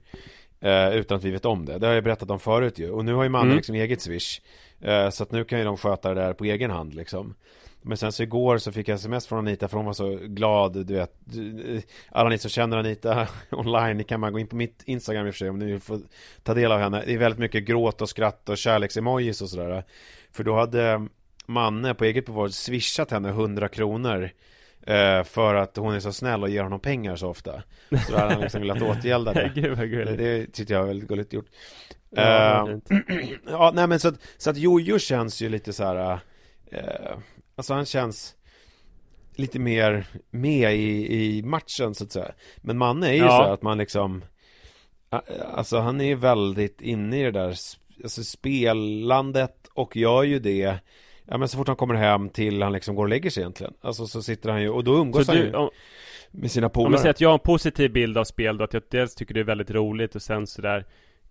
eh, 0.60 0.88
Utan 0.96 1.16
att 1.16 1.24
vi 1.24 1.30
vet 1.30 1.44
om 1.44 1.64
det, 1.64 1.78
det 1.78 1.86
har 1.86 1.94
jag 1.94 2.04
berättat 2.04 2.30
om 2.30 2.40
förut 2.40 2.78
ju. 2.78 2.90
Och 2.90 3.04
nu 3.04 3.14
har 3.14 3.22
ju 3.22 3.28
Manne 3.28 3.44
Mm. 3.44 3.56
liksom 3.56 3.74
eget 3.74 4.00
swish. 4.02 4.40
Eh, 4.80 5.10
Så 5.10 5.22
att 5.22 5.32
nu 5.32 5.44
kan 5.44 5.58
ju 5.58 5.64
de 5.64 5.76
sköta 5.76 6.14
det 6.14 6.20
där 6.20 6.32
på 6.32 6.44
egen 6.44 6.70
hand 6.70 6.94
liksom. 6.94 7.34
Men 7.82 7.96
sen 7.96 8.12
så 8.12 8.22
igår 8.22 8.58
så 8.58 8.72
fick 8.72 8.88
jag 8.88 8.94
sms 8.94 9.26
från 9.26 9.38
Anita 9.38 9.68
för 9.68 9.76
hon 9.76 9.86
var 9.86 9.92
så 9.92 10.18
glad, 10.22 10.86
du 10.86 10.94
vet. 10.94 11.12
Du- 11.24 11.82
Alla 12.10 12.28
ni 12.28 12.38
som 12.38 12.50
känner 12.50 12.76
Anita 12.76 13.28
online, 13.50 13.96
ni 13.96 14.04
kan 14.04 14.20
bara 14.20 14.30
gå 14.30 14.38
in 14.38 14.46
på 14.46 14.56
mitt 14.56 14.82
Instagram 14.86 15.26
i 15.26 15.30
och 15.30 15.34
för 15.34 15.38
sig 15.38 15.50
om 15.50 15.58
ni 15.58 15.64
vill 15.64 15.80
få 15.80 16.00
ta 16.42 16.54
del 16.54 16.72
av 16.72 16.78
henne. 16.80 17.02
Det 17.06 17.14
är 17.14 17.18
väldigt 17.18 17.38
mycket 17.38 17.64
gråt 17.64 18.02
och 18.02 18.08
skratt 18.08 18.48
och 18.48 18.58
kärleksemojis 18.58 19.42
och 19.42 19.48
sådär. 19.48 19.84
För 20.32 20.44
då 20.44 20.54
hade 20.56 21.06
Manne 21.46 21.94
på 21.94 22.04
eget 22.04 22.26
bevåg 22.26 22.52
swishat 22.54 23.10
henne 23.10 23.28
100 23.28 23.68
kronor 23.68 24.22
eh, 24.22 24.30
För 25.24 25.54
att 25.54 25.76
hon 25.76 25.94
är 25.94 26.00
så 26.00 26.12
snäll 26.12 26.42
och 26.42 26.50
ger 26.50 26.62
honom 26.62 26.80
pengar 26.80 27.16
så 27.16 27.28
ofta 27.28 27.62
Så 28.08 28.16
hade 28.18 28.32
han 28.32 28.40
liksom 28.40 28.60
velat 28.60 28.82
återgälda 28.82 29.32
det 29.32 29.52
Gud 29.54 29.68
vad 29.70 29.78
Det, 29.78 29.86
gulligt 29.86 30.18
det 30.18 30.46
tyckte 30.52 30.72
jag 30.72 30.80
var 30.80 30.86
väldigt 30.86 31.08
gulligt 31.08 31.32
gjort 31.32 31.46
Ja, 32.10 32.58
Eh, 32.60 32.66
fint. 32.66 32.88
Ja, 33.46 33.72
nej 33.74 33.86
men 33.86 34.00
så 34.00 34.08
att, 34.08 34.20
så 34.36 34.50
att 34.50 34.56
Jojo 34.56 34.98
känns 34.98 35.42
ju 35.42 35.48
lite 35.48 35.72
så 35.72 35.84
här. 35.84 36.18
Eh, 36.72 37.16
alltså 37.56 37.74
han 37.74 37.84
känns 37.86 38.34
lite 39.34 39.58
mer 39.58 40.06
med 40.30 40.76
i, 40.76 41.14
i 41.38 41.42
matchen 41.42 41.94
så 41.94 42.04
att 42.04 42.12
säga. 42.12 42.32
Men 42.56 42.78
Manne 42.78 43.08
är 43.08 43.12
ju 43.12 43.18
Ja. 43.18 43.44
så 43.46 43.52
att 43.52 43.62
man 43.62 43.78
liksom 43.78 44.24
eh, 45.12 45.18
Alltså 45.54 45.78
han 45.78 46.00
är 46.00 46.04
ju 46.04 46.14
väldigt 46.14 46.80
inne 46.80 47.20
i 47.20 47.22
det 47.22 47.30
där 47.30 47.56
alltså 48.02 48.22
spelandet 48.24 49.56
och 49.74 49.96
gör 49.96 50.22
ju 50.22 50.38
det 50.38 50.78
Ja 51.30 51.38
men 51.38 51.48
så 51.48 51.56
fort 51.56 51.68
han 51.68 51.76
kommer 51.76 51.94
hem 51.94 52.28
till 52.28 52.62
han 52.62 52.72
liksom 52.72 52.94
går 52.94 53.02
och 53.02 53.08
lägger 53.08 53.30
sig 53.30 53.40
egentligen 53.40 53.74
Alltså 53.80 54.06
så 54.06 54.22
sitter 54.22 54.50
han 54.50 54.62
ju 54.62 54.68
och 54.68 54.84
då 54.84 54.94
umgås 54.94 55.26
Så 55.26 55.32
han 55.32 55.40
du, 55.40 55.46
ju 55.46 55.54
om, 55.54 55.70
med 56.30 56.50
sina 56.50 56.66
om 56.66 56.72
polare 56.72 56.92
vi 56.92 56.98
säger 56.98 57.10
att 57.10 57.20
jag 57.20 57.28
har 57.28 57.34
en 57.34 57.40
positiv 57.40 57.92
bild 57.92 58.18
av 58.18 58.24
spel 58.24 58.58
då, 58.58 58.64
att 58.64 58.74
jag 58.74 58.82
dels 58.90 59.14
tycker 59.14 59.34
det 59.34 59.40
är 59.40 59.44
väldigt 59.44 59.70
roligt 59.70 60.14
och 60.14 60.22
sen 60.22 60.46
sådär 60.46 60.84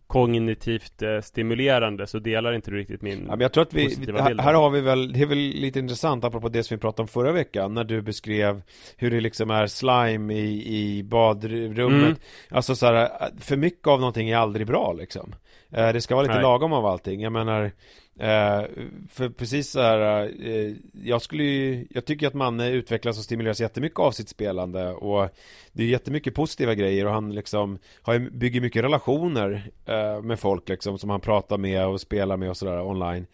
kognitivt 0.08 1.02
eh, 1.02 1.22
stimulerande 1.22 2.08
så 2.08 2.20
delar 2.20 2.54
inte 2.54 2.72
du 2.72 2.78
riktigt 2.78 3.02
min 3.02 3.20
Ja, 3.28 3.32
men 3.32 3.40
jag 3.40 3.54
tror 3.54 3.62
att 3.62 3.74
vi, 3.74 3.86
positiva 3.86 4.22
här, 4.22 4.36
här 4.36 4.54
har 4.54 4.70
vi 4.70 4.82
väl, 4.82 5.14
det 5.14 5.22
är 5.22 5.26
väl 5.26 5.38
lite 5.38 5.80
intressant 5.80 6.24
apropå 6.24 6.50
det 6.50 6.64
som 6.64 6.76
vi 6.78 6.82
pratade 6.82 7.02
om 7.02 7.08
förra 7.08 7.32
veckan 7.32 7.74
när 7.74 7.84
du 7.84 8.02
beskrev 8.02 8.62
hur 8.98 9.12
det 9.12 9.22
liksom 9.22 9.50
är 9.50 9.68
slime 9.68 10.34
i, 10.34 10.78
i 10.78 11.04
badrummet. 11.04 12.08
Mm. 12.08 12.16
Alltså 12.50 12.76
så 12.76 12.86
här, 12.86 13.10
för 13.40 13.58
mycket 13.58 13.88
av 13.88 14.00
någonting 14.00 14.30
är 14.30 14.38
aldrig 14.38 14.68
bra 14.68 14.94
liksom. 14.94 15.36
Eh, 15.72 15.94
Det 15.94 16.02
ska 16.02 16.16
vara 16.16 16.24
lite 16.24 16.34
Nej. 16.34 16.44
lagom 16.44 16.74
av 16.74 16.86
allting. 16.86 17.22
Jag 17.22 17.32
menar, 17.32 17.72
eh, 18.20 18.64
för 19.10 19.30
precis 19.30 19.70
så 19.72 19.82
här, 19.82 20.32
eh, 20.48 20.74
jag 21.04 21.22
skulle 21.22 21.44
ju, 21.44 21.88
jag 21.90 22.06
tycker 22.06 22.28
att 22.28 22.34
Manne 22.34 22.70
utvecklas 22.70 23.18
och 23.18 23.24
stimuleras 23.24 23.62
jättemycket 23.62 24.00
av 24.00 24.12
sitt 24.12 24.30
spelande 24.30 24.92
och 24.92 25.30
det 25.72 25.84
är 25.84 25.88
jättemycket 25.88 26.36
positiva 26.36 26.76
grejer 26.76 27.06
och 27.06 27.14
han 27.14 27.36
liksom 27.36 27.80
har, 28.02 28.20
bygger 28.20 28.62
mycket 28.62 28.84
relationer 28.84 29.72
eh, 29.86 30.22
med 30.22 30.40
folk 30.40 30.70
liksom 30.70 30.98
som 31.00 31.10
han 31.10 31.22
pratar 31.22 31.58
med 31.58 31.88
och 31.88 32.02
spelar 32.02 32.38
med 32.38 32.50
och 32.50 32.58
sådär 32.58 32.82
online. 32.82 33.26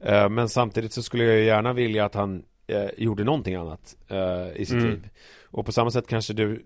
Eh, 0.00 0.28
men 0.28 0.48
samtidigt 0.48 0.92
så 0.92 1.02
skulle 1.02 1.24
jag 1.24 1.36
ju 1.36 1.44
gärna 1.44 1.72
vilja 1.72 2.04
att 2.04 2.14
han 2.14 2.42
eh, 2.66 2.86
gjorde 2.96 3.24
någonting 3.24 3.54
annat 3.54 3.96
eh, 4.08 4.60
i 4.60 4.64
sitt 4.66 4.72
Mm. 4.76 4.90
liv. 4.90 5.08
Och 5.50 5.66
på 5.66 5.72
samma 5.72 5.90
sätt 5.90 6.06
kanske 6.08 6.32
du, 6.32 6.62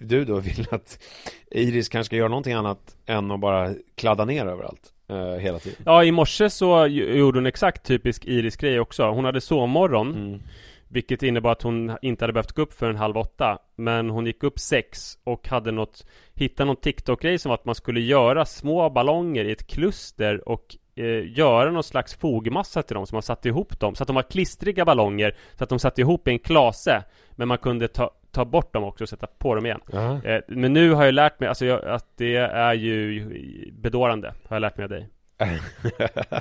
du 0.00 0.24
då 0.24 0.40
vill 0.40 0.66
att 0.70 1.02
Iris 1.50 1.88
kanske 1.88 2.06
ska 2.06 2.16
göra 2.16 2.28
någonting 2.28 2.52
annat 2.52 2.96
än 3.06 3.30
att 3.30 3.40
bara 3.40 3.74
kladda 3.94 4.24
ner 4.24 4.46
överallt 4.46 4.92
hela 5.40 5.58
tiden. 5.58 5.82
Ja, 5.86 6.04
i 6.04 6.12
morse 6.12 6.50
så 6.50 6.86
gjorde 6.86 7.38
hon 7.38 7.46
exakt 7.46 7.86
typisk 7.86 8.24
Iris-grej 8.24 8.80
också. 8.80 9.10
Hon 9.10 9.24
hade 9.24 9.40
sovmorgon, 9.40 10.14
Mm. 10.14 10.40
vilket 10.88 11.22
innebar 11.22 11.52
att 11.52 11.62
hon 11.62 11.96
inte 12.02 12.22
hade 12.24 12.32
behövt 12.32 12.52
gå 12.52 12.62
upp 12.62 12.72
förrän 12.72 12.96
halv 12.96 13.16
åtta. 13.16 13.58
Men 13.76 14.10
hon 14.10 14.26
gick 14.26 14.42
upp 14.42 14.58
sex 14.58 15.18
och 15.24 15.48
hade 15.48 15.72
något, 15.72 16.06
hittade 16.34 16.66
någon 16.66 16.76
TikTok-grej 16.76 17.38
som 17.38 17.48
var 17.48 17.54
att 17.54 17.64
man 17.64 17.74
skulle 17.74 18.00
göra 18.00 18.44
små 18.44 18.90
ballonger 18.90 19.44
i 19.44 19.52
ett 19.52 19.66
kluster 19.66 20.48
och 20.48 20.76
eh, 20.96 21.38
göra 21.38 21.70
någon 21.70 21.82
slags 21.82 22.14
fogmassa 22.14 22.82
till 22.82 22.94
dem, 22.94 23.06
så 23.06 23.14
man 23.14 23.22
satte 23.22 23.48
ihop 23.48 23.80
dem. 23.80 23.94
Så 23.94 24.02
att 24.02 24.06
de 24.06 24.16
var 24.16 24.22
klistriga 24.22 24.84
ballonger, 24.84 25.36
så 25.58 25.64
att 25.64 25.70
de 25.70 25.78
satt 25.78 25.98
ihop 25.98 26.28
i 26.28 26.30
en 26.30 26.38
klase. 26.38 27.04
Men 27.30 27.48
man 27.48 27.58
kunde 27.58 27.88
ta, 27.88 28.10
ta 28.36 28.44
bort 28.44 28.72
dem 28.72 28.84
också 28.84 29.04
och 29.04 29.08
sätta 29.08 29.26
på 29.26 29.54
dem 29.54 29.66
igen. 29.66 29.80
Ja. 29.92 30.22
Eh, 30.24 30.40
men 30.48 30.72
nu 30.72 30.90
har 30.92 31.04
jag 31.04 31.14
lärt 31.14 31.40
mig, 31.40 31.48
alltså 31.48 31.64
jag, 31.66 31.84
att 31.84 32.06
det 32.16 32.36
är 32.36 32.72
ju 32.74 33.30
bedårande, 33.72 34.34
har 34.48 34.56
jag 34.56 34.60
lärt 34.60 34.76
mig 34.76 34.84
av 34.84 34.90
dig. 34.90 35.08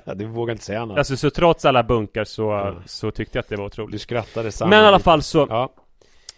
du 0.16 0.26
vågar 0.26 0.52
inte 0.52 0.64
säga 0.66 0.86
något. 0.86 0.98
Alltså 0.98 1.18
så 1.18 1.30
trots 1.30 1.66
alla 1.66 1.84
bunkar 1.84 2.24
så, 2.24 2.52
Mm. 2.54 2.76
så 2.86 3.12
tyckte 3.12 3.38
jag 3.38 3.43
att 3.43 3.50
det 3.50 3.56
var 3.56 3.64
Du 3.64 3.68
otroligt. 3.68 4.02
skrattade 4.02 4.52
samma 4.52 4.70
Men 4.70 4.84
i 4.84 4.88
alla 4.88 5.00
fall 5.00 5.22
så, 5.22 5.48
Ja, 5.50 5.74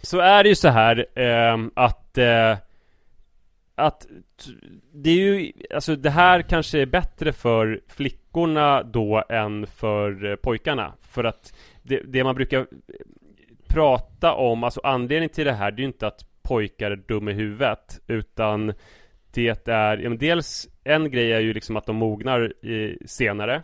så 0.02 0.18
är 0.20 0.42
det 0.42 0.48
ju 0.48 0.54
så 0.54 0.68
här 0.68 1.06
ehm, 1.14 1.70
att 1.74 2.18
eh, 2.18 2.56
Att 3.74 4.06
det 4.92 5.10
är 5.10 5.14
ju, 5.14 5.52
alltså 5.74 5.96
det 5.96 6.10
här 6.10 6.42
kanske 6.42 6.78
är 6.78 6.86
bättre 6.86 7.32
för 7.32 7.80
flickorna 7.88 8.82
då 8.82 9.24
än 9.28 9.66
för 9.66 10.24
eh, 10.30 10.36
pojkarna. 10.36 10.92
För 11.02 11.24
att 11.24 11.52
det, 11.82 12.00
det 12.04 12.24
man 12.24 12.34
brukar 12.34 12.58
eh, 12.60 12.66
prata 13.68 14.34
om, 14.34 14.64
alltså 14.64 14.80
anledningen 14.84 15.34
till 15.34 15.44
det 15.44 15.52
här, 15.52 15.70
det 15.70 15.76
är 15.76 15.82
ju 15.82 15.86
inte 15.86 16.06
att 16.06 16.24
pojkar 16.42 16.90
är 16.90 16.96
dumma 16.96 17.30
i 17.30 17.34
huvudet, 17.34 18.00
utan 18.06 18.72
det 19.34 19.68
är, 19.68 19.96
ja, 19.96 20.08
men 20.08 20.18
dels 20.18 20.68
en 20.84 21.10
grej 21.10 21.32
är 21.32 21.40
ju 21.40 21.54
liksom 21.54 21.76
att 21.76 21.86
de 21.86 21.96
mognar 21.96 22.64
i, 22.66 22.98
senare. 23.06 23.62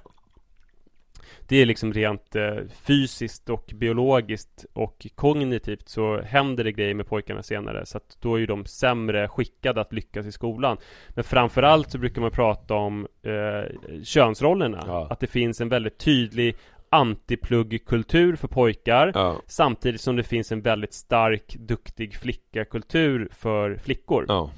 Det 1.49 1.57
är 1.57 1.67
liksom 1.67 1.93
rent 1.93 2.37
eh, 2.37 2.57
fysiskt 2.87 3.51
och 3.51 3.71
biologiskt 3.75 4.67
och 4.73 5.07
kognitivt 5.15 5.89
så 5.89 6.21
händer 6.21 6.65
det 6.65 6.73
grejer 6.73 6.95
med 6.95 7.07
pojkarna 7.07 7.43
senare 7.43 7.87
så 7.87 7.97
att 7.97 8.17
då 8.21 8.35
är 8.35 8.39
ju 8.39 8.47
de 8.47 8.65
sämre 8.65 9.29
skickade 9.29 9.81
att 9.81 9.93
lyckas 9.93 10.27
i 10.27 10.33
skolan. 10.33 10.77
Men 11.09 11.25
framförallt 11.25 11.91
så 11.91 11.99
brukar 11.99 12.21
man 12.21 12.31
prata 12.31 12.75
om 12.75 13.07
eh, 13.23 14.03
könsrollerna. 14.03 14.85
Ja. 14.87 15.07
Att 15.11 15.21
det 15.21 15.27
finns 15.27 15.61
en 15.61 15.69
väldigt 15.69 15.99
tydlig 15.99 16.57
antipluggkultur 16.91 18.37
för 18.37 18.49
pojkar 18.49 19.13
ja, 19.15 19.41
Samtidigt 19.47 20.01
som 20.01 20.17
det 20.17 20.23
finns 20.23 20.53
en 20.53 20.61
väldigt 20.61 20.93
stark, 20.93 21.57
duktig 21.59 22.17
flickakultur 22.17 23.29
för 23.33 23.77
flickor. 23.77 24.25
ja. 24.29 24.51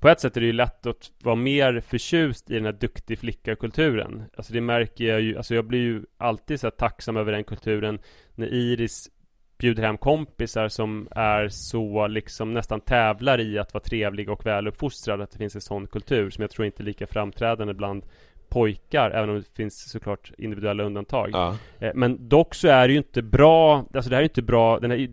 På 0.00 0.08
ett 0.08 0.20
sätt 0.20 0.36
är 0.36 0.40
det 0.40 0.46
ju 0.46 0.52
lätt 0.52 0.86
att 0.86 1.10
vara 1.22 1.34
mer 1.34 1.80
förtjust 1.80 2.50
i 2.50 2.54
den 2.54 2.64
här 2.64 2.72
duktig 2.72 3.18
flicka-kulturen. 3.18 4.24
Alltså 4.36 4.52
det 4.52 4.60
märker 4.60 5.04
jag 5.04 5.20
ju, 5.20 5.36
alltså 5.36 5.54
jag 5.54 5.64
blir 5.64 5.80
ju 5.80 6.02
alltid 6.18 6.60
så 6.60 6.66
här 6.66 6.70
tacksam 6.70 7.16
över 7.16 7.32
den 7.32 7.44
kulturen 7.44 7.98
när 8.34 8.46
Iris 8.46 9.10
bjuder 9.58 9.82
hem 9.82 9.98
kompisar 9.98 10.68
som 10.68 11.08
är 11.10 11.48
så 11.48 12.06
liksom 12.06 12.54
nästan 12.54 12.80
tävlar 12.80 13.40
i 13.40 13.58
att 13.58 13.74
vara 13.74 13.84
trevlig 13.84 14.30
och 14.30 14.46
väluppfostrad. 14.46 15.20
Att 15.20 15.30
det 15.30 15.38
finns 15.38 15.54
en 15.54 15.60
sån 15.60 15.86
kultur 15.86 16.30
som 16.30 16.42
jag 16.42 16.50
tror 16.50 16.66
inte 16.66 16.82
är 16.82 16.84
lika 16.84 17.06
framträdande 17.06 17.74
bland 17.74 18.04
pojkar, 18.50 19.10
även 19.10 19.30
om 19.30 19.36
det 19.36 19.56
finns 19.56 19.90
såklart 19.90 20.32
individuella 20.38 20.82
undantag. 20.84 21.30
ja. 21.32 21.56
Eh, 21.78 21.90
Men 21.94 22.28
dock 22.28 22.54
så 22.54 22.68
är 22.68 22.88
det 22.88 22.92
ju 22.92 22.98
inte 22.98 23.22
bra, 23.22 23.84
alltså 23.94 24.10
det 24.10 24.16
här 24.16 24.20
är 24.20 24.24
ju 24.24 24.28
inte 24.28 24.42
bra, 24.42 24.78
den, 24.80 24.90
här, 24.90 25.08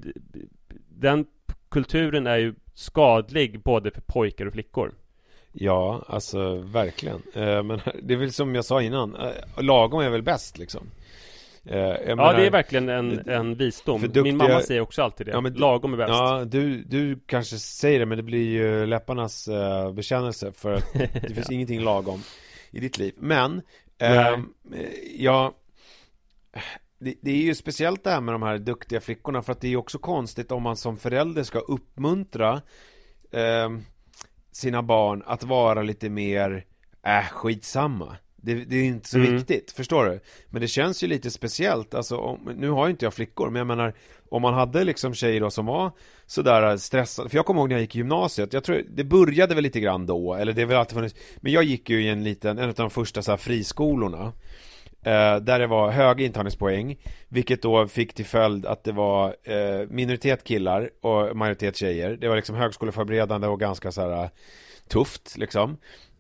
den 0.90 1.26
kulturen 1.70 2.28
är 2.28 2.38
ju 2.38 2.54
skadlig 2.74 3.60
både 3.64 3.92
för 3.92 4.02
pojkar 4.02 4.46
och 4.46 4.54
flickor. 4.54 4.94
Ja, 5.52 6.04
alltså 6.08 6.56
verkligen. 6.56 7.22
Eh, 7.34 7.64
men 7.64 7.80
det 8.04 8.14
är 8.14 8.18
väl 8.18 8.32
som 8.34 8.56
jag 8.56 8.66
sa 8.66 8.82
innan, 8.82 9.16
eh, 9.16 9.64
lagom 9.64 10.00
är 10.02 10.10
väl 10.10 10.24
bäst 10.24 10.58
liksom. 10.58 10.84
Jag 11.70 11.98
Ja, 12.08 12.16
menar- 12.16 12.34
det 12.34 12.46
är 12.46 12.52
verkligen 12.52 12.90
en, 12.90 13.30
en 13.30 13.56
visdom. 13.56 14.02
duktiga- 14.02 14.24
Min 14.24 14.38
mamma 14.38 14.60
säger 14.62 14.82
också 14.82 15.02
alltid 15.02 15.28
det. 15.28 15.32
Ja, 15.32 15.42
men 15.42 15.54
Lagom 15.54 15.94
är 15.94 15.98
bäst. 15.98 16.10
Ja, 16.10 16.44
du, 16.46 16.84
du 16.84 17.20
kanske 17.26 17.58
säger 17.58 18.00
det 18.00 18.06
men 18.06 18.18
det 18.18 18.24
blir 18.24 18.46
ju 18.50 18.86
läpparnas 18.86 19.48
uh, 19.48 19.92
bekännelse 19.94 20.52
för 20.52 20.74
att 20.74 20.94
det 21.28 21.34
finns 21.36 21.52
ingenting 21.52 21.82
lagom 21.84 22.22
i 22.72 22.80
ditt 22.80 22.98
liv. 22.98 23.14
Men, 23.18 23.62
ehm, 23.98 24.54
eh, 24.74 24.90
ja, 25.18 25.54
det, 27.00 27.16
det 27.22 27.32
är 27.32 27.44
ju 27.44 27.56
speciellt 27.56 28.04
det 28.04 28.10
här 28.12 28.22
med 28.22 28.34
de 28.34 28.44
här 28.44 28.58
duktiga 28.58 29.02
flickorna 29.02 29.42
för 29.42 29.52
att 29.52 29.62
det 29.62 29.68
är 29.68 29.70
ju 29.70 29.78
också 29.78 30.00
konstigt 30.00 30.52
om 30.52 30.64
man 30.64 30.78
som 30.78 30.98
förälder 30.98 31.44
ska 31.44 31.60
uppmuntra 31.60 32.62
ehm, 33.32 33.84
sina 34.52 34.84
barn 34.84 35.24
att 35.26 35.44
vara 35.44 35.82
lite 35.82 36.10
mer, 36.10 36.66
äh, 37.04 37.24
skitsamma. 37.24 38.18
Det, 38.48 38.66
det 38.66 38.76
är 38.76 38.84
inte 38.84 39.10
så 39.10 39.18
Mm. 39.18 39.36
viktigt, 39.36 39.72
förstår 39.72 40.06
du? 40.06 40.20
Men 40.50 40.62
det 40.62 40.68
känns 40.68 41.04
ju 41.04 41.08
lite 41.08 41.32
speciellt, 41.32 41.94
alltså 41.94 42.18
om, 42.18 42.40
nu 42.56 42.70
har 42.70 42.86
ju 42.88 42.92
inte 42.92 43.06
jag 43.06 43.14
flickor, 43.14 43.50
men 43.50 43.58
jag 43.60 43.68
menar 43.68 43.94
om 44.30 44.42
man 44.42 44.54
hade 44.54 44.84
liksom 44.84 45.14
tjejer 45.14 45.42
då 45.42 45.50
som 45.50 45.66
var 45.66 45.92
sådär 46.26 46.78
stressade, 46.78 47.30
för 47.30 47.38
jag 47.38 47.46
kommer 47.46 47.62
ihåg 47.62 47.70
när 47.70 47.76
jag 47.76 47.82
gick 47.82 47.96
i 47.96 47.98
gymnasiet, 47.98 48.54
jag 48.54 48.64
tror 48.64 48.82
det 48.90 49.04
började 49.04 49.56
väl 49.56 49.64
lite 49.64 49.80
grann 49.80 50.06
då, 50.06 50.34
eller 50.34 50.54
det 50.54 50.62
har 50.62 50.68
väl 50.68 50.78
alltid 50.78 50.96
funnits, 50.96 51.16
men 51.38 51.52
jag 51.52 51.64
gick 51.64 51.90
ju 51.90 52.04
i 52.04 52.08
en 52.10 52.24
liten, 52.24 52.58
en 52.58 52.70
av 52.70 52.76
de 52.76 52.90
första 52.90 53.22
så 53.22 53.32
här 53.32 53.38
friskolorna 53.38 54.34
eh, 55.04 55.36
där 55.38 55.60
det 55.60 55.68
var 55.68 55.92
höga 55.92 56.26
intagningspoäng, 56.26 56.98
vilket 57.30 57.62
då 57.62 57.88
fick 57.88 58.14
till 58.14 58.26
följd 58.26 58.66
att 58.66 58.84
det 58.84 58.92
var 58.92 59.36
eh, 59.44 59.88
minoritet 59.90 60.44
killar 60.44 60.90
och 61.02 61.36
majoritet 61.38 61.76
tjejer. 61.78 62.18
Det 62.22 62.28
var 62.28 62.36
liksom 62.36 62.56
högskoleförberedande 62.56 63.48
och 63.48 63.60
ganska 63.60 63.92
så 63.92 64.02
här 64.10 64.30
tufft 64.90 65.38
liksom. 65.38 65.78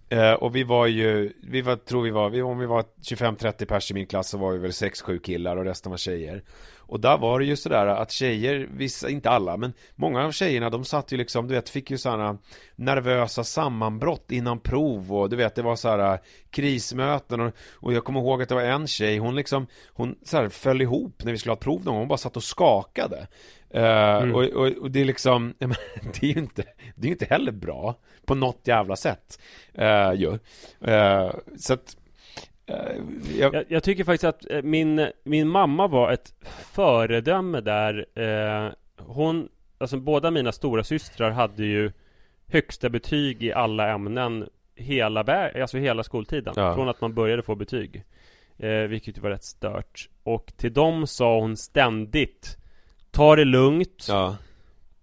Eh, 0.09 0.33
och 0.33 0.55
vi 0.55 0.63
var 0.63 0.87
ju, 0.87 1.33
vi 1.41 1.61
var, 1.61 1.75
tror 1.75 2.03
vi 2.03 2.09
var, 2.09 2.29
vi, 2.29 2.41
om 2.41 2.59
vi 2.59 2.65
var 2.65 2.83
25-30 3.01 3.65
pers 3.65 3.91
i 3.91 3.93
min 3.93 4.05
klass 4.05 4.29
så 4.29 4.37
var 4.37 4.51
vi 4.51 4.57
väl 4.57 4.71
6-7 4.71 5.19
killar 5.19 5.57
och 5.57 5.65
resten 5.65 5.89
var 5.89 5.97
tjejer. 5.97 6.43
Och 6.77 6.99
där 6.99 7.17
var 7.17 7.39
det 7.39 7.45
ju 7.45 7.55
sådär 7.55 7.87
att 7.87 8.11
tjejer, 8.11 8.69
vissa, 8.71 9.09
inte 9.09 9.29
alla, 9.29 9.57
men 9.57 9.73
många 9.95 10.25
av 10.25 10.31
tjejerna 10.31 10.69
de 10.69 10.85
satt 10.85 11.11
ju 11.11 11.17
liksom, 11.17 11.47
du 11.47 11.53
vet, 11.53 11.69
fick 11.69 11.91
ju 11.91 11.97
sådana 11.97 12.37
nervösa 12.75 13.43
sammanbrott 13.43 14.31
innan 14.31 14.59
prov 14.59 15.13
och 15.13 15.29
du 15.29 15.35
vet, 15.35 15.55
det 15.55 15.61
var 15.61 15.75
sådana 15.75 16.13
eh, 16.13 16.19
krismöten 16.49 17.41
och, 17.41 17.53
och 17.73 17.93
jag 17.93 18.03
kommer 18.03 18.19
ihåg 18.19 18.41
att 18.41 18.49
det 18.49 18.55
var 18.55 18.61
en 18.61 18.87
tjej, 18.87 19.17
hon 19.17 19.35
liksom, 19.35 19.67
hon 19.87 20.15
så 20.23 20.49
föll 20.49 20.81
ihop 20.81 21.23
när 21.23 21.31
vi 21.31 21.37
skulle 21.37 21.51
ha 21.51 21.57
ett 21.57 21.63
prov 21.63 21.85
någon 21.85 21.93
gång, 21.93 21.99
hon 21.99 22.07
bara 22.07 22.17
satt 22.17 22.37
och 22.37 22.43
skakade. 22.43 23.27
Eh, 23.69 24.31
och, 24.31 24.43
och, 24.43 24.67
och 24.67 24.91
det 24.91 25.01
är 25.01 25.05
liksom, 25.05 25.53
det 25.59 26.23
är 26.23 26.33
ju 26.33 26.39
inte, 26.39 26.63
det 26.95 27.07
är 27.07 27.11
inte 27.11 27.25
heller 27.25 27.51
bra 27.51 27.95
på 28.25 28.35
något 28.35 28.61
jävla 28.63 28.95
sätt. 28.95 29.39
Uh, 29.79 30.13
ju. 30.13 30.39
Eh, 30.91 31.31
så 31.57 31.73
att, 31.73 31.97
jag, 33.39 33.55
Jag, 33.55 33.65
jag 33.67 33.83
tycker 33.83 34.03
faktiskt 34.03 34.23
att 34.23 34.63
min, 34.63 35.07
min 35.23 35.47
mamma 35.47 35.87
var 35.87 36.11
ett 36.11 36.33
föredöme 36.71 37.61
där 37.61 38.05
hon, 38.97 39.49
alltså 39.77 39.97
båda 39.97 40.31
mina 40.31 40.51
stora 40.51 40.83
systrar 40.83 41.31
hade 41.31 41.65
ju 41.65 41.91
högsta 42.47 42.89
betyg 42.89 43.43
i 43.43 43.53
alla 43.53 43.89
ämnen 43.89 44.49
hela 44.75 45.49
alltså 45.61 45.77
hela 45.77 46.03
skoltiden. 46.03 46.53
Ja. 46.57 46.75
Från 46.75 46.89
att 46.89 47.01
man 47.01 47.13
började 47.13 47.41
få 47.41 47.55
betyg. 47.55 48.03
Eh, 48.57 48.69
vilket 48.69 49.17
var 49.17 49.29
rätt 49.29 49.43
stört. 49.43 50.09
Och 50.23 50.53
till 50.57 50.73
dem 50.73 51.07
sa 51.07 51.39
hon 51.39 51.57
ständigt 51.57 52.57
Ta 53.17 53.35
det 53.35 53.45
lugnt, 53.45 54.05
Ja, 54.07 54.35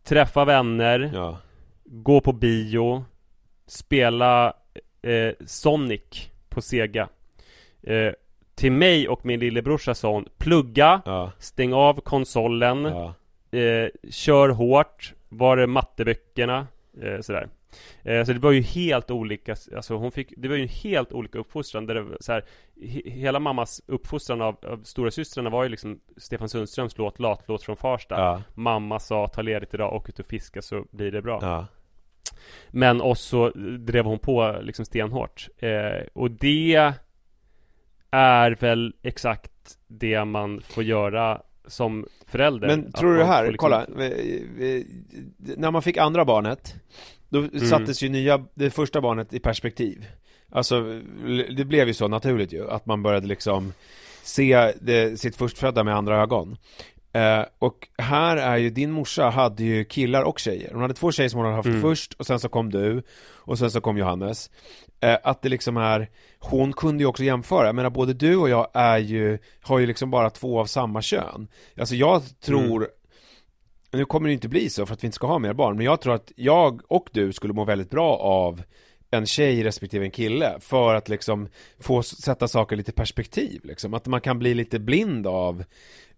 träffa 0.05 0.45
vänner, 0.45 1.11
ja, 1.15 1.39
gå 1.85 2.21
på 2.21 2.33
bio, 2.33 3.05
spela 3.67 4.53
eh, 5.03 5.33
Sonic 5.47 6.31
på 6.49 6.63
Sega. 6.63 7.09
Eh, 7.83 8.13
till 8.55 8.73
mig 8.73 9.09
och 9.09 9.27
min 9.27 9.41
lillebrorsa 9.41 9.95
sa 9.95 10.11
hon 10.13 10.29
Plugga, 10.39 11.03
ja, 11.05 11.33
stäng 11.39 11.73
av 11.73 12.01
konsolen, 12.01 12.87
eh, 13.51 13.89
kör 14.11 14.49
hårt, 14.49 15.15
var 15.29 15.57
är 15.57 15.67
matteböckerna? 15.67 16.67
Eh, 17.03 17.21
sådär. 17.21 17.49
Eh, 18.03 18.25
så 18.25 18.33
det 18.33 18.39
var 18.39 18.51
ju 18.53 18.61
helt 18.61 19.11
olika, 19.11 19.57
alltså 19.77 19.95
hon 19.95 20.13
fick, 20.13 20.33
det 20.37 20.49
var 20.49 20.57
ju 20.57 20.63
en 20.63 20.69
helt 20.69 21.13
olika 21.13 21.39
uppfostran 21.39 21.87
där 21.87 21.95
det 21.95 22.07
så 22.21 22.33
här, 22.33 22.45
he, 22.83 23.03
Hela 23.11 23.41
mammas 23.41 23.83
uppfostran 23.87 24.43
av, 24.43 24.57
av 24.67 24.83
stora 24.85 25.11
systrarna 25.11 25.51
var 25.51 25.63
ju 25.63 25.69
liksom 25.69 26.01
Stefan 26.17 26.49
Sundströms 26.49 26.99
låt 26.99 27.19
Latlåt 27.19 27.63
från 27.63 27.77
Farsta 27.77 28.15
Ja. 28.15 28.43
Mamma 28.55 29.01
sa 29.01 29.29
ta 29.29 29.43
ledigt 29.43 29.75
idag, 29.75 29.93
åk 29.95 30.09
ut 30.09 30.19
och 30.19 30.27
fiska 30.27 30.63
så 30.63 30.85
blir 30.91 31.11
det 31.13 31.23
bra 31.23 31.39
ja. 31.43 31.67
Men 32.71 33.01
oss 33.01 33.21
så 33.21 33.51
drev 33.79 34.05
hon 34.05 34.19
på 34.19 34.57
liksom 34.63 34.85
stenhårt 34.85 35.49
eh, 35.59 36.07
Och 36.13 36.31
det 36.31 36.95
är 38.11 38.51
väl 38.61 38.95
exakt 39.03 39.79
det 39.87 40.25
man 40.25 40.61
får 40.61 40.85
göra 40.85 41.43
som 41.67 42.07
förälder 42.27 42.69
Men 42.69 42.93
tror 42.93 43.13
du 43.13 43.19
det 43.19 43.25
här, 43.25 43.51
liksom- 43.51 43.71
kolla 43.71 43.87
När 45.57 45.71
man 45.71 45.83
fick 45.83 45.97
andra 45.97 46.25
barnet 46.25 46.75
Då 47.35 47.39
Mm. 47.39 47.69
sattes 47.69 48.03
ju 48.03 48.09
nya, 48.09 48.45
det 48.55 48.71
första 48.71 49.01
barnet 49.01 49.33
i 49.33 49.39
perspektiv. 49.41 50.07
Alltså, 50.51 51.01
det 51.57 51.65
blev 51.65 51.89
ju 51.89 51.95
så 51.95 52.09
naturligt 52.09 52.53
ju 52.53 52.71
Att 52.71 52.87
man 52.87 53.03
började 53.03 53.27
liksom 53.27 53.73
Se 54.23 54.73
det, 54.81 55.21
sitt 55.21 55.37
förstfödda 55.37 55.85
med 55.85 55.97
andra 55.97 56.23
ögon. 56.23 56.57
Eh, 57.13 57.43
Och 57.59 57.89
här 57.99 58.37
är 58.37 58.57
ju, 58.57 58.71
din 58.71 58.91
morsa 58.91 59.31
hade 59.31 59.65
ju 59.65 59.85
killar 59.85 60.23
och 60.23 60.39
tjejer. 60.39 60.71
Hon 60.73 60.83
hade 60.83 60.95
två 60.95 61.13
tjejer 61.13 61.29
som 61.29 61.39
hon 61.39 61.45
hade 61.45 61.57
haft 61.57 61.67
Mm. 61.67 61.81
först 61.83 62.15
Och 62.15 62.27
sen 62.27 62.41
så 62.41 62.49
kom 62.49 62.71
du 62.71 63.03
Och 63.47 63.59
sen 63.59 63.71
så 63.71 63.81
kom 63.81 63.99
Johannes. 63.99 64.51
Eh, 65.01 65.17
Att 65.23 65.43
det 65.43 65.49
liksom 65.49 65.77
är 65.77 66.11
Hon 66.39 66.73
kunde 66.73 67.03
ju 67.03 67.07
också 67.07 67.25
jämföra. 67.25 67.67
Jag 67.67 67.75
menar 67.75 67.91
både 67.91 68.13
du 68.15 68.37
och 68.37 68.49
jag 68.49 68.69
är 68.75 68.99
ju 68.99 69.39
Har 69.61 69.79
ju 69.79 69.87
liksom 69.87 70.11
bara 70.11 70.31
två 70.31 70.61
av 70.61 70.67
samma 70.67 71.03
kön. 71.03 71.49
Alltså 71.79 71.95
jag 71.95 72.23
tror 72.41 72.89
nu 73.95 74.05
kommer 74.05 74.29
det 74.29 74.33
inte 74.33 74.49
bli 74.49 74.71
så 74.71 74.87
för 74.87 74.95
att 74.95 75.05
vi 75.05 75.07
inte 75.07 75.15
ska 75.15 75.27
ha 75.27 75.39
mer 75.39 75.53
barn 75.53 75.77
Men 75.77 75.87
jag 75.87 76.01
tror 76.01 76.15
att 76.15 76.33
jag 76.37 76.83
och 76.89 77.09
du 77.13 77.33
skulle 77.33 77.55
må 77.55 77.65
väldigt 77.65 77.91
bra 77.91 78.17
av 78.17 78.63
en 79.11 79.27
tjej 79.27 79.65
respektive 79.65 80.05
en 80.05 80.11
kille 80.11 80.57
för 80.61 80.95
att 80.95 81.09
liksom 81.09 81.49
få 81.81 82.03
sätta 82.03 82.49
saker 82.49 82.77
lite 82.77 82.93
perspektiv 82.93 83.61
liksom. 83.65 83.95
Att 83.95 84.07
man 84.07 84.21
kan 84.21 84.39
bli 84.39 84.55
lite 84.55 84.79
blind 84.79 85.27
av 85.27 85.65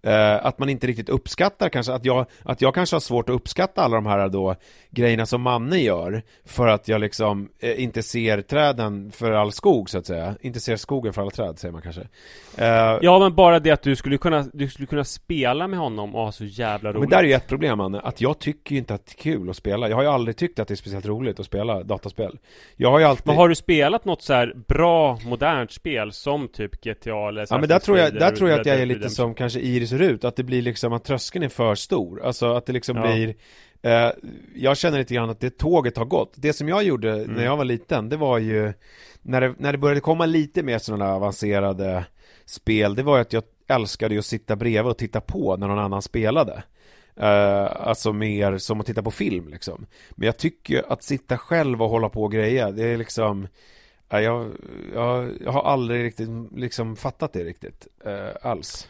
eh, 0.07 0.46
att 0.46 0.59
man 0.59 0.68
inte 0.68 0.86
riktigt 0.86 1.09
uppskattar 1.09 1.68
kanske 1.68 1.92
att 1.92 2.04
jag, 2.04 2.26
att 2.42 2.61
jag 2.61 2.74
kanske 2.74 2.96
har 2.96 3.00
svårt 3.00 3.28
att 3.28 3.34
uppskatta 3.34 3.82
alla 3.82 3.96
de 3.96 4.07
här 4.07 4.28
då 4.28 4.57
grejerna 4.90 5.26
som 5.26 5.42
Manne 5.42 5.78
gör 5.78 6.22
för 6.44 6.66
att 6.66 6.88
jag 6.88 7.00
liksom 7.00 7.48
eh, 7.59 7.82
inte 7.82 8.02
ser 8.02 8.42
träden 8.42 9.12
för 9.12 9.32
all 9.32 9.52
skog 9.52 9.90
så 9.90 9.98
att 9.98 10.07
säga. 10.07 10.34
Inte 10.40 10.61
ser 10.61 10.76
skogen 10.76 11.12
för 11.12 11.22
alla 11.22 11.30
träd 11.30 11.59
säger 11.59 11.72
man 11.72 11.82
kanske. 11.82 12.00
Eh, 12.57 12.98
Ja 13.02 13.18
men 13.18 13.34
bara 13.34 13.61
det 13.61 13.70
att 13.70 13.82
du 13.82 13.96
skulle 13.96 14.18
kunna, 14.18 14.46
du 14.52 14.68
skulle 14.68 14.86
kunna 14.86 15.04
spela 15.04 15.68
med 15.68 15.78
honom 15.78 16.14
och 16.14 16.24
ha 16.24 16.32
så 16.32 16.44
jävla 16.44 16.90
roligt 16.90 17.00
Men 17.00 17.09
där 17.09 17.18
är 17.18 17.28
ju 17.28 17.32
ett 17.32 17.48
problem 17.48 17.80
Anne, 17.80 18.00
att 18.00 18.20
jag 18.20 18.38
tycker 18.38 18.72
ju 18.72 18.78
inte 18.78 18.94
att 18.94 19.07
det 19.07 19.12
är 19.12 19.22
kul 19.22 19.50
att 19.50 19.57
spela. 19.57 19.88
Jag 19.88 19.96
har 19.96 20.02
ju 20.02 20.09
aldrig 20.09 20.36
tyckt 20.36 20.59
att 20.59 20.68
det 20.68 20.74
är 20.74 20.76
speciellt 20.76 21.07
roligt 21.07 21.40
att 21.40 21.46
spela 21.46 21.82
dataspel. 21.82 22.38
Jag 22.76 22.90
har 22.90 22.98
ju 22.98 23.04
alltid 23.04 23.26
Men 23.26 23.36
har 23.36 23.48
du 23.48 23.54
spelat 23.54 24.04
något 24.04 24.22
så 24.22 24.32
här 24.32 24.54
bra, 24.68 25.18
modernt 25.26 25.72
spel 25.72 26.12
som 26.12 26.48
typ 26.48 26.80
GTA 26.80 27.28
eller 27.28 27.46
Ja 27.50 27.59
men 27.59 27.68
där 27.68 27.78
tror 27.78 27.98
jag, 27.98 28.14
där 28.14 28.30
tror 28.30 28.50
jag 28.50 28.61
att 28.61 28.66
jag 28.66 28.80
är 28.80 28.86
lite 28.86 29.11
som 29.11 29.34
kanske 29.34 29.61
Iris 29.61 29.92
och 29.97 30.09
Rut, 30.09 30.24
att 30.24 30.36
det 30.36 30.42
blir 30.44 30.62
liksom 30.62 30.92
att 30.92 31.05
tröskeln 31.05 31.44
är 31.44 31.49
för 31.49 31.74
stor 31.74 32.22
Alltså 32.24 32.53
att 32.55 32.66
det 32.66 32.72
liksom 32.72 32.97
Ja. 32.97 33.03
blir 33.03 33.34
eh, 33.82 34.11
Jag 34.55 34.76
känner 34.76 34.99
lite 34.99 35.14
grann 35.14 35.30
att 35.30 35.40
det 35.40 35.59
tåget 35.59 35.97
har 35.97 36.05
gått 36.05 36.32
Det 36.36 36.53
som 36.53 36.68
jag 36.68 36.82
gjorde 36.82 37.12
Mm. 37.12 37.30
när 37.36 37.44
jag 37.44 37.57
var 37.57 37.64
liten, 37.64 38.09
det 38.09 38.16
var 38.16 38.38
ju 38.38 38.72
När 39.22 39.40
det, 39.40 39.55
när 39.59 39.72
det 39.72 39.78
började 39.78 40.01
komma 40.01 40.26
lite 40.26 40.62
mer 40.62 40.78
sådana 40.78 41.14
avancerade 41.14 42.05
spel 42.44 42.94
Det 42.94 43.03
var 43.03 43.16
ju 43.16 43.22
att 43.22 43.32
jag 43.32 43.42
älskade 43.68 44.14
ju 44.14 44.18
att 44.18 44.26
sitta 44.26 44.57
bredvid 44.57 44.90
och 44.90 44.99
titta 44.99 45.20
på 45.20 45.57
när 45.57 45.68
någon 45.68 45.78
annan 45.78 46.03
spelade 46.03 46.62
Eh, 47.18 47.86
alltså 47.86 48.12
mer 48.12 48.59
som 48.59 48.80
att 48.80 48.86
titta 48.86 49.03
på 49.03 49.11
film 49.11 49.49
liksom 49.49 49.86
Men 50.11 50.26
jag 50.26 50.36
tycker 50.36 50.92
att 50.92 51.03
sitta 51.03 51.38
själv 51.38 51.82
och 51.82 51.88
hålla 51.90 52.09
på 52.09 52.22
och 52.22 52.32
greja, 52.32 52.70
det 52.70 52.84
är 52.84 52.97
liksom 52.97 53.49
Ja, 54.09 54.20
jag, 54.20 54.51
jag, 54.94 55.30
jag 55.44 55.53
har 55.53 55.62
aldrig 55.62 56.05
riktigt 56.05 56.28
liksom 56.57 56.97
fattat 56.97 57.32
det 57.32 57.44
riktigt 57.44 57.86
eh, 58.05 58.51
alls. 58.51 58.88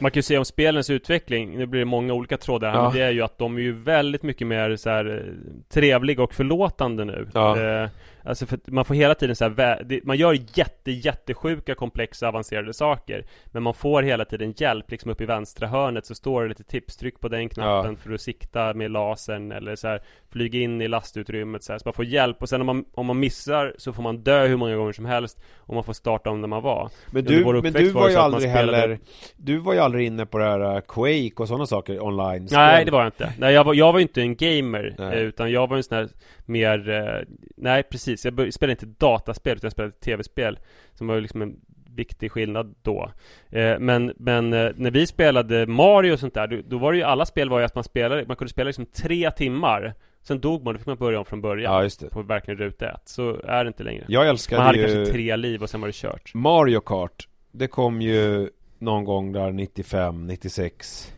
Man 0.00 0.10
kan 0.10 0.18
ju 0.18 0.22
se 0.22 0.38
om 0.38 0.44
spelens 0.44 0.90
utveckling, 0.90 1.58
nu 1.58 1.66
blir 1.66 1.78
det 1.80 1.84
många 1.86 2.12
olika 2.14 2.36
trådar 2.36 2.70
här, 2.70 2.76
Ja. 2.78 2.82
men 2.82 2.92
det 2.92 3.02
är 3.02 3.10
ju 3.10 3.22
att 3.22 3.38
de 3.38 3.56
är 3.56 3.60
ju 3.60 3.72
väldigt 3.72 4.22
mycket 4.22 4.46
mer 4.46 4.76
så 4.76 4.90
här 4.90 5.06
eh, 5.18 5.34
trevliga 5.72 6.22
och 6.22 6.34
förlåtande 6.34 7.04
nu. 7.04 7.28
Ja. 7.34 7.60
Eh, 7.82 7.88
alltså 8.24 8.46
för 8.46 8.58
man 8.66 8.84
får 8.84 8.94
hela 8.94 9.14
tiden 9.14 9.36
så 9.36 9.44
här, 9.44 10.04
man 10.06 10.16
gör 10.16 10.38
jätte, 10.54 10.90
jättesjuka, 10.90 11.74
komplexa, 11.74 12.28
avancerade 12.28 12.72
saker. 12.74 13.24
Men 13.46 13.62
man 13.62 13.74
får 13.74 14.02
hela 14.02 14.24
tiden 14.24 14.54
hjälp, 14.56 14.90
liksom 14.90 15.10
upp 15.10 15.20
i 15.20 15.24
vänstra 15.24 15.68
hörnet 15.68 16.06
så 16.06 16.14
står 16.14 16.42
det 16.42 16.48
lite 16.48 16.64
tips, 16.64 16.96
tryck 16.96 17.20
på 17.20 17.28
den 17.28 17.48
knappen 17.48 17.90
Ja. 17.90 17.96
för 18.02 18.12
att 18.12 18.20
sikta 18.20 18.74
med 18.74 18.90
lasern 18.90 19.52
eller 19.52 19.76
så 19.76 19.88
här, 19.88 20.02
flyga 20.32 20.58
in 20.60 20.80
i 20.82 20.88
lastutrymmet 20.88 21.64
så 21.64 21.72
här, 21.72 21.78
så 21.78 21.82
man 21.86 21.92
får 21.94 22.04
hjälp 22.04 22.42
och 22.42 22.48
sen 22.48 22.60
om 22.60 22.66
man, 22.66 22.84
om 22.94 23.06
man 23.06 23.18
missar 23.20 23.74
så 23.78 23.92
får 23.92 24.02
man 24.02 24.18
dö 24.18 24.46
hur 24.46 24.56
många 24.56 24.76
gånger 24.76 24.92
som 24.92 25.04
helst 25.04 25.40
och 25.56 25.74
man 25.74 25.84
får 25.84 25.92
starta 25.92 26.30
om 26.30 26.40
där 26.40 26.48
man 26.48 26.62
var. 26.62 26.90
Men 27.12 27.24
du, 27.24 27.44
men 27.62 27.72
du 27.72 27.90
var 27.90 28.00
var 28.00 28.08
ju 28.10 28.16
aldrig 28.16 28.50
spelade- 28.50 28.78
heller 28.78 28.98
Du 29.36 29.58
var 29.58 29.72
ju 29.72 29.78
aldrig 29.78 30.06
inne 30.06 30.26
på 30.26 30.38
det 30.38 30.44
här 30.44 30.74
uh, 30.76 30.80
Quake 30.80 31.32
och 31.36 31.48
sådana 31.48 31.66
saker 31.66 32.02
online 32.04 32.48
Nej 32.50 32.84
det 32.84 32.90
var 32.90 32.98
jag 33.00 33.08
inte. 33.08 33.32
Nej 33.38 33.54
jag 33.54 33.64
var, 33.64 33.74
jag 33.74 33.92
var 33.92 34.00
inte 34.00 34.20
en 34.20 34.36
gamer 34.36 34.94
Nej. 34.98 35.12
eh, 35.18 35.22
Utan 35.22 35.50
jag 35.52 35.66
var 35.66 35.76
en 35.76 35.82
sån 35.82 35.96
här 35.98 36.08
mer 36.46 36.88
eh, 36.90 37.26
Nej 37.56 37.82
precis, 37.82 38.09
jag 38.24 38.34
bör- 38.34 38.50
spelade 38.50 38.72
inte 38.72 38.86
dataspel 39.06 39.56
utan 39.56 39.66
jag 39.66 39.72
spelade 39.72 39.92
tv-spel 39.94 40.58
Som 40.94 41.06
var 41.06 41.20
liksom 41.20 41.42
en 41.42 41.60
viktig 41.94 42.32
skillnad 42.32 42.74
då. 42.82 43.12
Eh, 43.50 43.78
Men, 43.78 44.12
men 44.16 44.52
eh, 44.52 44.70
när 44.76 44.90
vi 44.90 45.06
spelade 45.06 45.66
Mario 45.66 46.12
och 46.12 46.18
sånt 46.20 46.34
där 46.34 46.46
då, 46.46 46.60
då 46.66 46.78
var 46.78 46.92
det 46.92 46.98
ju 46.98 47.04
alla 47.04 47.26
spel 47.26 47.50
var 47.50 47.58
ju 47.58 47.64
att 47.64 47.74
man 47.74 47.84
spelade 47.84 48.24
Man 48.26 48.36
kunde 48.36 48.50
spela 48.50 48.66
liksom 48.66 48.86
tre 48.86 49.30
timmar. 49.30 49.94
Sen 50.22 50.40
dog 50.40 50.64
man, 50.64 50.74
då 50.74 50.78
fick 50.78 50.86
man 50.86 50.96
börja 50.96 51.18
om 51.18 51.24
från 51.24 51.40
början. 51.40 51.72
Ja 51.72 51.82
just 51.82 52.00
det. 52.00 52.08
På 52.08 52.22
verkligen 52.22 52.58
ruta 52.58 52.90
ett. 52.90 53.08
Så 53.08 53.40
är 53.44 53.64
det 53.64 53.68
inte 53.68 53.82
längre. 53.82 54.04
Jag 54.08 54.20
Man 54.20 54.28
älskade 54.28 54.62
hade 54.62 54.78
ju 54.78 54.84
kanske 54.94 55.12
tre 55.12 55.36
liv 55.36 55.62
och 55.62 55.70
sen 55.70 55.80
var 55.80 55.88
det 55.88 55.94
kört. 55.94 56.34
Mario 56.34 56.80
Kart 56.80 57.28
Det 57.52 57.66
kom 57.66 58.02
ju 58.02 58.48
någon 58.78 59.04
gång 59.04 59.32
där 59.32 59.52
95, 59.52 60.26
96 60.26 61.14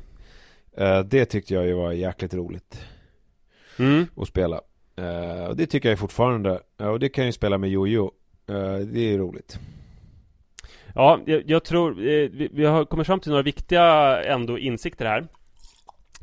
Eh, 0.76 1.00
Det 1.00 1.24
tyckte 1.24 1.54
jag 1.54 1.66
ju 1.66 1.72
var 1.72 1.92
jäkligt 1.92 2.34
roligt 2.34 2.86
mm. 3.78 4.06
att 4.16 4.28
spela 4.28 4.60
Uh, 5.02 5.44
Och 5.48 5.56
det 5.56 5.66
tycker 5.66 5.88
jag 5.88 5.98
fortfarande. 5.98 6.60
Uh, 6.80 6.88
Och 6.88 7.00
det 7.00 7.08
kan 7.08 7.26
ju 7.26 7.32
spela 7.32 7.58
med 7.58 7.70
Jojo. 7.70 8.10
Uh, 8.50 8.76
Det 8.78 9.14
är 9.14 9.18
roligt. 9.18 9.58
Ja, 10.94 11.20
jag, 11.26 11.42
jag 11.46 11.64
tror 11.64 11.90
eh, 11.90 12.28
vi, 12.32 12.48
vi 12.52 12.64
har 12.64 12.84
kommit 12.84 13.06
fram 13.06 13.20
till 13.20 13.30
några 13.30 13.42
viktiga 13.42 13.84
ändå 14.24 14.58
insikter 14.58 15.06
här. 15.06 15.28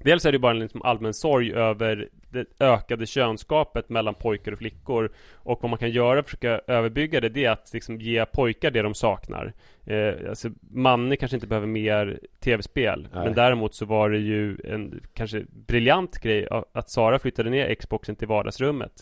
Dels 0.04 0.26
är 0.26 0.32
det 0.32 0.39
bara 0.39 0.52
en 0.52 0.60
liksom 0.60 0.82
allmän 0.82 1.14
sorg 1.14 1.54
över 1.54 2.10
det 2.32 2.45
ökade 2.60 3.06
könskapet 3.06 3.89
mellan 3.89 4.14
pojkar 4.14 4.52
och 4.52 4.58
flickor 4.58 5.12
och 5.34 5.60
vad 5.62 5.70
man 5.70 5.80
kan 5.80 5.91
göra 5.91 6.14
för 6.14 6.20
att 6.20 6.26
försöka 6.26 6.62
överbygga 6.68 7.22
det, 7.22 7.30
det 7.30 7.45
är 7.45 7.52
att 7.52 7.74
liksom 7.74 8.02
ge 8.02 8.26
pojkar 8.26 8.72
det 8.72 8.82
de 8.82 8.93
saknar. 8.93 9.54
Eh, 9.86 10.30
alltså, 10.30 10.50
Manne 10.72 11.16
kanske 11.16 11.38
inte 11.38 11.47
behöver 11.47 11.68
mer 11.68 12.20
tv-spel, 12.39 13.08
Nej. 13.14 13.26
men 13.26 13.34
däremot 13.34 13.76
så 13.76 13.86
var 13.86 14.10
det 14.10 14.18
ju 14.18 14.58
en 14.64 15.02
kanske 15.14 15.45
briljant 15.68 16.18
grej 16.20 16.47
att 16.72 16.89
Sara 16.89 17.20
flyttade 17.20 17.50
ner 17.50 17.76
Xboxen 17.76 18.16
till 18.16 18.28
vardagsrummet, 18.28 18.95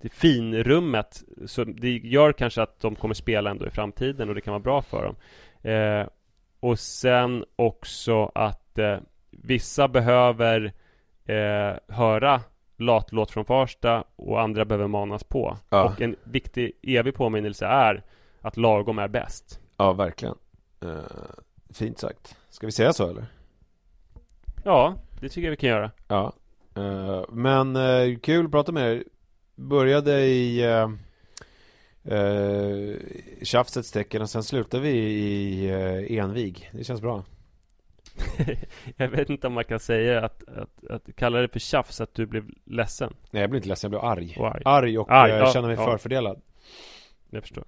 till 0.00 0.10
finrummet. 0.10 1.22
Så 1.46 1.64
det 1.64 1.90
gör 1.90 2.32
kanske 2.32 2.62
att 2.62 2.80
de 2.80 2.94
kommer 2.94 3.14
spela 3.14 3.50
ändå 3.50 3.66
i 3.66 3.70
framtiden 3.70 4.28
och 4.28 4.34
det 4.34 4.40
kan 4.40 4.52
vara 4.52 4.62
bra 4.62 4.82
för 4.82 5.04
dem. 5.04 5.16
Eh, 5.72 6.06
och 6.60 6.78
sen 6.78 7.44
också 7.56 8.32
att 8.34 8.78
eh, 8.78 8.98
vissa 9.32 9.88
behöver 9.88 10.72
eh, 11.24 11.94
höra 11.94 12.40
latlåt 12.76 13.30
från 13.30 13.44
Farsta 13.44 14.04
och 14.16 14.40
andra 14.40 14.64
behöver 14.64 14.86
manas 14.86 15.24
på. 15.24 15.58
Ja. 15.68 15.84
Och 15.84 16.00
en 16.00 16.16
viktig 16.24 16.72
evig 16.82 17.14
påminnelse 17.14 17.66
är 17.66 18.02
att 18.40 18.56
lagom 18.56 18.98
är 18.98 19.08
bäst. 19.08 19.60
Ja, 19.76 19.92
verkligen 19.92 20.34
Eh, 20.84 20.98
Fint 21.70 21.98
sagt 21.98 22.36
Ska 22.50 22.66
vi 22.66 22.72
säga 22.72 22.92
så 22.92 23.10
eller? 23.10 23.26
Ja, 24.64 24.94
det 25.20 25.28
tycker 25.28 25.42
jag 25.42 25.50
vi 25.50 25.56
kan 25.56 25.70
göra. 25.70 25.90
Ja 26.08 26.32
Eh, 26.74 27.22
Men 27.28 27.76
eh, 27.76 28.18
kul 28.18 28.44
att 28.44 28.50
prata 28.50 28.72
med 28.72 28.92
er 28.92 29.04
Började 29.54 30.20
i 30.20 30.66
uh, 30.66 30.90
uh, 32.14 32.96
tjafsets 33.42 33.92
tecken 33.92 34.22
och 34.22 34.30
sen 34.30 34.42
slutade 34.42 34.82
vi 34.82 34.90
i 34.90 35.70
uh, 35.72 36.18
envig 36.18 36.70
Det 36.72 36.84
känns 36.84 37.00
bra 37.00 37.24
jag 38.96 39.08
vet 39.08 39.30
inte 39.30 39.46
om 39.46 39.52
man 39.52 39.64
kan 39.64 39.80
säga 39.80 40.24
att, 40.24 40.42
att, 40.48 40.90
att 40.90 41.16
kalla 41.16 41.40
det 41.40 41.48
för 41.48 41.58
tjafs 41.60 42.00
att 42.00 42.14
du 42.14 42.26
blev 42.26 42.44
ledsen. 42.64 43.14
Nej 43.30 43.40
jag 43.40 43.50
blir 43.50 43.58
inte 43.58 43.68
ledsen, 43.68 43.92
jag 43.92 44.00
blir 44.00 44.10
arg. 44.10 44.36
Och 44.38 44.46
arg. 44.48 44.62
Arg 44.64 44.98
och 44.98 45.10
Arg, 45.10 45.30
eh, 45.32 45.38
ja, 45.38 45.52
känner 45.52 45.68
mig 45.68 45.76
ja. 45.76 45.84
förfördelad. 45.90 46.40
Jag 47.30 47.42
förstår. 47.42 47.64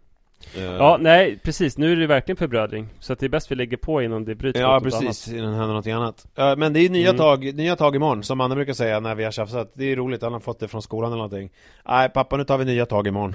Eh, 0.56 0.62
Ja, 0.64 0.96
nej 1.00 1.38
precis. 1.42 1.78
Nu 1.78 1.92
är 1.92 1.96
det 1.96 2.06
verkligen 2.06 2.36
förbrödring. 2.36 2.88
Så 3.00 3.12
att 3.12 3.18
det 3.18 3.26
är 3.26 3.28
bäst 3.30 3.50
vi 3.50 3.54
lägger 3.54 3.76
på 3.76 4.02
innan 4.02 4.24
det 4.24 4.34
bryts 4.34 4.60
Ja 4.60 4.80
precis, 4.82 5.28
innan 5.28 5.44
det 5.44 5.50
händer 5.50 5.66
någonting 5.66 5.92
annat 5.92 6.26
Eh, 6.36 6.56
Men 6.56 6.72
det 6.72 6.80
är 6.80 6.90
nya, 6.90 7.08
Mm. 7.08 7.18
tag, 7.18 7.54
nya 7.54 7.76
tag 7.76 7.96
imorgon, 7.96 8.22
som 8.22 8.40
Anna 8.40 8.54
brukar 8.54 8.72
säga 8.72 9.00
när 9.00 9.14
vi 9.14 9.24
har 9.24 9.30
tjafsat 9.30 9.70
Det 9.74 9.84
är 9.84 9.96
roligt, 9.96 10.22
han 10.22 10.32
har 10.32 10.40
fått 10.40 10.60
det 10.60 10.68
från 10.68 10.82
skolan 10.82 11.08
eller 11.12 11.16
någonting 11.16 11.50
Nej 11.88 12.08
pappa, 12.08 12.36
nu 12.36 12.44
tar 12.44 12.58
vi 12.58 12.64
nya 12.64 12.86
tag 12.86 13.06
imorgon 13.06 13.34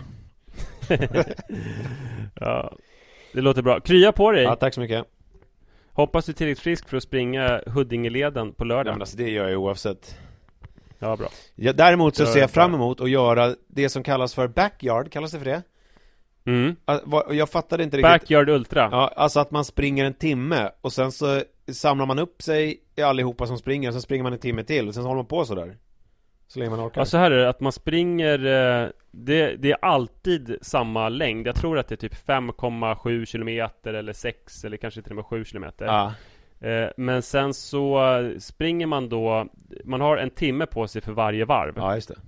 Ja, 2.39 2.71
det 3.33 3.41
låter 3.41 3.61
bra. 3.61 3.79
Krya 3.79 4.11
på 4.11 4.31
dig! 4.31 4.43
Ja, 4.43 4.55
tack 4.55 4.73
så 4.73 4.81
mycket 4.81 5.05
Hoppas 5.99 6.25
du 6.25 6.31
är 6.31 6.33
tillräckligt 6.33 6.63
frisk 6.63 6.89
för 6.89 6.97
att 6.97 7.03
springa 7.03 7.61
Huddingeleden 7.67 8.53
på 8.53 8.63
lördag. 8.65 8.91
men 8.93 9.01
alltså, 9.01 9.17
Det 9.17 9.29
gör 9.29 9.49
jag 9.49 9.61
oavsett 9.61 10.17
Ja, 10.99 11.15
bra. 11.15 11.27
ja, 11.55 11.73
Däremot 11.73 12.15
så 12.15 12.25
ser 12.25 12.39
jag 12.39 12.51
fram 12.51 12.73
emot 12.73 13.01
att 13.01 13.09
göra 13.09 13.55
det 13.67 13.89
som 13.89 14.03
kallas 14.03 14.33
för 14.33 14.47
backyard, 14.47 15.11
kallas 15.11 15.31
det 15.31 15.37
för 15.37 15.45
det? 15.45 15.61
Mm. 16.45 16.75
Ah, 16.85 16.99
Jag 17.33 17.49
fattade 17.49 17.83
inte 17.83 17.97
riktigt 17.97 18.11
Backyard 18.11 18.49
Ultra. 18.49 18.89
Ja, 18.91 19.13
alltså 19.15 19.39
att 19.39 19.51
man 19.51 19.65
springer 19.65 20.05
en 20.05 20.13
timme 20.13 20.69
och 20.81 20.93
sen 20.93 21.11
så 21.11 21.41
samlar 21.71 22.05
man 22.05 22.19
upp 22.19 22.41
sig 22.41 22.77
allihopa 23.03 23.47
som 23.47 23.57
springer, 23.57 23.89
och 23.89 23.93
sen 23.93 24.01
springer 24.01 24.23
man 24.23 24.33
en 24.33 24.39
timme 24.39 24.63
till 24.63 24.87
och 24.87 24.93
sen 24.93 25.03
så 25.03 25.07
håller 25.09 25.19
man 25.19 25.25
på 25.25 25.45
sådär 25.45 25.77
Så 26.49 26.59
länge 26.59 26.69
man 26.69 26.79
orkar. 26.87 27.01
Ja, 27.01 27.05
så 27.05 27.17
här 27.17 27.31
är 27.31 27.37
det, 27.37 27.49
att 27.49 27.59
man 27.59 27.71
springer 27.71 28.45
eh, 28.45 28.89
det, 29.11 29.55
det 29.55 29.71
är 29.71 29.77
alltid 29.81 30.57
samma 30.61 31.09
längd. 31.09 31.47
Jag 31.47 31.55
tror 31.55 31.79
att 31.79 31.87
det 31.87 31.95
är 31.95 32.09
typ 32.09 32.27
5,7 32.27 33.25
kilometer 33.25 33.93
eller 33.93 34.13
6 34.13 34.65
eller 34.65 34.77
kanske 34.77 35.01
till 35.01 35.11
och 35.11 35.15
med 35.15 35.25
7 35.25 35.45
kilometer. 35.45 35.85
Ja, 35.85 36.13
eh, 36.67 36.89
Men 36.97 37.21
sen 37.21 37.53
så 37.53 37.99
springer 38.39 38.87
man 38.87 39.09
då 39.09 39.47
Man 39.83 40.01
har 40.01 40.17
en 40.17 40.29
timme 40.29 40.65
på 40.65 40.87
sig 40.87 41.01
för 41.01 41.11
varje 41.11 41.45
varv. 41.45 41.73
Ja 41.75 41.95
just 41.95 42.07
det. 42.07 42.19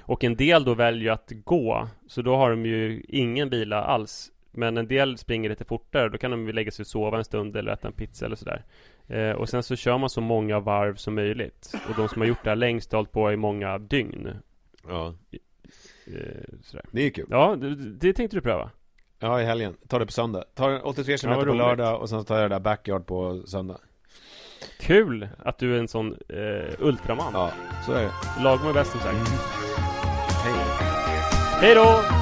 Och 0.00 0.24
en 0.24 0.36
del 0.36 0.64
då 0.64 0.74
väljer 0.74 1.12
att 1.12 1.32
gå 1.44 1.88
Så 2.06 2.22
då 2.22 2.36
har 2.36 2.50
de 2.50 2.66
ju 2.66 3.02
ingen 3.08 3.50
vila 3.50 3.82
alls 3.82 4.30
Men 4.52 4.76
en 4.76 4.88
del 4.88 5.18
springer 5.18 5.50
lite 5.50 5.64
fortare 5.64 6.08
Då 6.08 6.18
kan 6.18 6.30
de 6.30 6.46
ju 6.46 6.52
lägga 6.52 6.70
sig 6.70 6.82
och 6.82 6.86
sova 6.86 7.18
en 7.18 7.24
stund 7.24 7.56
eller 7.56 7.72
äta 7.72 7.88
en 7.88 7.94
pizza 7.94 8.26
eller 8.26 8.36
sådär 8.36 8.64
eh, 9.06 9.30
Och 9.30 9.48
sen 9.48 9.62
så 9.62 9.76
kör 9.76 9.98
man 9.98 10.10
så 10.10 10.20
många 10.20 10.60
varv 10.60 10.94
som 10.94 11.14
möjligt 11.14 11.72
Och 11.88 11.94
de 11.96 12.08
som 12.08 12.20
har 12.22 12.28
gjort 12.28 12.44
det 12.44 12.50
här 12.50 12.56
längst 12.56 12.92
har 12.92 12.98
hållit 12.98 13.12
på 13.12 13.32
i 13.32 13.36
många 13.36 13.78
dygn 13.78 14.28
Ja, 14.88 15.14
eh, 16.06 16.44
sådär. 16.62 16.84
det 16.92 17.02
är 17.02 17.10
kul 17.10 17.26
Ja, 17.30 17.56
det, 17.56 17.74
det 17.76 18.12
tänkte 18.12 18.36
du 18.36 18.40
pröva 18.40 18.70
Ja, 19.18 19.40
i 19.40 19.44
helgen. 19.44 19.74
Ta 19.88 19.98
det 19.98 20.06
på 20.06 20.12
söndag. 20.12 20.44
Ta 20.54 20.78
83 20.80 21.16
km 21.18 21.30
Ja, 21.32 21.38
på 21.40 21.44
roligt. 21.46 21.56
lördag 21.58 22.00
och 22.00 22.08
sen 22.08 22.18
så 22.20 22.24
tar 22.24 22.38
jag 22.40 22.50
det 22.50 22.54
där 22.54 22.60
backyard 22.60 23.06
på 23.06 23.42
söndag. 23.46 23.78
Kul 24.80 25.28
att 25.38 25.58
du 25.58 25.74
är 25.74 25.78
en 25.78 25.88
sån 25.88 26.16
eh, 26.28 26.74
ultraman 26.78 27.30
Ja, 27.34 27.50
så 27.86 27.92
är 27.92 28.02
det. 28.02 28.12
Lagom 28.44 28.68
är 28.68 28.72
bäst 28.72 28.90
som 28.90 29.00
sagt 29.00 29.16
Hej. 30.44 30.54
Hej 31.60 31.74
då! 31.74 32.21